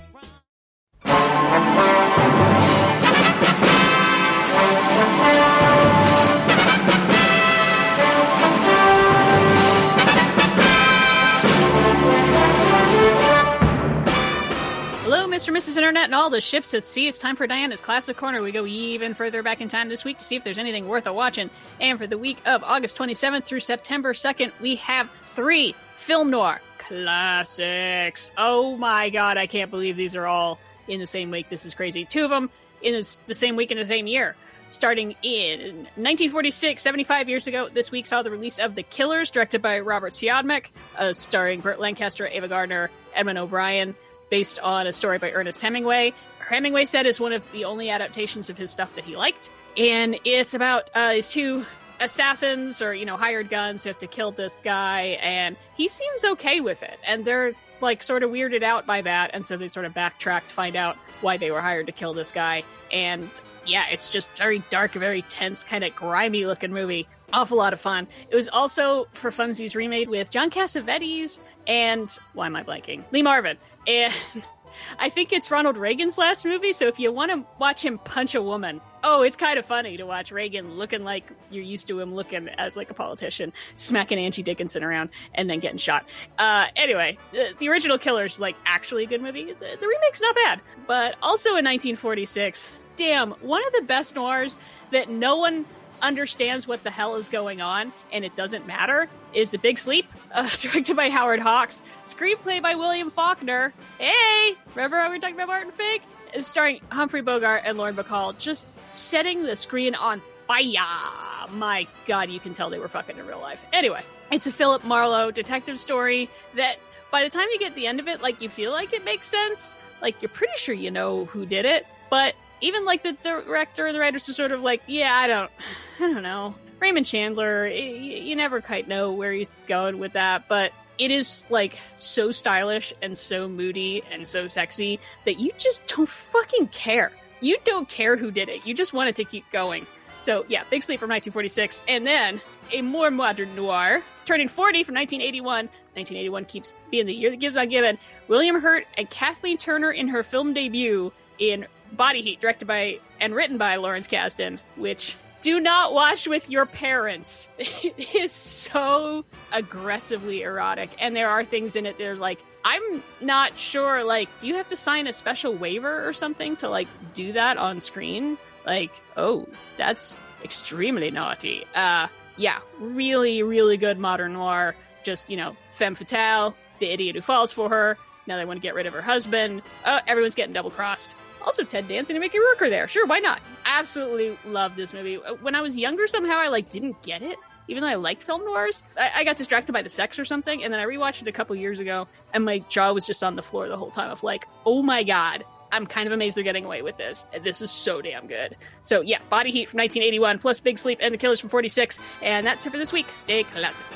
[15.03, 15.53] Hello, Mr.
[15.53, 15.77] Mrs.
[15.77, 17.09] Internet and all the ships at sea.
[17.09, 18.41] It's time for Diana's Classic Corner.
[18.41, 21.09] We go even further back in time this week to see if there's anything worth
[21.09, 21.51] a watching.
[21.81, 25.75] And for the week of August 27th through September 2nd, we have three
[26.09, 28.31] film noir classics.
[28.39, 30.59] Oh my god, I can't believe these are all
[30.89, 31.51] in the same week.
[31.51, 32.07] This is crazy.
[32.07, 32.49] Two of them
[32.81, 32.95] in
[33.27, 34.35] the same week in the same year.
[34.71, 35.61] Starting in
[35.97, 40.15] 1946, 75 years ago, this week saw the release of The Killers, directed by Robert
[40.15, 43.95] Siodmak, uh, starring Burt Lancaster, Ava Gardner, Edmund O'Brien.
[44.31, 46.15] based on a story by Ernest Hemingway.
[46.41, 50.19] Hemingway said is one of the only adaptations of his stuff that he liked, and
[50.25, 51.65] it's about uh, these two
[52.01, 56.25] assassins or you know hired guns who have to kill this guy, and he seems
[56.25, 59.69] okay with it, and they're like sort of weirded out by that, and so they
[59.69, 62.63] sort of backtrack to find out why they were hired to kill this guy,
[62.93, 63.31] and
[63.69, 67.07] yeah, it's just very dark, very tense, kind of grimy looking movie.
[67.33, 68.09] Awful lot of fun.
[68.31, 73.05] It was also for funsies remade with John Cassavetes and why am I blanking?
[73.13, 73.59] Lee Marvin.
[73.87, 74.15] And
[74.99, 78.35] I think it's Ronald Reagan's last movie, so if you want to watch him punch
[78.35, 82.01] a woman, oh, it's kind of funny to watch Reagan looking like you're used to
[82.01, 86.07] him looking as like a politician, smacking Angie Dickinson around and then getting shot.
[86.39, 89.45] Uh, anyway, the, the original Killer's is like actually a good movie.
[89.45, 94.57] The, the remake's not bad, but also in 1946, damn, one of the best noirs
[94.91, 95.67] that no one
[96.03, 100.07] understands what the hell is going on and it doesn't matter is The Big Sleep,
[100.33, 103.73] uh, directed by Howard Hawks, screenplay by William Faulkner.
[103.99, 106.03] Hey, remember how we were talking about Barton Fink?
[106.33, 111.49] It's starring Humphrey Bogart and Lauren Bacall, just setting the screen on fire.
[111.51, 113.65] My God, you can tell they were fucking in real life.
[113.73, 116.77] Anyway, it's a Philip Marlowe detective story that
[117.11, 119.27] by the time you get the end of it, like you feel like it makes
[119.27, 119.75] sense.
[120.03, 123.95] Like you're pretty sure you know who did it, but even like the director and
[123.95, 125.51] the writers are sort of like, yeah, I don't,
[126.01, 126.55] I don't know.
[126.81, 131.77] Raymond Chandler, you never quite know where he's going with that, but it is like
[131.97, 137.13] so stylish and so moody and so sexy that you just don't fucking care.
[137.41, 138.67] You don't care who did it.
[138.67, 139.87] You just want it to keep going.
[140.21, 142.41] So yeah, Big Sleep from 1946, and then
[142.73, 145.67] a more modern noir, turning 40 from 1981.
[145.95, 147.99] 1981 keeps being the year that gives on given.
[148.29, 153.35] William Hurt and Kathleen Turner in her film debut in Body Heat, directed by and
[153.35, 157.49] written by Lawrence Kasdan, which do not watch with your parents.
[157.83, 163.03] It is so aggressively erotic, and there are things in it that are like, I'm
[163.21, 164.03] not sure.
[164.05, 167.57] Like, do you have to sign a special waiver or something to like do that
[167.57, 168.37] on screen?
[168.67, 169.47] Like, oh,
[169.77, 171.65] that's extremely naughty.
[171.75, 174.75] Uh, yeah, really, really good modern noir.
[175.05, 177.97] Just you know, femme fatale, the idiot who falls for her.
[178.27, 179.63] Now they want to get rid of her husband.
[179.87, 181.15] Oh, everyone's getting double crossed.
[181.49, 182.87] Also, Ted Danson and Mickey Rourke are there.
[182.89, 183.41] Sure, why not?
[183.65, 185.17] Absolutely love this movie.
[185.17, 187.39] Uh, when I was younger, somehow I like didn't get it.
[187.69, 190.63] Even though I liked film noirs, I, I got distracted by the sex or something,
[190.63, 193.35] and then I rewatched it a couple years ago, and my jaw was just on
[193.35, 194.11] the floor the whole time.
[194.11, 195.43] Of like, oh my god,
[195.73, 197.25] I'm kind of amazed they're getting away with this.
[197.43, 198.55] This is so damn good.
[198.83, 202.47] So yeah, Body Heat from 1981, plus Big Sleep and The Killers from 46, and
[202.47, 203.07] that's it for this week.
[203.09, 203.87] Stay classic.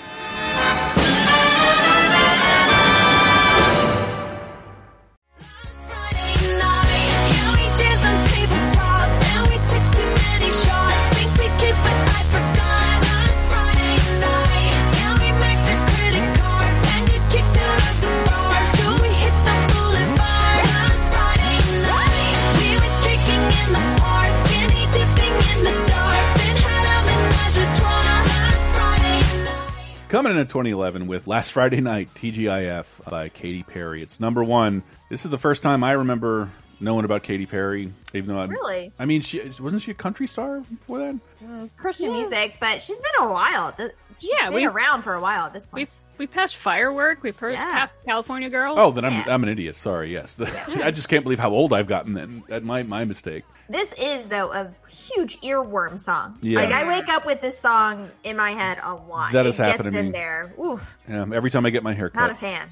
[30.12, 34.02] Coming in at 2011 with Last Friday Night, TGIF by Katy Perry.
[34.02, 34.82] It's number one.
[35.08, 38.92] This is the first time I remember knowing about Katy Perry, even though I Really?
[38.98, 41.14] I mean, she wasn't she a country star before that?
[41.42, 43.74] Mm, Christian music, but she's been a while.
[44.18, 45.88] She's Yeah, been we- around for a while at this point.
[46.22, 47.24] We passed Firework.
[47.24, 47.68] We first Yeah.
[47.72, 48.78] passed California Girls.
[48.80, 49.74] Oh, then I'm I'm an idiot.
[49.74, 50.12] Sorry.
[50.12, 52.14] Yes, I just can't believe how old I've gotten.
[52.14, 53.42] Then that my my mistake.
[53.68, 56.38] This is though a huge earworm song.
[56.40, 56.60] Yeah.
[56.60, 59.32] Like I wake up with this song in my head a lot.
[59.32, 60.54] That it happened gets to in there.
[60.64, 62.20] Oof, Um, every time I get my hair cut.
[62.20, 62.70] not a fan.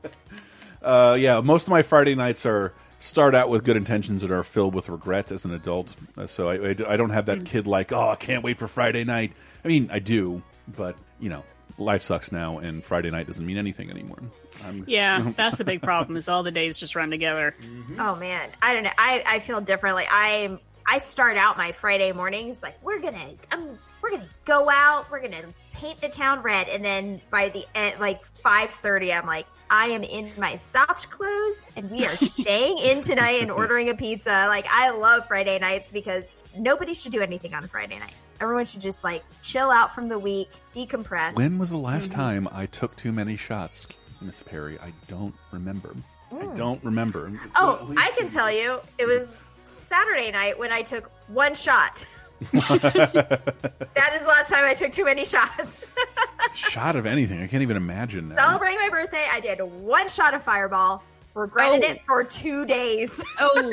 [0.80, 4.44] Uh, yeah, most of my Friday nights are start out with good intentions that are
[4.44, 5.94] filled with regret as an adult.
[6.16, 8.68] Uh, so I, I, I don't have that kid like, oh, I can't wait for
[8.68, 9.32] Friday night.
[9.64, 10.40] I mean, I do,
[10.76, 11.44] but you know,
[11.78, 14.18] life sucks now, and Friday night doesn't mean anything anymore.
[14.64, 16.16] I'm, Yeah, that's the big problem.
[16.16, 17.54] Is all the days just run together.
[17.60, 18.00] Mm-hmm.
[18.00, 18.90] Oh man, I don't know.
[18.98, 20.04] I, I feel differently.
[20.08, 25.10] I I start out my Friday mornings like we're gonna I'm we're gonna go out.
[25.10, 29.26] We're gonna paint the town red, and then by the end, like five thirty, I'm
[29.26, 33.90] like I am in my soft clothes, and we are staying in tonight and ordering
[33.90, 34.46] a pizza.
[34.48, 38.12] Like I love Friday nights because nobody should do anything on a Friday night.
[38.40, 41.36] Everyone should just like chill out from the week, decompress.
[41.36, 43.86] When was the last time I took too many shots,
[44.20, 44.78] Miss Perry?
[44.80, 45.94] I don't remember.
[46.30, 46.54] I Mm.
[46.56, 47.32] don't remember.
[47.56, 52.04] Oh, I can tell you, it was Saturday night when I took one shot.
[52.52, 55.86] that is the last time I took too many shots.
[56.54, 57.42] Shot of anything.
[57.42, 58.34] I can't even imagine now.
[58.36, 61.02] Celebrating my birthday, I did one shot of Fireball.
[61.38, 61.88] Regretted Oh.
[61.92, 63.22] it for two days.
[63.40, 63.68] Oh,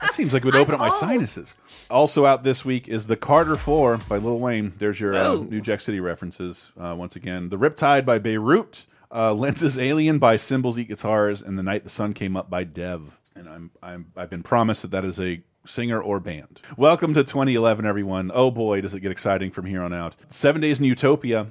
[0.00, 0.96] That seems like it would open up my old.
[0.98, 1.56] sinuses.
[1.90, 4.72] Also out this week is The Carter Four by Lil Wayne.
[4.78, 7.48] There's your uh, New Jack City references uh, once again.
[7.48, 8.86] The Riptide by Beirut.
[9.10, 12.62] Uh, Lenses Alien by Cymbals Eat Guitars, and The Night the Sun Came Up by
[12.64, 13.16] Dev.
[13.34, 16.60] And I'm I'm I've been promised that that is a singer or band.
[16.76, 18.30] Welcome to 2011, everyone.
[18.34, 20.14] Oh boy, does it get exciting from here on out.
[20.26, 21.46] Seven Days in Utopia,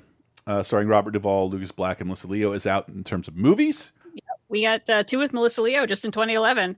[0.45, 3.91] uh, starring Robert Duvall, Lucas Black, and Melissa Leo, is out in terms of movies.
[4.49, 6.77] We got uh, two with Melissa Leo just in 2011.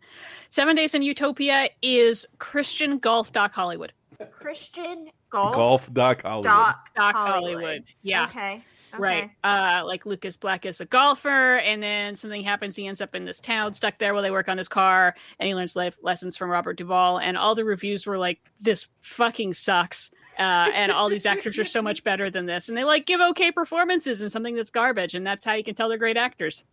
[0.50, 3.94] Seven Days in Utopia is Christian Golf Doc Hollywood.
[4.32, 5.56] Christian golf.
[5.56, 6.44] Golf Doc Hollywood.
[6.44, 7.64] Doc, Doc Hollywood.
[7.64, 7.84] Hollywood.
[8.02, 8.26] Yeah.
[8.26, 8.64] Okay.
[8.94, 9.02] okay.
[9.02, 9.30] Right.
[9.44, 12.76] Uh, like Lucas Black is a golfer, and then something happens.
[12.76, 15.48] He ends up in this town, stuck there while they work on his car, and
[15.48, 17.20] he learns life lessons from Robert Duvall.
[17.20, 21.66] And all the reviews were like, "This fucking sucks." Uh, and all these actors are
[21.66, 25.14] so much better than this, and they like give okay performances in something that's garbage,
[25.14, 26.64] and that's how you can tell they're great actors.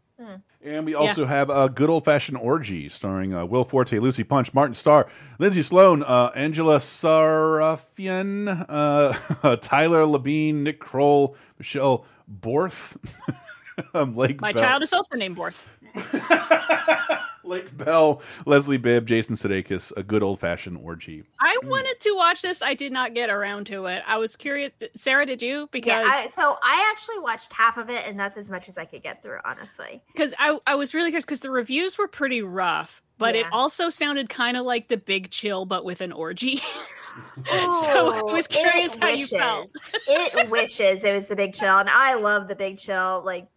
[0.65, 4.55] And we also have a good old fashioned orgy starring uh, Will Forte, Lucy Punch,
[4.55, 5.07] Martin Starr,
[5.39, 12.97] Lindsay Sloane, uh, Angela Sarafyan, uh, Tyler Labine, Nick Kroll, Michelle Borth,
[13.95, 15.69] um, Lake My Bell, child is also named Borth.
[17.47, 21.23] Lake Bell, Leslie Bibb, Jason Sudeikis, a good old fashioned orgy.
[21.41, 22.61] I wanted to watch this.
[22.61, 24.03] I did not get around to it.
[24.07, 24.75] I was curious.
[24.95, 25.69] Sarah, did you?
[25.71, 28.77] Because Yeah, I, so I actually watched half of it, and that's as much as
[28.77, 30.03] I could get through, honestly.
[30.13, 33.91] because I, I was really curious because the reviews were pretty rough, but it also
[33.91, 36.61] sounded kind of like the Big Chill, but with an orgy.
[37.47, 39.71] so I was curious how you felt.
[39.75, 39.95] wishes.
[40.07, 43.23] it wishes it was the Big Chill, and I love the Big Chill.
[43.25, 43.49] Like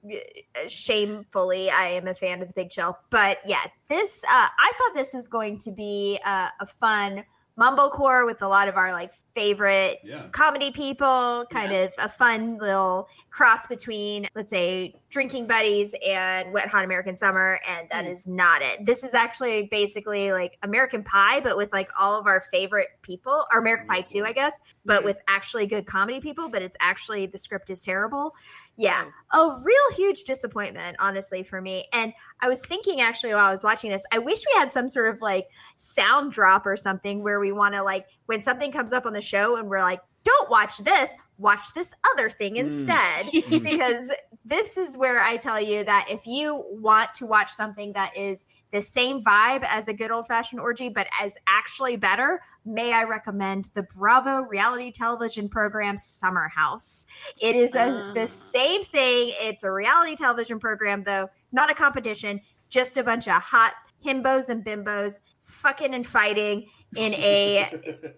[0.68, 2.98] shamefully, I am a fan of the Big Chill.
[3.10, 7.23] But yeah, this uh, I thought this was going to be uh, a fun
[7.60, 10.27] mumblecore with a lot of our like favorite Yeah.
[10.31, 11.45] comedy people.
[11.49, 17.15] Kind of a fun little cross between, let's say, Drinking Buddies and Wet Hot American
[17.15, 18.11] Summer, and that Mm.
[18.11, 18.86] is not it.
[18.86, 23.45] This is actually basically like American Pie, but with like all of our favorite people,
[23.52, 27.26] or American Pie too, I guess, but with actually good comedy people, but it's actually
[27.26, 28.36] the script is terrible.
[28.80, 29.11] Yeah, mm.
[29.34, 31.89] a real huge disappointment, honestly, for me.
[31.91, 34.88] And I was thinking actually while I was watching this, I wish we had some
[34.88, 38.93] sort of like sound drop or something where we want to like when something comes
[38.93, 42.59] up on the show and we're like, don't watch this, watch this other thing mm.
[42.59, 43.27] instead.
[43.39, 43.63] Mm.
[43.63, 44.11] because
[44.43, 48.45] this is where I tell you that if you want to watch something that is
[48.71, 53.03] the same vibe as a good old fashioned orgy, but as actually better, may I
[53.03, 57.05] recommend the Bravo reality television program Summer House.
[57.41, 58.13] It is a, mm.
[58.13, 59.33] the same thing.
[59.39, 63.73] It's a reality television program, though, not a competition, just a bunch of hot
[64.05, 66.65] himbos and bimbos fucking and fighting
[66.95, 67.69] in a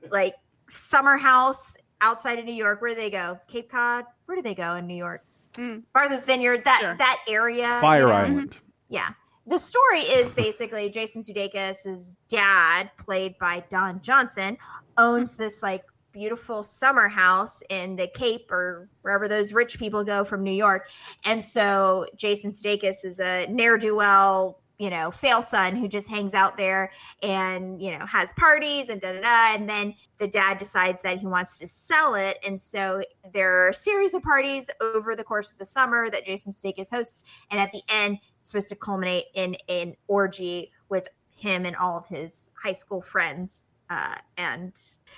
[0.11, 0.35] like
[0.67, 2.81] summer house outside of New York.
[2.81, 3.39] Where do they go?
[3.47, 4.05] Cape Cod?
[4.25, 5.23] Where do they go in New York?
[5.53, 5.83] Mm.
[5.93, 7.79] Martha's Vineyard, that that area.
[7.81, 8.13] Fire you know?
[8.13, 8.51] Island.
[8.51, 8.65] Mm-hmm.
[8.89, 9.09] Yeah.
[9.47, 14.57] The story is basically Jason Sudeikis' dad, played by Don Johnson,
[14.97, 20.23] owns this like beautiful summer house in the Cape or wherever those rich people go
[20.23, 20.89] from New York.
[21.25, 26.09] And so Jason Sudeikis is a ne'er do well, you know, fail son who just
[26.09, 26.91] hangs out there
[27.21, 29.53] and, you know, has parties and da da da.
[29.53, 32.39] And then the dad decides that he wants to sell it.
[32.43, 36.25] And so there are a series of parties over the course of the summer that
[36.25, 37.23] Jason Sudeikis hosts.
[37.51, 41.99] And at the end, it's supposed to culminate in an orgy with him and all
[41.99, 43.65] of his high school friends.
[43.91, 44.71] Uh, and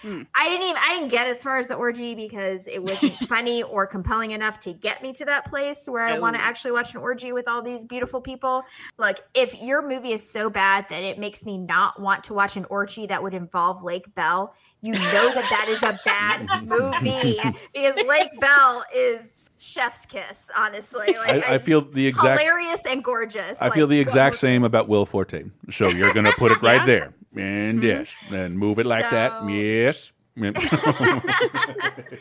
[0.04, 3.62] I didn't even I didn't get as far as the orgy because it wasn't funny
[3.62, 6.46] or compelling enough to get me to that place where I want to Oh.
[6.46, 8.64] actually watch an orgy with all these beautiful people.
[8.98, 12.58] Like if your movie is so bad that it makes me not want to watch
[12.58, 15.00] an orgy that would involve Lake Bell, you know
[15.36, 17.40] that that is a bad movie
[17.76, 20.50] because Lake Bell is chef's kiss.
[20.58, 22.42] Honestly, like I, I feel the exact.
[22.42, 23.62] hilarious and gorgeous.
[23.62, 25.44] I feel the exact same about Will Forte.
[25.70, 29.50] So you're going to put it right there, and yes, and move it like that.
[29.50, 30.12] Yes.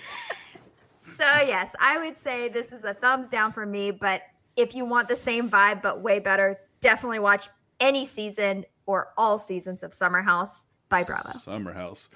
[1.05, 3.91] So yes, I would say this is a thumbs down for me.
[3.91, 4.23] But
[4.57, 7.49] if you want the same vibe but way better, definitely watch
[7.81, 11.31] any season or all seasons of Summer House by Bravo.
[11.31, 12.09] Summer House.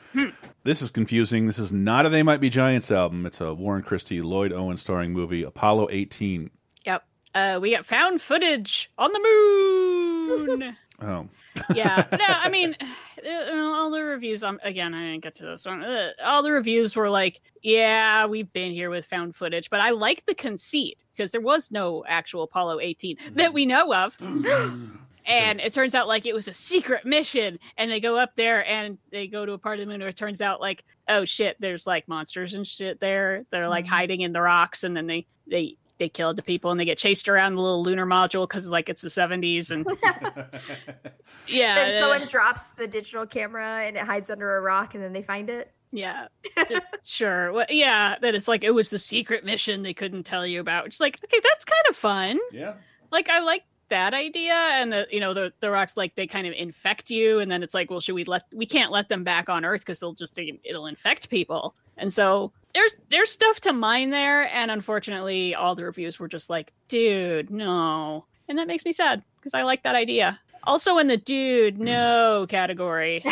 [0.64, 1.47] This is confusing.
[1.47, 3.27] This is not a They Might Be Giants album.
[3.27, 6.51] It's a Warren Christie, Lloyd Owen starring movie, Apollo 18.
[6.85, 7.05] Yep.
[7.35, 10.77] Uh, we got found footage on the moon.
[11.02, 11.28] Oh.
[11.74, 12.05] Yeah.
[12.12, 12.77] No, I mean,
[13.24, 14.43] uh, all the reviews.
[14.43, 15.83] Um, again, I didn't get to this one.
[15.83, 19.91] Uh, all the reviews were like, "Yeah, we've been here with found footage," but I
[19.91, 24.16] like the conceit because there was no actual Apollo 18 that we know of.
[25.28, 28.65] And it turns out like it was a secret mission, and they go up there
[28.65, 31.24] and they go to a part of the moon where it turns out like, oh
[31.24, 33.45] shit, there's like monsters and shit there.
[33.51, 36.78] They're like hiding in the rocks, and then they they they killed the people and
[36.78, 39.86] they get chased around the little lunar module because like it's the 70s and
[41.47, 45.02] yeah Then uh, someone drops the digital camera and it hides under a rock, and
[45.02, 45.73] then they find it.
[45.93, 46.28] Yeah.
[46.68, 47.52] Just, sure.
[47.52, 50.86] Well, yeah, that it's like it was the secret mission they couldn't tell you about.
[50.86, 52.39] It's like, okay, that's kind of fun.
[52.52, 52.74] Yeah.
[53.10, 56.44] Like I like that idea and the you know the the rocks like they kind
[56.44, 59.23] of infect you and then it's like well should we let we can't let them
[59.23, 63.73] back on earth because they'll just it'll infect people and so there's there's stuff to
[63.73, 68.27] mine there and unfortunately all the reviews were just like dude no.
[68.48, 70.39] And that makes me sad because i like that idea.
[70.65, 73.24] Also in the dude no category.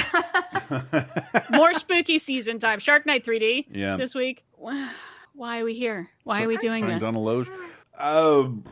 [1.50, 2.78] More spooky season time.
[2.78, 3.96] Shark night 3d Yeah.
[3.96, 4.44] this week.
[4.56, 6.08] Why are we here?
[6.22, 7.00] Why are we doing this?
[7.02, 7.48] Donald Logue.
[7.98, 8.64] Um,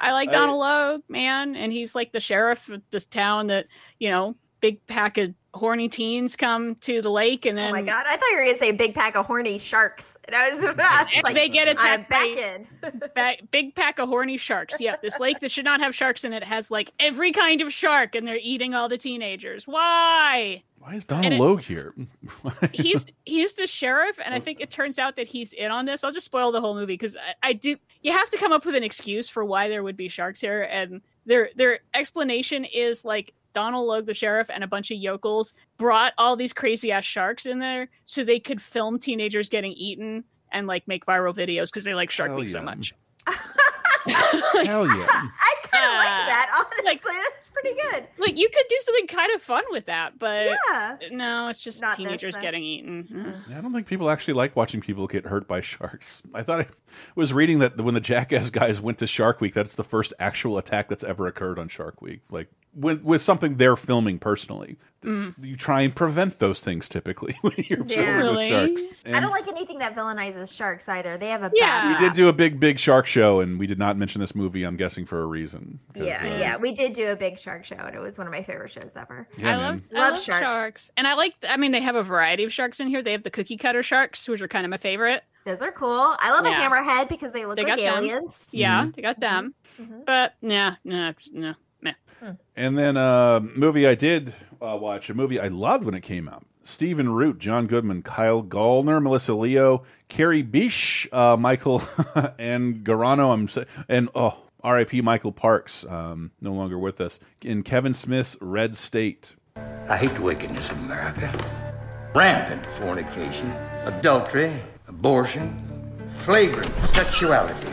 [0.00, 3.66] I like I- Donald Logue, man, and he's like the sheriff of this town that
[3.98, 7.82] you know, big pack of horny teens come to the lake, and then Oh my
[7.82, 8.04] god!
[8.08, 11.08] I thought you were gonna say big pack of horny sharks, and I was about
[11.24, 13.02] like, they get I'm attacked back by- in.
[13.14, 14.80] ba- big pack of horny sharks.
[14.80, 17.72] Yep, this lake that should not have sharks in it has like every kind of
[17.72, 19.66] shark, and they're eating all the teenagers.
[19.66, 20.62] Why?
[20.78, 21.94] Why is Donald And it- Logue here?
[22.72, 26.04] he's he's the sheriff, and I think it turns out that he's in on this.
[26.04, 27.76] I'll just spoil the whole movie because I, I do.
[28.02, 30.62] You have to come up with an excuse for why there would be sharks here,
[30.70, 35.54] and their their explanation is like Donald Logue, the sheriff, and a bunch of yokels
[35.76, 40.24] brought all these crazy ass sharks in there so they could film teenagers getting eaten
[40.52, 42.94] and like make viral videos because they like Shark Hell Week so much.
[44.06, 45.06] Hell yeah.
[45.10, 46.66] I kind of like Uh, that.
[46.84, 48.06] Honestly, that's pretty good.
[48.18, 50.96] Like you could do something kind of fun with that, but Yeah.
[51.10, 52.40] no, it's just Not teenagers though.
[52.40, 53.34] getting eaten.
[53.54, 56.22] I don't think people actually like watching people get hurt by sharks.
[56.34, 56.66] I thought I
[57.14, 60.58] was reading that when the Jackass guys went to Shark Week, that's the first actual
[60.58, 62.20] attack that's ever occurred on Shark Week.
[62.30, 64.76] Like with, with something they're filming personally.
[65.02, 65.34] Mm.
[65.42, 67.94] You try and prevent those things typically when you're Yeah.
[67.96, 68.52] filming Really?
[68.52, 68.82] with sharks.
[69.06, 71.16] I don't like anything that villainizes sharks either.
[71.16, 71.66] They have a Yeah.
[71.94, 74.34] bad we did do a big, big shark show, and we did not mention this
[74.34, 74.62] movie.
[74.64, 75.80] I'm guessing for a reason.
[75.94, 78.32] Yeah, uh, yeah, we did do a big shark show, and it was one of
[78.32, 79.26] my favorite shows ever.
[79.38, 79.58] Yeah, I man.
[79.60, 80.44] love, I Love love sharks.
[80.56, 80.92] sharks.
[80.98, 81.34] and I like.
[81.48, 83.02] I mean, they have a variety of sharks in here.
[83.02, 85.22] They have the cookie cutter sharks, which are kind of my favorite.
[85.46, 86.14] Those are cool.
[86.18, 86.60] I love Yeah.
[86.66, 88.04] a hammerhead because they look They like got them.
[88.04, 88.50] aliens.
[88.52, 88.90] Yeah, Mm-hmm.
[88.90, 89.54] they got them.
[89.80, 90.04] Mhm.
[90.04, 91.54] But yeah, no, no,
[92.20, 92.32] meh.
[92.56, 96.28] And then a movie I did uh, watch, a movie I loved when it came
[96.28, 96.44] out.
[96.62, 101.78] Stephen Root, John Goodman, Kyle Gallner, Melissa Leo, Kerry Bishé, uh, Michael
[102.38, 103.32] Angarano.
[103.32, 105.00] I'm sa- and oh, R.I.P.
[105.00, 107.18] Michael Parks, um, no longer with us.
[107.42, 109.34] In Kevin Smith's Red State.
[109.88, 111.32] I hate the wickedness of America.
[112.14, 113.50] Rampant fornication,
[113.84, 114.52] adultery,
[114.86, 115.56] abortion,
[116.18, 117.68] flagrant sexuality.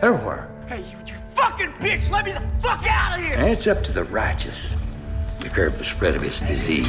[0.00, 0.48] Everywhere.
[0.68, 0.97] Hey, you, you
[1.40, 2.10] fucking bitch!
[2.10, 3.36] Let me the fuck out of here!
[3.36, 4.70] And it's up to the righteous
[5.40, 6.88] to curb the spread of this disease.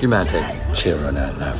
[0.00, 1.54] You mind taking children out now?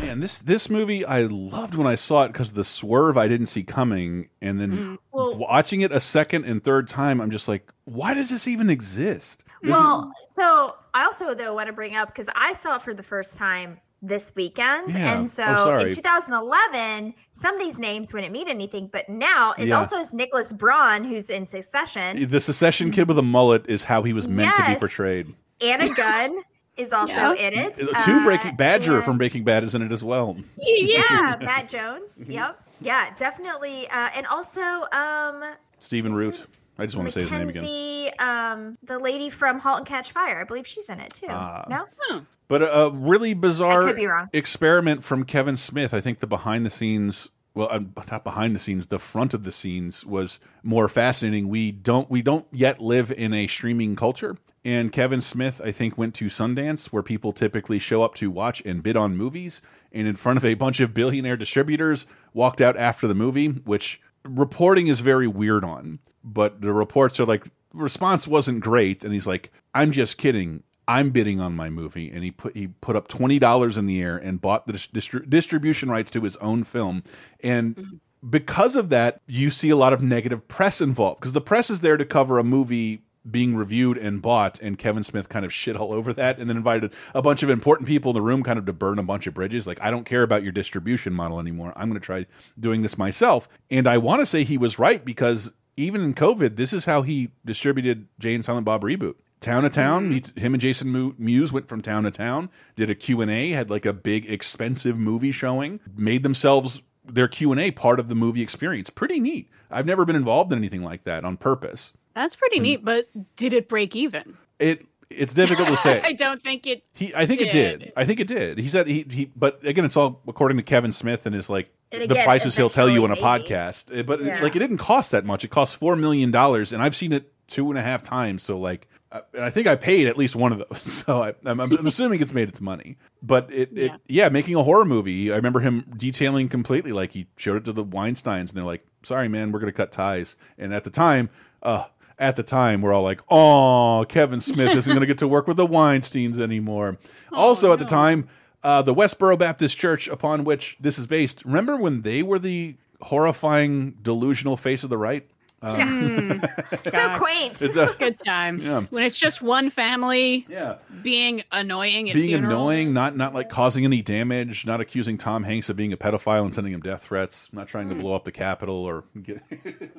[0.00, 3.28] Man, this this movie I loved when I saw it because of the swerve I
[3.28, 4.98] didn't see coming, and then Mm.
[5.12, 8.70] Well- watching it a second and third time, I'm just like, why does this even
[8.70, 9.44] exist?
[9.62, 12.82] This is- Well, so I also though want to bring up because I saw it
[12.82, 15.12] for the first time this weekend, Yeah.
[15.12, 15.84] and Oh, so sorry.
[15.90, 19.78] in 2011, some of these names wouldn't mean anything, but now it Yeah.
[19.78, 22.28] also is Nicholas Braun, who's in Succession.
[22.28, 24.78] the Succession kid with a mullet is how he was meant to be Yes.
[24.80, 25.34] portrayed.
[25.60, 26.42] Anna Gunn
[26.76, 27.34] is also Yeah.
[27.34, 27.74] in it.
[27.76, 30.36] Two Uh, Breaking Badger and- from Breaking Bad is in it as well.
[30.56, 32.24] yeah, Matt Jones.
[32.26, 34.60] Yep, yeah, definitely, uh, and also
[34.92, 35.44] um,
[35.78, 36.44] Stephen Root.
[36.82, 37.62] I just want to say his name again.
[37.62, 40.40] Mackenzie, um, the lady from halt and catch fire.
[40.40, 41.26] I believe she's in it too.
[41.28, 41.64] Ah.
[41.68, 45.94] no, But a, a really bizarre be experiment from Kevin Smith.
[45.94, 47.80] I think the behind the scenes, well, uh,
[48.10, 51.48] not behind the scenes, the front of the scenes was more fascinating.
[51.48, 54.36] We don't we don't yet live in a streaming culture.
[54.64, 58.62] And Kevin Smith, I think, went to Sundance, where people typically show up to watch
[58.64, 59.60] and bid on movies,
[59.90, 64.00] and in front of a bunch of billionaire distributors, walked out after the movie, which
[64.24, 65.98] reporting is very weird on.
[66.24, 70.62] But the reports are like, response wasn't great, and he's like, "I'm just kidding.
[70.86, 74.00] I'm bidding on my movie," and he put he put up twenty dollars in the
[74.00, 77.02] air and bought the distri distribution rights to his own film,
[77.42, 78.28] and mm-hmm.
[78.28, 81.80] because of that, you see a lot of negative press involved because the press is
[81.80, 85.76] there to cover a movie being reviewed and bought, and Kevin Smith kind of shit
[85.76, 88.58] all over that, and then invited a bunch of important people in the room, kind
[88.58, 89.66] of to burn a bunch of bridges.
[89.66, 91.72] Like, I don't care about your distribution model anymore.
[91.76, 92.26] I'm going to try
[92.58, 96.56] doing this myself, and I want to say he was right because even in COVID,
[96.56, 99.14] this is how he distributed Jay and Silent Bob reboot.
[99.40, 100.32] Town to town, mm-hmm.
[100.36, 103.84] he, him and Jason Mewes went from town to town, did a Q&A, had like
[103.84, 108.88] a big expensive movie showing, made themselves their Q&A part of the movie experience.
[108.88, 109.50] Pretty neat.
[109.70, 111.92] I've never been involved in anything like that on purpose.
[112.14, 112.84] That's pretty neat.
[112.84, 114.36] But did it break even?
[114.58, 116.00] It it's difficult to say.
[116.04, 116.84] I don't think it.
[116.94, 117.92] He, I think it did.
[117.96, 118.58] I think it did.
[118.58, 121.70] He said he, he, but again, it's all according to Kevin Smith and his like
[121.90, 123.22] And the prices he'll tell you on a maybe.
[123.22, 123.98] podcast.
[123.98, 124.42] Uh, But it- Yeah.
[124.42, 125.44] like, it didn't cost that much.
[125.44, 128.42] It cost four million dollars, and I've seen it two and a half times.
[128.42, 131.34] So like, uh, and I think I paid at least one of those, so I,
[131.44, 132.96] I'm, I'm assuming it's made its money.
[133.22, 133.96] But it, it, Yeah.
[134.08, 135.30] yeah, making a horror movie.
[135.30, 138.82] I remember him detailing completely, like he showed it to the Weinstein's, and they're like,
[139.02, 141.28] "Sorry, man, we're gonna cut ties." And at the time,
[141.62, 141.84] uh,
[142.22, 145.56] at the time, we're all like, "Oh, Kevin Smith isn't gonna get to work with
[145.56, 146.98] the Weinsteins anymore."
[147.32, 148.28] also, at the time,
[148.62, 152.76] uh, the Westboro Baptist Church, upon which this is based, remember when they were the
[153.02, 155.28] horrifying, delusional face of the right?
[155.62, 156.42] Um,
[156.84, 157.62] so quaint.
[157.62, 158.66] It's a- Good times.
[158.66, 158.82] Yeah.
[158.90, 160.76] When it's just one family Yeah.
[161.02, 162.52] being annoying at being funerals.
[162.54, 166.44] annoying, not not like causing any damage, not accusing Tom Hanks of being a pedophile
[166.44, 169.42] and sending him death threats, not trying to blow up the Capitol or get.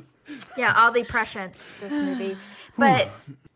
[0.57, 2.37] Yeah, all the prescient this movie.
[2.75, 3.07] But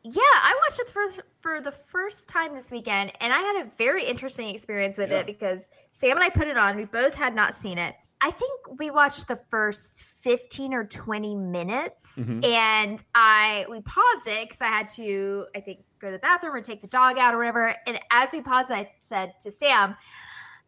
[0.03, 3.69] yeah, I watched it for for the first time this weekend, and I had a
[3.75, 5.19] very interesting experience with Yeah.
[5.21, 6.75] it because Sam and I put it on.
[6.75, 7.95] We both had not seen it.
[8.21, 12.43] I think we watched the first fifteen or twenty minutes, Mhm.
[12.45, 16.55] and I we paused it because I had to, I think, go to the bathroom
[16.55, 17.75] or take the dog out or whatever.
[17.85, 19.95] And as we paused, I said to Sam,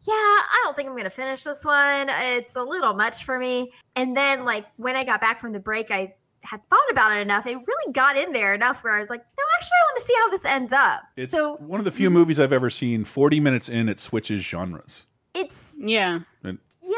[0.06, 2.08] yeah, I don't think I'm going to finish this one.
[2.08, 3.72] It's a little much for me.
[3.96, 7.20] And then, like, when I got back from the break, I had thought about it
[7.20, 7.46] enough.
[7.46, 10.04] It really got in there enough where I was like, no, actually, I want to
[10.04, 11.02] see how this ends up.
[11.16, 13.04] It's so one of the few movies I've ever seen.
[13.04, 15.06] Forty minutes in, it switches genres.
[15.34, 16.20] it's, Yeah.
[16.42, 16.94] And yeah.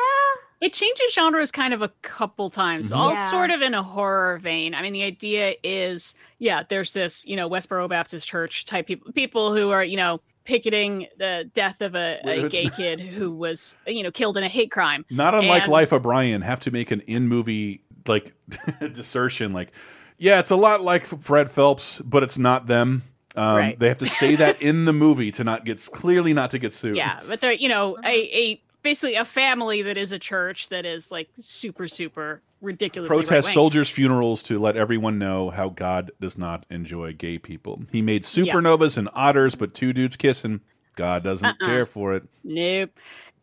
[0.60, 2.96] It changes genres kind of a couple times, Mhm.
[2.96, 3.30] all Yeah.
[3.32, 4.74] sort of in a horror vein.
[4.76, 9.10] I mean, the idea is, yeah, there's this, you know, Westboro Baptist Church type people,
[9.12, 13.76] people who are, you know, picketing the death of a, a gay kid who was,
[13.88, 15.04] you know, killed in a hate crime.
[15.10, 18.32] Not unlike And- Life of Brian, have to make an in movie like
[18.92, 19.52] dissertion.
[19.52, 19.72] Like,
[20.18, 23.02] yeah, it's a lot like Fred Phelps, but it's not them.
[23.34, 23.78] Um, Right.
[23.78, 26.72] They have to say that in the movie to not get clearly not to get
[26.74, 26.96] sued.
[26.96, 28.10] Yeah, but they're, you know, a,
[28.52, 33.09] a basically a family that is a church that is like super, super ridiculous.
[33.09, 33.52] protest right-wing.
[33.54, 37.82] soldiers' funerals to let everyone know how God does not enjoy gay people.
[37.90, 40.60] He made supernovas and otters, but two dudes kissing,
[40.96, 41.66] God doesn't Uh-uh.
[41.66, 42.24] care for it.
[42.44, 42.90] Nope.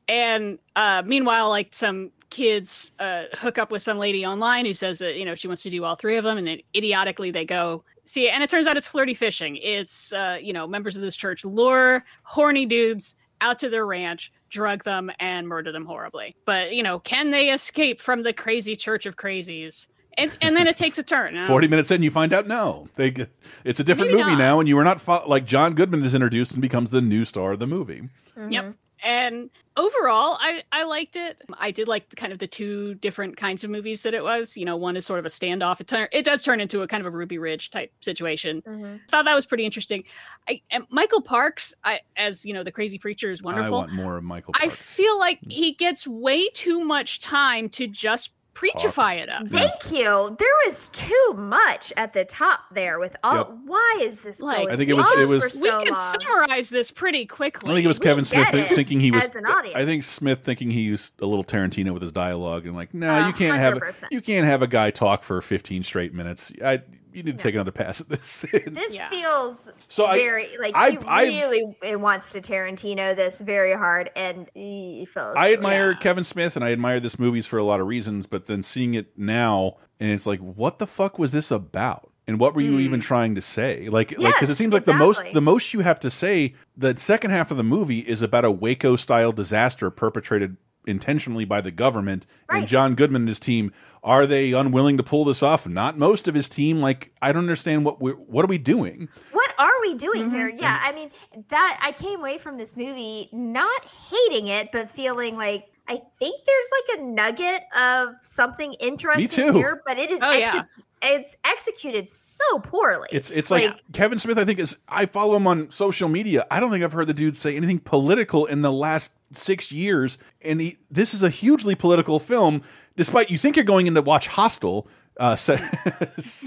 [0.07, 4.99] And uh, meanwhile, like some kids uh, hook up with some lady online who says
[4.99, 7.45] that you know she wants to do all three of them, and then idiotically they
[7.45, 8.29] go see.
[8.29, 9.57] And it turns out it's flirty fishing.
[9.57, 14.31] It's uh, you know members of this church lure horny dudes out to their ranch,
[14.49, 16.35] drug them, and murder them horribly.
[16.45, 19.87] But you know, can they escape from the crazy church of crazies?
[20.17, 21.37] And, and then it takes a turn.
[21.37, 23.29] Um, Forty minutes in, you find out no, they get-
[23.63, 24.39] it's a different Maybe movie not.
[24.39, 27.23] now, and you are not fo- like John Goodman is introduced and becomes the new
[27.23, 28.09] star of the movie.
[28.49, 28.73] Yep.
[29.03, 31.41] And overall, I I liked it.
[31.57, 34.57] I did like the, kind of the two different kinds of movies that it was.
[34.57, 35.79] You know, one is sort of a standoff.
[35.79, 38.61] It turn it does turn into a kind of a Ruby Ridge type situation.
[38.61, 38.97] Mm-hmm.
[39.07, 40.03] Thought that was pretty interesting.
[40.47, 43.97] I and Michael Parks, I as you know, the crazy preacher is wonderful I wonderful.
[43.97, 44.53] want more of Michael.
[44.57, 45.51] I feel like mm.
[45.51, 49.47] he gets way too much time to just preachify it up.
[49.47, 49.95] Thank mm-hmm.
[49.95, 50.35] you.
[50.37, 53.37] There was too much at the top there with all.
[53.37, 53.49] Yep.
[53.65, 56.19] Why is this Like, going I think it was- it was- so we can long?
[56.19, 57.71] summarize this pretty quickly.
[57.71, 59.25] I think it was Kevin Smith th- thinking he was.
[59.25, 59.75] as an audience.
[59.75, 63.27] I think Smith thinking he used a little Tarantino with his dialogue and like, no,
[63.27, 64.07] you can't have 100%.
[64.11, 66.51] you can't have a guy talk for fifteen straight minutes.
[66.63, 66.81] I
[67.13, 68.45] you need to take another pass at this.
[68.67, 73.41] This feels So I- very like I- he I- really it wants to Tarantino this
[73.41, 75.35] very hard, and he feels.
[75.37, 78.45] I admire Kevin Smith and I admire this movies for a lot of reasons, but
[78.45, 82.11] then seeing it now and it's like, what the fuck was this about?
[82.27, 82.81] And what were you hmm.
[82.81, 83.89] even trying to say?
[83.89, 86.53] Like, like because it Yes, seems like the most the most you have to say.
[86.77, 90.55] The second half of the movie is about a Waco style disaster perpetrated
[90.85, 93.71] intentionally by the government and John Goodman and his team.
[94.03, 95.67] Are they unwilling to pull this off?
[95.67, 96.79] Not most of his team.
[96.79, 99.09] Like, I don't understand what we're what are we doing?
[99.31, 100.35] What are we doing Mm-hmm.
[100.35, 100.49] here?
[100.49, 101.11] Yeah, I mean
[101.49, 106.45] that I came away from this movie not hating it, but feeling like I think
[106.45, 109.53] there's like a nugget of something interesting too.
[109.53, 110.61] here, but it is Oh, yeah.
[111.01, 113.07] it's executed so poorly.
[113.11, 114.37] It's it's like, Kevin Smith.
[114.37, 116.45] I think is I follow him on social media.
[116.51, 120.17] I don't think I've heard the dude say anything political in the last six years.
[120.43, 122.61] And he, this is a hugely political film.
[122.99, 124.87] Despite you think you're going in to watch Hostel
[125.19, 125.61] uh, set,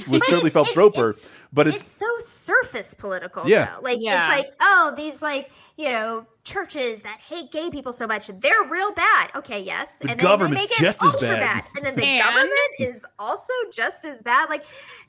[0.06, 1.14] with Shirley Phelps Roper,
[1.52, 3.46] but it's it's, so surface political.
[3.48, 3.74] Yeah.
[3.76, 3.80] though.
[3.82, 4.20] like Yeah.
[4.36, 8.62] it's like oh these like you know churches that hate gay people so much they're
[8.70, 9.30] real bad.
[9.34, 11.64] Okay, yes, The and then government's they make just it as ultra bad.
[11.76, 14.48] and then the And- government is also just as bad.
[14.50, 14.64] Like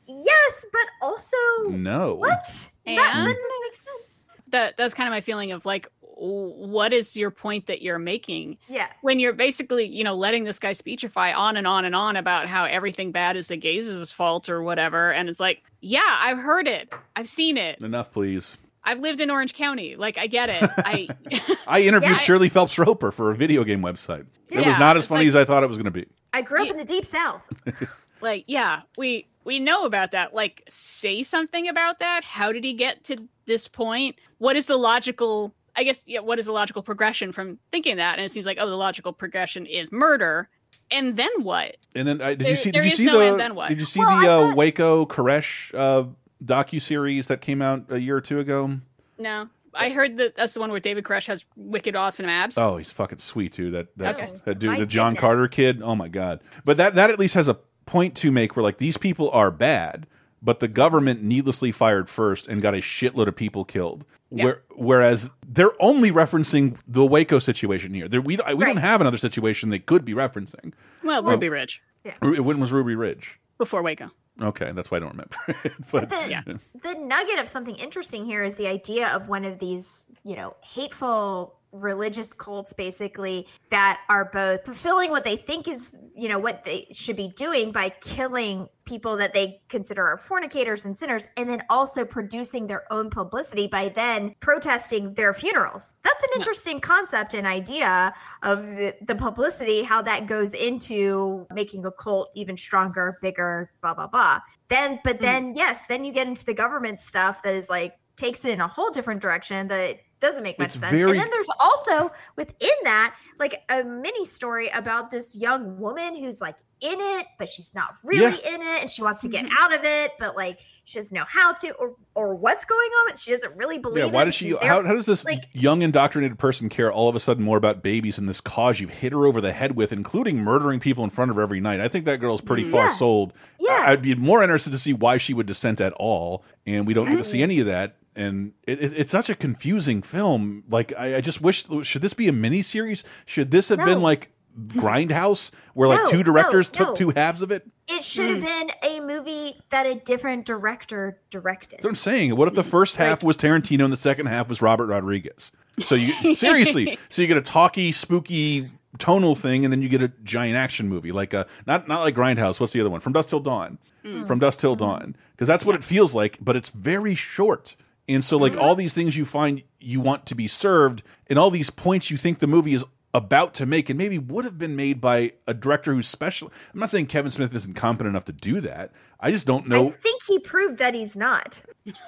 [0.08, 1.38] yes, but also
[1.70, 2.16] no.
[2.16, 4.30] what that, And- that doesn't make sense.
[4.50, 8.00] that that's kind of my feeling of like w- what is your point that you're
[8.00, 8.88] making Yeah.
[9.02, 12.48] when you're basically you know letting this guy speechify on and on and on about
[12.48, 16.68] how everything bad is the gays' fault or whatever and it's like yeah i've heard
[16.68, 18.58] it i've seen it enough, please.
[18.84, 21.08] i've lived in orange county like i get it i
[21.68, 24.26] I interviewed Yeah, I- Shirley Phelps Roper for a video game website.
[24.50, 26.06] It was not as funny like- as I thought it was going to be.
[26.34, 27.42] I grew up in the deep south.
[28.22, 30.34] like yeah we we know about that.
[30.34, 32.24] Like, say something about that.
[32.24, 34.16] How did he get to this point?
[34.38, 35.54] What is the logical?
[35.76, 36.20] I guess yeah.
[36.20, 38.18] What is the logical progression from thinking that?
[38.18, 40.50] And it seems like oh, the logical progression is murder.
[40.92, 41.78] And then what?
[41.96, 42.72] And then uh, did There- you see?
[42.72, 43.38] Did you see no the?
[43.38, 43.70] then what?
[43.70, 46.08] Did you see Well, the uh, thought- Waco Koresh uh,
[46.44, 48.78] docu series that came out a year or two ago?
[49.18, 52.58] No, I heard that that's the one where David Koresh has wicked awesome abs.
[52.58, 53.72] Oh, he's fucking sweet too.
[53.72, 54.32] That that, Okay.
[54.46, 55.22] that dude, My the John goodness.
[55.22, 55.82] Carter kid.
[55.82, 56.42] Oh my god!
[56.66, 57.56] But that that at least has a
[57.86, 60.06] point to make where like these people are bad,
[60.44, 64.04] but the government needlessly fired first and got a shitload of people killed.
[64.30, 64.46] Yeah.
[64.46, 68.08] Where, whereas they're only referencing the Waco situation here.
[68.08, 70.74] There, we don't- don't have another situation they could be referencing.
[71.04, 71.82] Well, Well- Ruby um, Ridge
[72.22, 73.40] Ru- When was Ruby Ridge?
[73.58, 74.12] before Waco.
[74.42, 75.36] Okay, that's why I don't remember.
[75.64, 75.74] it.
[75.92, 80.08] but the, the nugget of something interesting here is the idea of one of these,
[80.24, 86.30] you know, hateful religious cults basically that are both fulfilling what they think is, you
[86.30, 90.98] know, what they should be doing by killing people that they consider are fornicators and
[90.98, 95.94] sinners and then also producing their own publicity by then protesting their funerals.
[96.04, 98.14] That's an interesting concept and idea
[98.44, 103.94] of the, the publicity how that goes into making a cult even stronger, bigger, blah
[103.94, 104.42] blah blah.
[104.68, 105.22] Then but mm.
[105.22, 108.62] then yes, then you get into the government stuff that is like takes it in
[108.62, 110.92] a whole different direction that doesn't make much It's sense.
[110.92, 116.16] very- And then there's also within that like a mini story about this young woman
[116.16, 118.56] who's like in it, but she's not really Yeah.
[118.56, 119.56] in it, and she wants to get mm-hmm.
[119.58, 123.16] out of it, but like she doesn't know how to, or or what's going on.
[123.16, 124.00] She doesn't really believe.
[124.00, 124.26] Yeah, why it.
[124.26, 124.50] does she?
[124.50, 127.84] How, how does this like young indoctrinated person care all of a sudden more about
[127.84, 131.10] babies and this cause you've hit her over the head with, including murdering people in
[131.10, 131.80] front of her every night?
[131.80, 132.98] I think that girl's pretty far mm-hmm.
[132.98, 133.34] sold.
[133.60, 133.86] Yeah.
[133.88, 137.10] I'd be more interested to see why she would dissent at all, and we don't
[137.10, 137.44] get to see mm-hmm.
[137.44, 137.96] any of that.
[138.16, 140.64] And it, it, it's such a confusing film.
[140.70, 143.04] Like I, I just wish should this be a mini series?
[143.26, 144.32] Should this have been like
[144.68, 146.96] Grindhouse, where like two directors no, took no.
[146.96, 147.68] two halves of it?
[147.88, 148.46] it should have hmm.
[148.46, 151.78] been a movie that a different director directed.
[151.78, 152.36] That's what I'm saying.
[152.36, 155.52] What if the first half was Tarantino and the second half was Robert Rodriguez?
[155.80, 158.70] So you seriously, so you get a talky, spooky,
[159.00, 162.16] tonal thing, and then you get a giant action movie like a not not like
[162.16, 162.60] Grindhouse.
[162.60, 163.00] What's the other one?
[163.00, 163.80] From Dusk Till Dawn.
[164.06, 164.28] Mm.
[164.28, 164.86] From Dusk Till mm-hmm.
[164.86, 167.76] Dawn, because that's what it feels like, but it's very short.
[168.10, 168.56] And so, Mm-hmm.
[168.56, 172.12] like all these things you find you want to be served, and all these points
[172.12, 172.84] you think the movie is
[173.16, 176.52] about to make, and maybe would have been made by a director who's special.
[176.74, 178.92] I'm not saying Kevin Smith isn't competent enough to do that.
[179.20, 179.88] I just don't know.
[179.90, 181.62] I think he proved that he's not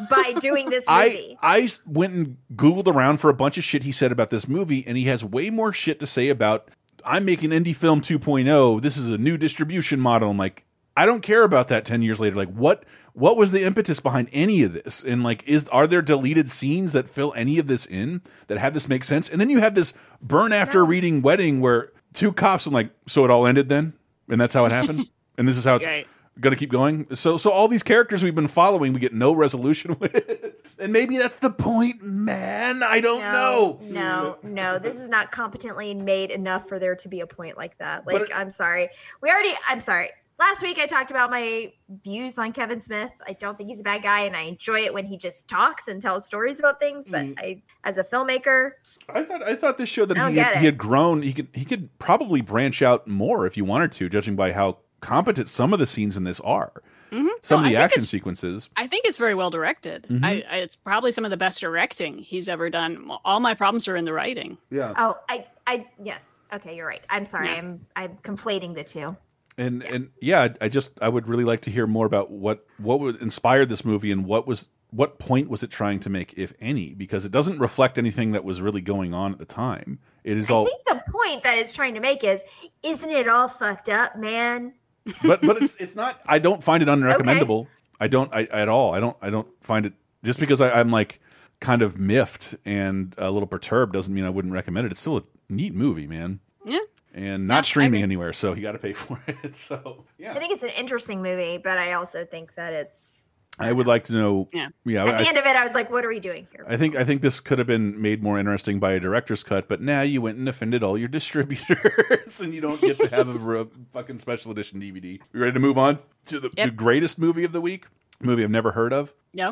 [0.09, 1.37] by doing this I movie.
[1.41, 4.83] I went and googled around for a bunch of shit he said about this movie,
[4.87, 6.69] and he has way more shit to say about.
[7.05, 8.81] I'm making indie film 2.0.
[8.81, 10.31] This is a new distribution model.
[10.31, 10.65] I'm like,
[10.97, 12.35] I don't care about that 10 years later.
[12.35, 12.83] Like, what
[13.15, 15.03] what was the impetus behind any of this?
[15.03, 18.73] And like, is are there deleted scenes that fill any of this in that have
[18.73, 19.29] this make sense?
[19.29, 22.65] And then you have this burn after reading wedding where two cops.
[22.65, 23.93] I'm like, so it all ended then,
[24.29, 26.05] and that's how it happened, and this is how it's Right.
[26.41, 27.07] gonna keep going.
[27.15, 30.53] So so all these characters we've been following, we get no resolution with.
[30.77, 32.83] And maybe that's the point, man.
[32.83, 33.79] I don't know.
[33.83, 37.77] No, no, this is not competently made enough for there to be a point like
[37.77, 38.05] that.
[38.05, 38.89] Like, it- I'm sorry.
[39.21, 40.09] We already, I'm sorry.
[40.37, 41.71] Last week I talked about my
[42.03, 43.09] views on Kevin Smith.
[43.25, 45.87] I don't think he's a bad guy, and I enjoy it when he just talks
[45.87, 47.07] and tells stories about things.
[47.07, 47.39] But Mm.
[47.39, 48.71] I, as a filmmaker,
[49.07, 51.21] I thought I thought this showed that he had, he had grown.
[51.21, 54.79] He could he could probably branch out more if you wanted to, judging by how
[54.99, 56.71] competent some of the scenes in this are.
[57.11, 57.29] Mhm.
[57.43, 58.69] Some Oh, of the think action sequences.
[58.75, 60.07] I think it's very well directed.
[60.09, 60.25] Mhm.
[60.25, 63.09] I, I, it's probably some of the best directing he's ever done.
[63.23, 64.57] All my problems are in the writing.
[64.71, 64.93] Yeah.
[64.97, 67.03] oh, I, I, yes, okay, you're right.
[67.09, 67.47] I'm sorry.
[67.49, 67.55] Yeah.
[67.57, 69.15] I'm, I'm conflating the two.
[69.57, 72.65] And and yeah, I- I just I would really like to hear more about what
[72.77, 76.33] what would inspire this movie and what was what point was it trying to make,
[76.37, 79.99] if any, because it doesn't reflect anything that was really going on at the time.
[80.23, 82.43] It is I all, think the point that it's trying to make is,
[82.83, 84.73] isn't it all fucked up, man?
[85.23, 86.19] but but it's it's not.
[86.25, 87.67] I don't find it unrecommendable.
[87.99, 88.93] I don't I, at all.
[88.93, 91.19] I don't I don't find it just because I, I'm like
[91.61, 94.91] kind of miffed and a little perturbed doesn't mean I wouldn't recommend it.
[94.91, 96.79] It's still a neat movie, man, Yeah.
[97.15, 98.03] And Yeah, not streaming agree.
[98.03, 99.55] anywhere, so you got to pay for it.
[99.55, 103.23] So yeah, I think it's an interesting movie, but I also think that it's
[103.57, 104.49] I would like to know.
[104.51, 104.67] Yeah.
[104.83, 105.05] yeah.
[105.05, 106.65] at I- the end of it, I was like, what are we doing here?
[106.67, 109.69] I think I think this could have been made more interesting by a director's cut,
[109.69, 111.07] but now you went and offended all your
[111.55, 115.19] distributors, and you don't get to have a, re- fucking special edition DVD.
[115.33, 117.85] You ready to move on to the, the greatest movie of the week?
[118.21, 119.13] Movie I've never heard of.
[119.35, 119.51] Yeah.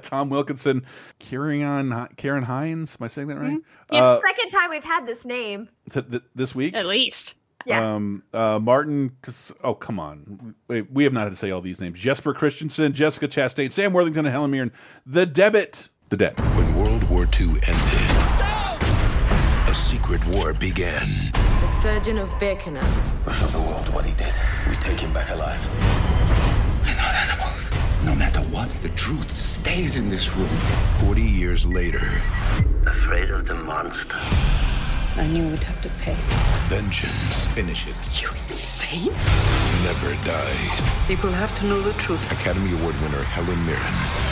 [0.00, 0.86] Tom Wilkinson,
[1.18, 2.96] Kieran Karen Hinds.
[2.98, 3.58] Am I saying that right?
[3.92, 5.68] Yeah, Uh, second time we've had this name.
[5.90, 6.74] th- th- this week.
[6.74, 7.34] At least.
[7.66, 7.94] Yeah.
[7.96, 9.14] Um, uh, Martin.
[9.62, 10.54] Oh, come on.
[10.68, 11.98] Wait, we have not had to say all these names.
[12.00, 14.72] Jesper Christensen, Jessica Chastain, Sam Worthington, and Helen Mirren.
[15.04, 15.90] The Debit.
[16.08, 16.40] The Debt.
[16.56, 17.68] When World War II ended,
[19.68, 21.06] a secret war began.
[21.60, 23.26] The surgeon of Birkenau.
[23.26, 24.32] We show the world what he did.
[24.70, 25.68] We take him back alive.
[28.04, 28.68] What?
[28.82, 30.48] The truth stays in this room.
[30.98, 32.22] 40 years later,
[32.86, 34.16] Afraid of the monster.
[35.16, 36.16] I knew we'd have to pay.
[36.68, 37.94] vengeance Finish it.
[38.22, 39.12] You insane?
[39.84, 40.90] never dies.
[41.06, 42.30] People have to know the truth.
[42.32, 43.80] Academy Award winner Helen Mirren,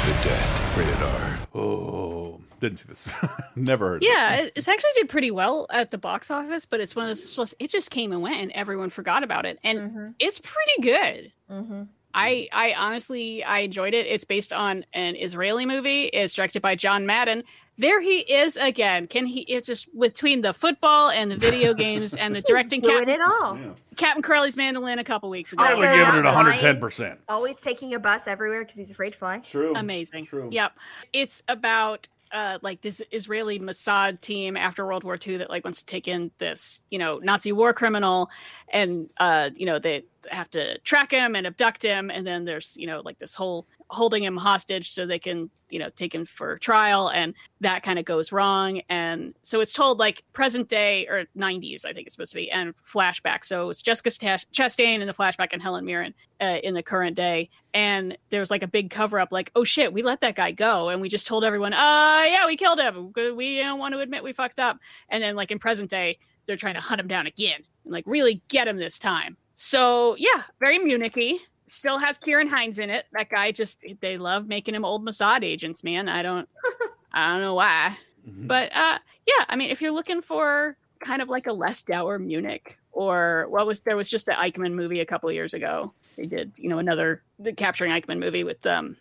[0.06, 1.38] The Debt, rated R.
[1.54, 3.12] Oh, didn't see this.
[3.56, 3.96] Never heard.
[3.96, 4.08] of it.
[4.08, 7.16] Yeah, it, it actually did pretty well at the box office, but it's one of
[7.16, 7.54] those.
[7.58, 11.32] It just came and went, and everyone forgot about it, and it's pretty good.
[11.50, 11.82] Mm-hmm.
[12.18, 14.06] I I honestly I enjoyed it.
[14.06, 16.04] It's based on an Israeli movie.
[16.06, 17.44] It's directed by John Madden.
[17.78, 19.06] There he is again.
[19.06, 19.42] Can he?
[19.42, 22.80] It's just between the football and the video games and the directing.
[22.80, 23.58] doing Captain, it all.
[23.96, 25.62] Captain Corelli's mandolin a couple weeks ago.
[25.62, 27.18] I Probably giving it not 110%.
[27.28, 29.38] Always taking a bus everywhere because he's afraid to fly.
[29.38, 29.74] True.
[29.76, 30.26] Amazing.
[30.26, 30.48] True.
[30.50, 30.72] Yep.
[31.12, 35.80] It's about uh like this Israeli Mossad team after World War II that like wants
[35.80, 38.30] to take in this, you know, Nazi war criminal
[38.72, 42.10] and uh, you know, they have to track him and abduct him.
[42.10, 45.78] And then there's, you know, like this whole holding him hostage so they can, you
[45.78, 48.80] know, taken for trial and that kind of goes wrong.
[48.88, 52.50] And so it's told like present day or 90s I think it's supposed to be
[52.50, 53.44] and flashback.
[53.44, 57.16] So it's Jessica Sta- Chastain in the flashback and Helen Mirren uh, in the current
[57.16, 57.50] day.
[57.74, 60.52] And there was like a big cover up like oh shit we let that guy
[60.52, 60.88] go.
[60.88, 63.12] And we just told everyone uh yeah we killed him.
[63.14, 64.78] We don't want to admit we fucked up.
[65.08, 68.04] And then like in present day they're trying to hunt him down again and like
[68.06, 69.36] really get him this time.
[69.54, 71.38] So yeah very municky
[71.68, 75.42] still has kieran hinds in it that guy just they love making him old mossad
[75.44, 76.48] agents man i don't
[77.12, 77.96] i don't know why
[78.26, 82.18] but uh yeah i mean if you're looking for kind of like a less dour
[82.18, 86.24] munich or what was there was just the eichmann movie a couple years ago they
[86.26, 88.96] did you know another the capturing eichmann movie with um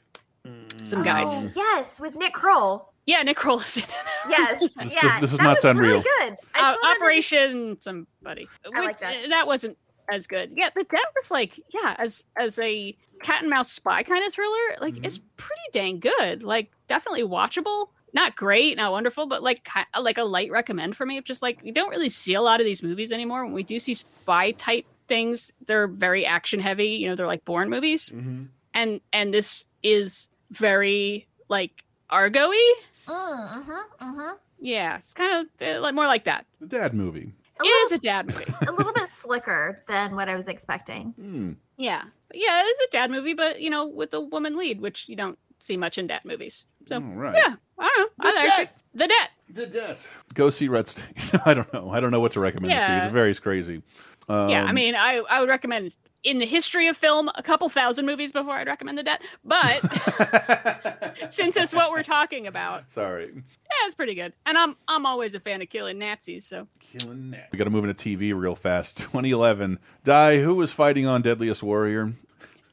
[0.84, 2.94] some guys Oh, yes, with Nick Kroll.
[3.06, 3.90] yeah nick kroll is in it
[4.30, 5.02] Yes, This- yeah.
[5.02, 6.02] this- this is that not was sound really real.
[6.04, 6.38] good.
[6.56, 9.26] Uh, still never- operation somebody I like that.
[9.26, 9.78] uh, that wasn't
[10.10, 14.04] as good yeah but that was like yeah as as a cat and mouse spy
[14.04, 15.28] kind of thriller like it's Mm-hmm.
[15.38, 20.24] pretty dang good like definitely watchable not great not wonderful but like ki- like a
[20.24, 23.12] light recommend for me just like you don't really see a lot of these movies
[23.12, 27.28] anymore when we do see spy type things they're very action heavy you know they're
[27.28, 28.44] like Bourne movies Mm-hmm.
[28.74, 32.76] and and this is very like argo-y
[33.08, 33.68] Mm,
[34.02, 34.36] Uh huh.
[34.60, 37.32] yeah it's kind of uh, like more like that The dad movie.
[37.60, 40.48] A it is little a dad movie a little bit slicker than what I was
[40.48, 41.14] expecting.
[41.20, 41.52] Hmm.
[41.78, 42.04] Yeah.
[42.34, 45.38] Yeah, it's a dad movie, but you know, with a woman lead, which you don't
[45.60, 46.66] see much in dad movies.
[46.88, 47.36] So All right.
[47.36, 48.30] yeah, I don't know.
[48.32, 48.70] I like it.
[48.94, 49.30] The debt.
[49.50, 50.10] The debt.
[50.34, 51.06] Go see Red State.
[51.46, 51.90] I don't know.
[51.92, 52.96] I don't know what to recommend this Yeah.
[52.96, 53.04] week.
[53.06, 53.82] It's very crazy.
[54.30, 55.94] Um, yeah, I mean, I I would recommend
[56.24, 59.80] in the history of film a couple thousand movies before I'd recommend the debt, but
[61.30, 63.32] since it's what we're talking about, Sorry.
[63.80, 64.34] Yeah, it's pretty good.
[64.46, 67.50] And I'm I'm always a fan of killing Nazis, so Killing that.
[67.52, 68.98] We got to move into TV real fast.
[68.98, 69.80] 2011.
[70.04, 70.40] Die.
[70.40, 72.14] Who was fighting on Deadliest Warrior?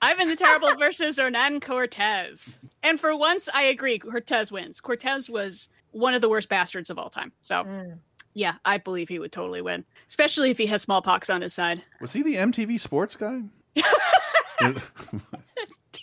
[0.03, 2.59] Ivan the Terrible versus Hernan Cortez.
[2.83, 3.99] And for once, I agree.
[3.99, 4.81] Cortez wins.
[4.81, 7.33] Cortez was one of the worst bastards of all time.
[7.43, 7.99] So, mm.
[8.35, 11.83] yeah, I believe he would totally win, especially if he has smallpox on his side.
[12.01, 13.43] Was he the MTV Sports guy?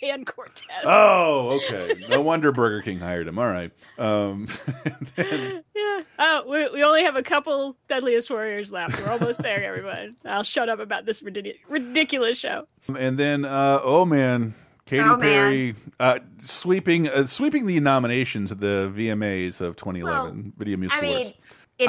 [0.02, 0.66] That's Dan Cortez.
[0.84, 2.04] oh, okay.
[2.08, 3.38] No wonder Burger King hired him.
[3.38, 3.70] All right.
[3.98, 4.48] Um,
[5.16, 6.02] Yeah.
[6.18, 9.00] Oh, we, we only have a couple Deadliest Warriors left.
[9.02, 10.12] We're almost there, everyone.
[10.24, 12.66] I'll shut up about this ridiculous, ridiculous show.
[12.96, 14.54] and then, uh, oh man,
[14.86, 15.20] Katy Oh, man.
[15.20, 21.00] Perry uh, sweeping uh, sweeping the nominations at the VMAs of 2011 Video Music I
[21.00, 21.38] mean, Awards.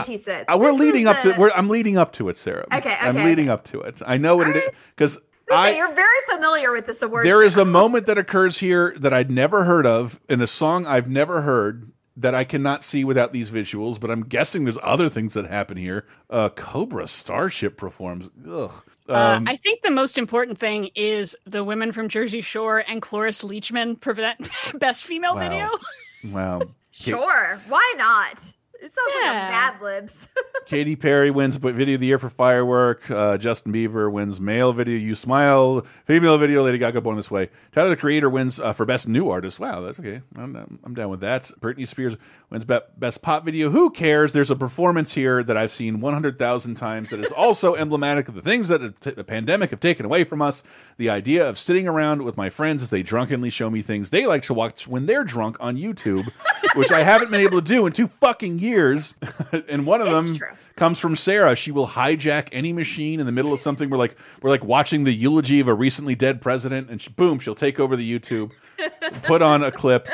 [0.10, 0.46] Inti said.
[0.48, 1.36] Uh, we're leading is up to.
[1.36, 2.66] a- We're, I'm leading up to it, Sarah.
[2.74, 4.02] Okay, I'm okay, leading up to it.
[4.06, 4.64] I know what it is
[4.96, 5.20] because
[5.50, 7.26] Listen, I you're very familiar with this award.
[7.26, 7.62] there is show.
[7.62, 11.42] a moment that occurs here that I'd never heard of in a song I've never
[11.42, 14.00] heard that I cannot see without these visuals.
[14.00, 16.06] But I'm guessing there's other things that happen here.
[16.30, 18.30] Uh, Cobra Starship performs.
[18.50, 18.72] Ugh.
[19.10, 23.02] Uh, Um, I think the most important thing is the women from Jersey Shore and
[23.02, 25.42] Cloris Leachman prevent best female Wow.
[25.42, 25.70] video.
[26.34, 26.62] wow.
[26.96, 28.54] Sure, why not?
[28.84, 29.28] It sounds Yeah.
[29.30, 30.28] like a Mad Libs.
[30.66, 33.10] Katy Perry wins Video of the Year for Firework.
[33.10, 35.86] Uh, Justin Bieber wins Male Video, You Smile.
[36.06, 37.50] Female Video, Lady Gaga, Born This Way.
[37.72, 39.58] Tyler, the Creator, wins uh, for Best New Artist.
[39.60, 40.22] Wow, that's okay.
[40.36, 41.44] I'm, I'm, I'm down with that.
[41.62, 42.16] Britney Spears
[42.50, 43.70] wins Be Best Pop Video.
[43.70, 44.34] Who cares?
[44.34, 48.42] There's a performance here that I've seen 100,000 times that is also emblematic of the
[48.42, 50.62] things that the the pandemic have taken away from us.
[50.98, 54.26] The idea of sitting around with my friends as they drunkenly show me things they
[54.26, 56.30] like to watch when they're drunk on YouTube,
[56.76, 58.73] which I haven't been able to do in two fucking years.
[59.70, 60.40] and one of them
[60.76, 61.56] comes from Sarah.
[61.56, 63.90] She will hijack any machine in the middle of something.
[63.90, 67.40] We're like we're like watching the eulogy of a recently dead president, and she, boom,
[67.40, 68.52] she'll take over the YouTube,
[69.24, 70.08] put on a clip.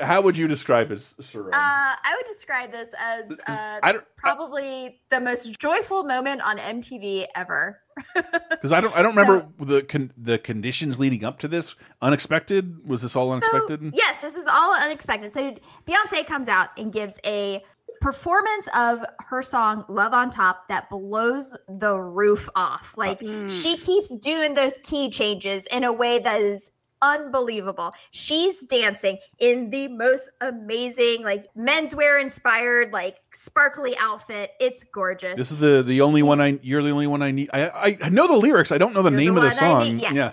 [0.00, 1.48] How would you describe it, Sarah?
[1.48, 3.36] Uh, I would describe this as uh,
[3.82, 7.80] I probably the most joyful moment on MTV ever.
[8.50, 11.76] Because I don't, I don't remember the con the conditions leading up to this.
[12.02, 12.86] Unexpected?
[12.88, 13.80] Was this all unexpected?
[13.80, 15.30] So, yes, this is all unexpected.
[15.30, 15.56] So
[15.86, 17.62] Beyonce comes out and gives a
[18.00, 22.94] performance of her song Love on Top that blows the roof off.
[22.96, 23.50] Uh, like mm.
[23.50, 27.92] she keeps doing those key changes in a way that is unbelievable.
[28.10, 34.52] She's dancing in the most amazing like menswear inspired like sparkly outfit.
[34.60, 35.36] It's gorgeous.
[35.36, 36.58] This is the the only one I.
[36.62, 37.50] You're the only one I need.
[37.52, 38.72] I I, I know the lyrics.
[38.72, 39.96] I don't know the name the of the song.
[39.96, 40.12] need, yeah.
[40.12, 40.32] yeah.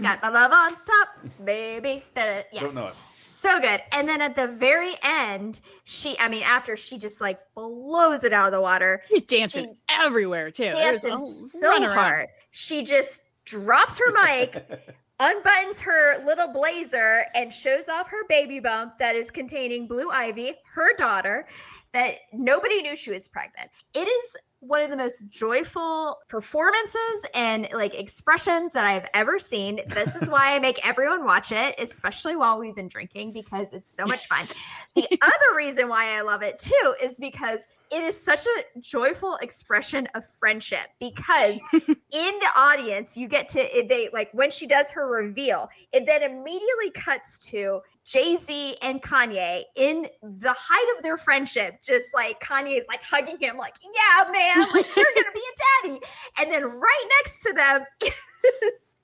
[0.00, 1.08] Got my love on top,
[1.44, 2.04] baby.
[2.14, 2.60] Da-da, yeah.
[2.60, 2.94] Don't know it.
[3.20, 3.82] So good.
[3.92, 8.32] And then at the very end, she, I mean, after she just like blows it
[8.32, 10.72] out of the water, She's dancing everywhere too.
[10.74, 12.28] There's dancing a so hard.
[12.50, 14.66] She just drops her mic,
[15.20, 20.54] unbuttons her little blazer, and shows off her baby bump that is containing Blue Ivy,
[20.72, 21.46] her daughter,
[21.92, 23.70] that nobody knew she was pregnant.
[23.94, 29.80] It is one of the most joyful performances and like expressions that I've ever seen.
[29.88, 33.88] This is why I make everyone watch it, especially while we've been drinking, because it's
[33.88, 34.46] so much fun.
[34.94, 39.36] The other reason why I love it too is because it is such a joyful
[39.40, 40.88] expression of friendship.
[40.98, 46.04] Because in the audience, you get to they like when she does her reveal, it
[46.04, 47.80] then immediately cuts to
[48.10, 51.74] Jay Z and Kanye in the height of their friendship.
[51.86, 56.00] Just like Kanye's like hugging him, like, yeah, man, like you're gonna be a daddy.
[56.40, 58.96] And then right next to them is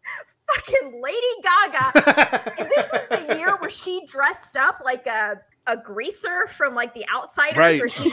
[0.57, 2.55] fucking Lady Gaga.
[2.59, 6.95] and this was the year where she dressed up like a a greaser from like
[6.95, 7.81] the outsiders Right.
[7.81, 8.13] where she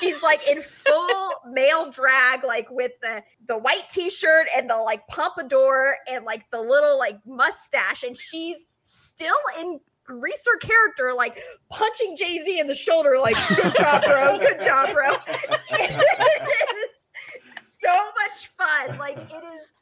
[0.00, 5.06] she's like in full male drag like with the the white t-shirt and the like
[5.08, 11.38] pompadour and like the little like mustache and she's still in greaser character like
[11.70, 15.14] punching Jay-Z in the shoulder like good job bro good job bro.
[15.70, 19.74] It is so much fun like it is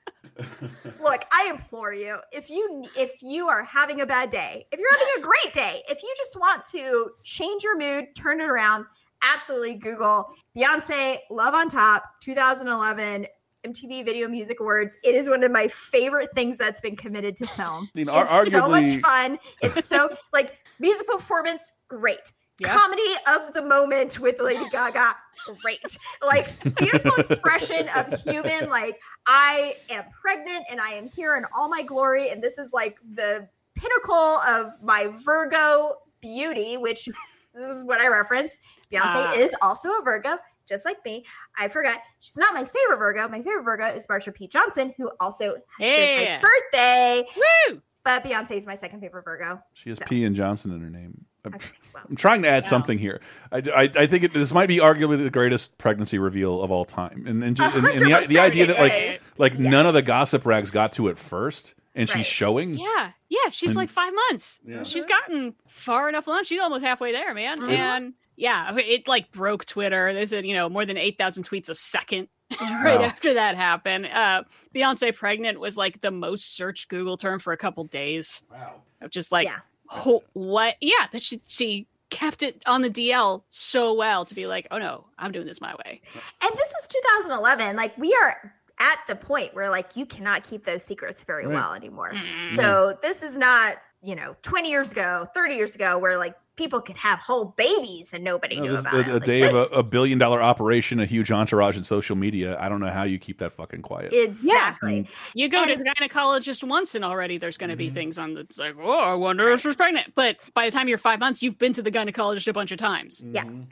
[1.01, 4.93] look i implore you if you if you are having a bad day if you're
[4.93, 8.87] having a great day if you just want to change your mood turn it around
[9.23, 10.27] absolutely google
[10.57, 13.27] beyonce love on top 2011
[13.67, 14.97] mtv video music awards.
[15.05, 17.89] It is one of my favorite things that's been committed to film.
[17.95, 19.39] I mean, ar- it's so much fun.
[19.63, 22.33] It's so like music performance great.
[22.59, 22.77] Yeah.
[22.77, 23.03] comedy
[23.35, 25.17] of the moment with lady gaga
[25.63, 25.81] great.
[26.25, 31.69] Like beautiful expression of human like i am pregnant and i am here in all
[31.69, 34.15] my glory and this is like the pinnacle
[34.47, 37.07] of my virgo beauty which
[37.55, 38.59] this is what i reference.
[38.93, 39.33] Beyonce Ah.
[39.35, 40.37] is also a virgo
[40.69, 41.25] just like me
[41.59, 45.11] i forgot she's not my favorite virgo my favorite virgo is marsha p johnson who
[45.21, 47.25] also shares my birthday
[47.71, 47.83] Woo!
[48.05, 50.05] but beyonce is my second favorite virgo She has So.
[50.07, 51.25] P and Johnson in her name.
[51.45, 51.53] I'm,
[51.95, 52.03] well.
[52.09, 53.21] I'm trying to add something here.
[53.51, 56.85] I, I, I think it, this might be arguably the greatest pregnancy reveal of all
[56.85, 59.35] time, and and, ju- and, and the, the idea that like it is.
[59.39, 62.19] like none of the gossip rags got to it first, and Right.
[62.19, 62.75] she's showing.
[62.75, 63.51] Yeah, yeah.
[63.51, 64.61] She's And- like five months.
[64.65, 64.85] Yeah.
[64.85, 66.45] She's gotten far enough along.
[66.45, 67.59] She's almost halfway there, man.
[67.59, 67.71] Mhm.
[67.73, 70.13] And yeah, it like broke Twitter.
[70.13, 72.29] They said you know more than eight thousand tweets a second.
[72.61, 73.05] right Wow.
[73.07, 74.45] after that happened, uh,
[74.75, 78.43] Beyonce pregnant was like the most searched Google term for a couple days.
[78.51, 78.83] Wow.
[79.01, 79.61] Of just like Yeah.
[79.87, 80.77] ho- what?
[80.81, 84.77] Yeah, that she she kept it on the DL so well to be like, oh
[84.77, 86.03] no, I'm doing this my way.
[86.43, 90.65] and this is 2011 like we are at the point where like you cannot keep
[90.67, 91.55] those secrets very Right.
[91.55, 92.45] well anymore Mm.
[92.45, 96.81] so this is not you know 20 years ago 30 years ago where like people
[96.83, 99.43] could have whole babies and nobody No, knew this, about a, it a Like, day
[99.43, 102.59] of a, a billion dollar operation, a huge entourage in social media.
[102.61, 104.13] I don't know how you keep that fucking quiet.
[104.13, 107.95] exactly You go to And- the gynecologist once, and already there's going to be Mm-hmm.
[107.95, 108.47] things on the.
[108.59, 110.15] Like, oh, I wonder if she's pregnant.
[110.15, 112.79] But by the time you're five months, you've been to the gynecologist a bunch of
[112.79, 113.23] times.
[113.25, 113.45] Yeah.
[113.45, 113.67] And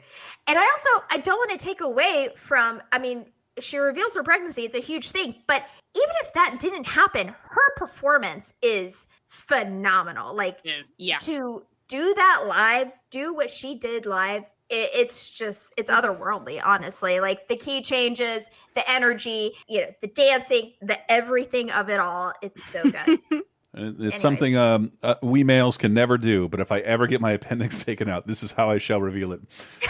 [0.47, 3.25] I also I don't want to take away from I mean
[3.59, 5.63] she reveals her pregnancy it's a huge thing but
[5.95, 10.91] even if that didn't happen her performance is phenomenal like Yes.
[10.97, 11.25] Yes.
[11.25, 17.21] to do that live do what she did live it, it's just it's otherworldly honestly
[17.21, 22.33] like the key changes the energy you know the dancing the everything of it all
[22.41, 23.19] it's so good
[23.73, 24.19] It's Anyways.
[24.19, 26.49] something um, uh, we males can never do.
[26.49, 29.31] But if I ever get my appendix taken out, this is how I shall reveal
[29.31, 29.39] it.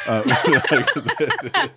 [0.07, 0.21] Uh,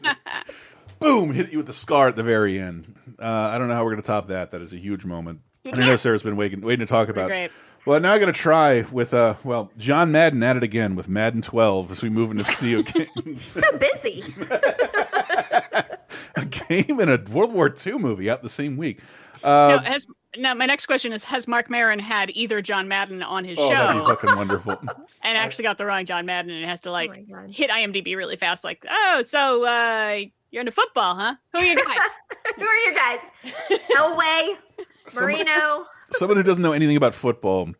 [1.00, 1.32] boom!
[1.32, 2.94] Hit you with the scar at the very end.
[3.18, 4.50] Uh, I don't know how we're going to top that.
[4.50, 5.40] That is a huge moment.
[5.64, 5.96] You I know.
[5.96, 7.28] Sarah's been waiting, waiting to talk about.
[7.28, 7.50] great.
[7.86, 11.06] Well, now I'm going to try with uh, well, John Madden at it again with
[11.08, 13.44] Madden 12 as we move into video games.
[13.44, 14.24] so busy
[16.36, 19.00] a game and a World War II movie out the same week.
[19.42, 20.06] no, Uh, has,
[20.38, 23.68] now, my next question is Has Marc Maron had either John Madden on his oh,
[23.68, 24.72] that'd be show fucking wonderful.
[25.22, 28.36] and actually got the wrong John Madden and has to like Oh hit IMDb really
[28.36, 28.64] fast?
[28.64, 30.20] Like, oh, so uh,
[30.50, 31.34] you're into football, huh?
[31.52, 31.98] Who are you guys?
[32.56, 33.20] Who are your guys?
[33.94, 34.56] Elway,
[35.14, 35.86] Marino.
[36.10, 37.70] Someone who doesn't know anything about football,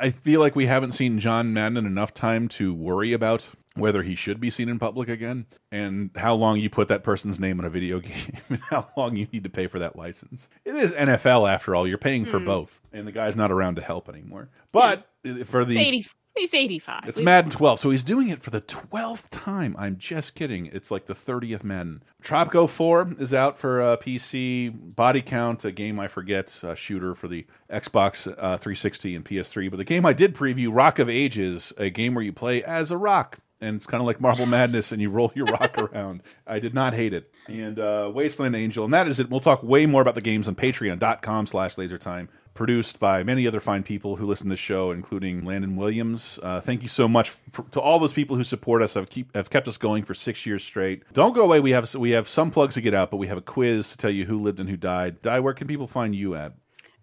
[0.00, 4.14] I feel like we haven't seen John Madden enough time to worry about whether he
[4.14, 7.64] should be seen in public again and how long you put that person's name in
[7.64, 10.48] a video game and how long you need to pay for that license.
[10.64, 12.44] It is NFL after all, you're paying for Hmm.
[12.46, 14.50] both and the guy's not around to help anymore.
[14.72, 15.08] But
[15.46, 16.04] for the
[16.34, 17.02] He's 85.
[17.06, 19.76] it's Madden 12, so he's doing it for the 12th time.
[19.78, 20.66] I'm just kidding.
[20.66, 22.02] It's like the 30th Madden.
[22.22, 24.72] Tropico 4 is out for uh, PC.
[24.96, 29.70] Body Count, a game I forget, a shooter for the Xbox uh, 360 and PS3.
[29.70, 32.90] But the game I did preview, Rock of Ages, a game where you play as
[32.90, 33.38] a rock.
[33.60, 36.22] And it's kind of like Marble Madness, and you roll your rock around.
[36.48, 37.32] I did not hate it.
[37.46, 39.30] And uh, Wasteland Angel, and that is it.
[39.30, 43.60] We'll talk way more about the games on patreon.com slash lasertime produced by many other
[43.60, 46.38] fine people who listen to the show, including Landon Williams.
[46.42, 48.94] Uh, thank you so much for, to all those people who support us.
[48.94, 51.02] Have keep have kept us going for six years straight.
[51.12, 51.60] Don't go away.
[51.60, 53.96] We have we have some plugs to get out, but we have a quiz to
[53.96, 55.22] tell you who lived and who died.
[55.22, 55.40] Die.
[55.40, 56.52] Where can people find you at?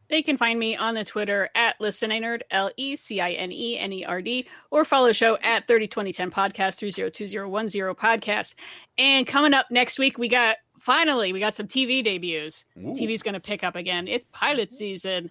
[0.10, 3.78] They can find me on the Twitter at LeCineNerd, L E C I N E
[3.78, 8.56] N E R D, or follow the show at 302010 podcast, 302010 podcast.
[8.98, 12.66] And coming up next week, we got finally, we got some TV debuts.
[12.78, 12.94] Ooh.
[12.94, 14.08] TV's going to pick up again.
[14.08, 15.30] It's pilot season.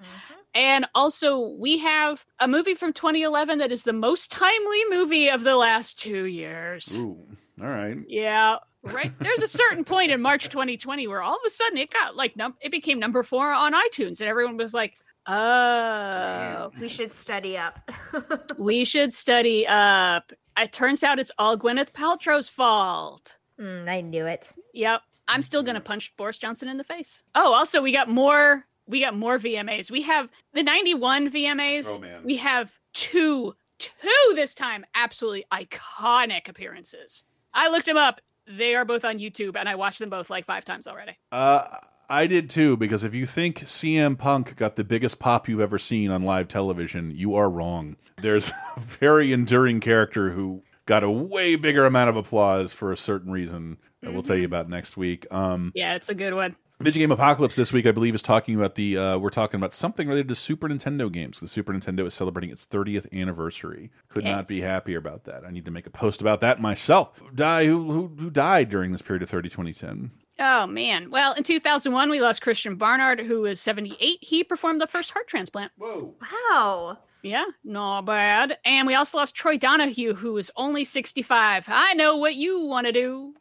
[0.54, 5.42] And also, we have a movie from 2011 that is the most timely movie of
[5.44, 6.98] the last two years.
[6.98, 7.18] Ooh,
[7.60, 7.98] all right.
[8.08, 9.12] Yeah, right.
[9.20, 12.34] There's a certain point in March 2020 where all of a sudden it got like
[12.36, 14.96] num- it became number four on iTunes, and everyone was like,
[15.26, 17.78] "Oh, We should study up.
[18.58, 23.36] we should study up." It turns out it's all Gwyneth Paltrow's fault.
[23.60, 24.52] Mm, I knew it.
[24.72, 27.22] Yep, I'm still gonna punch Boris Johnson in the face.
[27.34, 28.64] Oh, also we got more.
[28.86, 29.90] We got more VMAs.
[29.90, 31.86] We have the 91 VMAs.
[31.88, 32.22] Oh, man.
[32.24, 34.86] We have two, two this time.
[34.94, 37.24] Absolutely iconic appearances.
[37.52, 38.22] I looked them up.
[38.46, 41.18] They are both on YouTube, and I watched them both like five times already.
[41.30, 41.66] Uh,
[42.08, 45.78] I did too, because if you think CM Punk got the biggest pop you've ever
[45.78, 47.96] seen on live television, you are wrong.
[48.22, 52.96] There's a very enduring character who got a way bigger amount of applause for a
[52.96, 55.26] certain reason that we'll tell you about next week.
[55.32, 56.56] Um, Yeah, it's a good one.
[56.80, 58.96] Video Game Apocalypse this week, I believe, is talking about the.
[58.96, 61.40] Uh, we're talking about something related to Super Nintendo games.
[61.40, 63.90] The Super Nintendo is celebrating its 30th anniversary.
[64.08, 64.30] Could Okay.
[64.30, 65.44] not be happier about that.
[65.44, 67.20] I need to make a post about that myself.
[67.34, 70.12] Die who who, who died during this period of 30 2010.
[70.38, 71.10] Oh man.
[71.10, 74.18] Well, in 2001, we lost Christiaan Barnard, who was 78.
[74.22, 75.72] He performed the first heart transplant.
[75.78, 76.14] Whoa.
[76.52, 76.98] Wow.
[77.24, 78.56] Yeah, not bad.
[78.64, 81.64] And we also lost Troy Donahue, who was only 65.
[81.66, 83.34] I know what you want to do.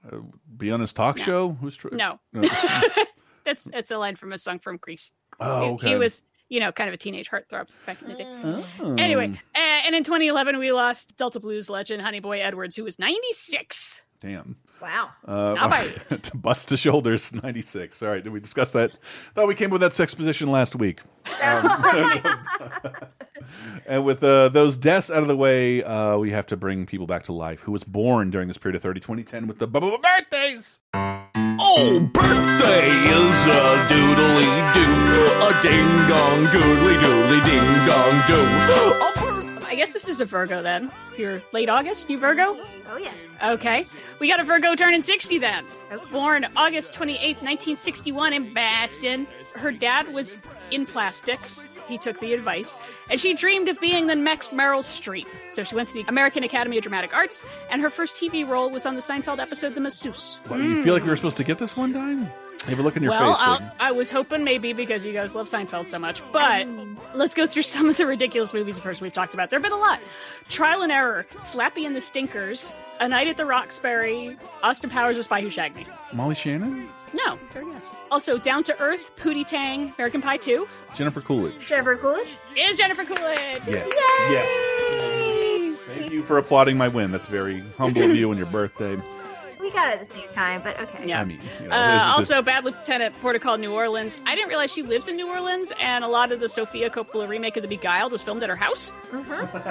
[0.58, 1.50] Be on his talk show.
[1.62, 1.92] Who's true?
[1.94, 2.20] No.
[2.34, 2.48] No.
[3.46, 5.14] That's that's a line from a song from Grease.
[5.40, 5.88] Oh, He- okay.
[5.92, 8.26] He was, you know, kind of a teenage heartthrob back in the day.
[8.82, 8.96] Oh.
[8.98, 13.00] Anyway, uh, and in 2011, we lost Delta Blues legend Honey Boy Edwards, who was
[13.00, 14.02] 96.
[14.22, 14.58] Damn.
[14.82, 15.10] Wow.
[15.28, 15.54] Uh,
[16.10, 18.02] Not to butts to shoulders, 96.
[18.04, 18.92] All right, did we discuss that?
[19.36, 21.00] Thought we came with that sex position last week.
[21.44, 21.84] Um,
[23.88, 27.08] and with uh, those deaths out of the way, uh, we have to bring people
[27.08, 29.80] back to life who was born during this period of 30 2010 with the bu-
[29.82, 30.80] bu- birthdays.
[30.94, 34.94] Oh, birthday is a doodly doo,
[35.48, 39.07] a ding dong doodly doodly ding dong doo.
[39.78, 40.92] I guess this is a Virgo then.
[41.20, 42.58] You're late August, you Virgo?
[42.90, 43.38] Oh, yes.
[43.46, 43.86] Okay.
[44.18, 45.64] We got a Virgo turning 60 then.
[45.92, 46.04] Oh.
[46.12, 49.28] Born August 28th, 1961 in Boston.
[49.54, 50.42] Her dad was
[50.72, 51.64] in plastics.
[51.88, 52.76] He took the advice.
[53.12, 55.28] And she dreamed of being the next Meryl Streep.
[55.52, 58.72] So she went to the American Academy of Dramatic Arts, and her first TV role
[58.72, 60.40] was on the Seinfeld episode The Masseuse.
[60.48, 61.94] What, You feel like we were supposed to get this one
[62.68, 62.76] time?
[62.76, 63.44] Have a look in your well, face.
[63.46, 66.22] I'll- I was hoping maybe because you guys love Seinfeld so much.
[66.32, 66.68] But
[67.16, 69.50] let's go through some of the ridiculous movies first we've talked about.
[69.50, 70.00] There have been a lot.
[70.50, 72.72] Trial and Error, Slappy and the Stinkers,
[73.02, 75.86] A Night at the Roxbury, Austin Powers, The Spy Who Shagged Me.
[76.14, 76.88] Molly Shannon?
[77.14, 77.90] No, very nice.
[78.12, 80.68] Also, Down to Earth, Pootie Tang, American Pie 2.
[80.94, 81.60] Jennifer Coolidge.
[81.68, 82.38] Jennifer Coolidge?
[82.58, 83.62] Is Jennifer Coolidge.
[83.68, 83.90] Yes.
[84.30, 85.78] Yes.
[85.88, 87.12] Thank you for applauding my win.
[87.12, 88.98] That's very humble of you on your birthday.
[89.68, 91.06] We got it at the same time, but okay.
[91.10, 91.20] Yeah.
[91.20, 94.16] I mean, you know, Uh, this also, Bad Lieutenant Port of Call New Orleans.
[94.26, 97.28] I didn't realize she lives in New Orleans, and a lot of the Sofia Coppola
[97.28, 98.94] remake of The Beguiled was filmed at her house.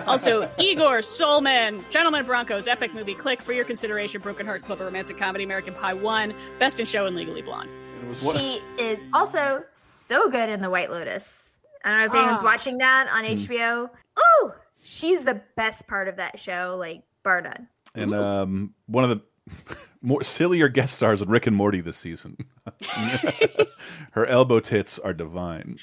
[0.07, 4.83] also, Igor, Soul Men, Gentleman Broncos, epic movie, Click for your consideration, Broken Heart Club,
[4.83, 7.73] a romantic comedy, American Pie 1, Best in Show, and Legally Blonde.
[8.13, 11.59] She is also so good in The White Lotus.
[11.85, 12.45] I don't know if anyone's Ah.
[12.45, 13.31] watching that on Hmm.
[13.33, 13.91] HBO.
[14.19, 14.53] Ooh,
[14.83, 17.69] she's the best part of that show, like bar none.
[17.95, 19.23] And um, one of the
[20.03, 22.37] more sillier guest stars in Rick and Morty this season.
[24.13, 25.79] Her elbow tits are divine.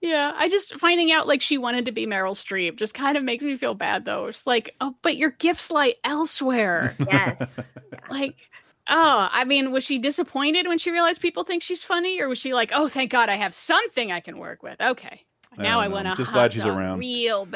[0.00, 3.24] Yeah, I just finding out like she wanted to be Meryl Streep just kind of
[3.24, 4.26] makes me feel bad though.
[4.26, 6.94] It's like, oh, but your gifts lie elsewhere.
[6.98, 7.74] Yes.
[8.10, 8.48] like,
[8.92, 12.38] Oh, I mean, was she disappointed when she realized people think she's funny, or was
[12.38, 14.80] she like, "Oh, thank God, I have something I can work with"?
[14.80, 15.26] Okay,
[15.58, 16.98] now I, don't want um, to Just hot glad she's around.
[17.00, 17.44] real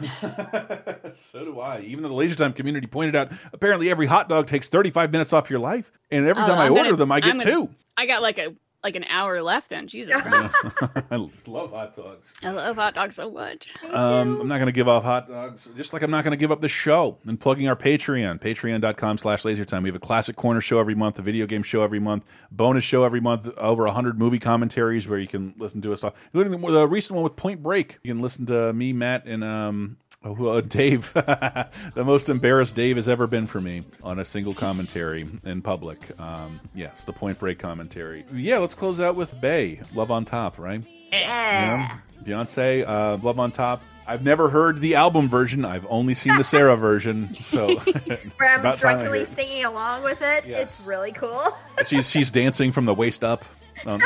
[0.00, 1.10] bad.
[1.14, 1.80] So do I.
[1.80, 5.32] Even though the Laser Time community pointed out, apparently every hot dog takes 35 minutes
[5.32, 5.90] off your life.
[6.10, 7.68] And every Oh, time I I'm order gonna- them, I get gonna- two.
[7.96, 8.54] I got like a
[8.86, 9.70] like an hour left.
[9.70, 10.54] Then Jesus Christ,
[11.10, 12.32] I love hot dogs.
[12.40, 13.74] I love hot dogs so much.
[13.92, 16.36] Um, I'm not going to give off hot dogs, just like I'm not going to
[16.36, 19.82] give up the show and plugging our Patreon, patreon.com slash lasertime.
[19.82, 22.84] We have a classic corner show every month, a video game show every month, bonus
[22.84, 26.52] show every month, over 100 movie commentaries where you can listen to us, all, including
[26.52, 27.98] the, the recent one with Point Break.
[28.04, 29.96] You can listen to me, Matt, and um,
[30.38, 35.28] oh, Dave, the most embarrassed Dave has ever been for me on a single commentary
[35.44, 36.18] in public.
[36.20, 38.24] Um, yes, the Point Break commentary.
[38.32, 40.82] Yeah, let's close out with Bey, Love on Top, right?
[41.12, 41.20] Yeah.
[41.20, 41.98] Yeah.
[42.24, 43.82] Beyonce, uh, Love on Top.
[44.08, 45.64] I've never heard the album version.
[45.64, 47.34] I've only seen the Sarah version.
[47.42, 50.48] So Where I'm time I hear drunkenly singing along with it.
[50.48, 51.56] It's really cool.
[51.84, 53.44] she's she's dancing from the waist up.
[53.84, 54.00] Um,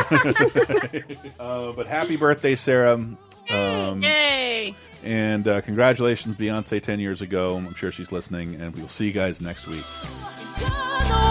[1.38, 2.98] uh, but happy birthday, Sarah.
[3.52, 4.74] Um, Yay!
[5.02, 7.56] and uh, congratulations, Beyonce, ten years ago.
[7.56, 9.84] I'm sure she's listening, and we will see you guys next week.
[10.58, 11.29] Gonna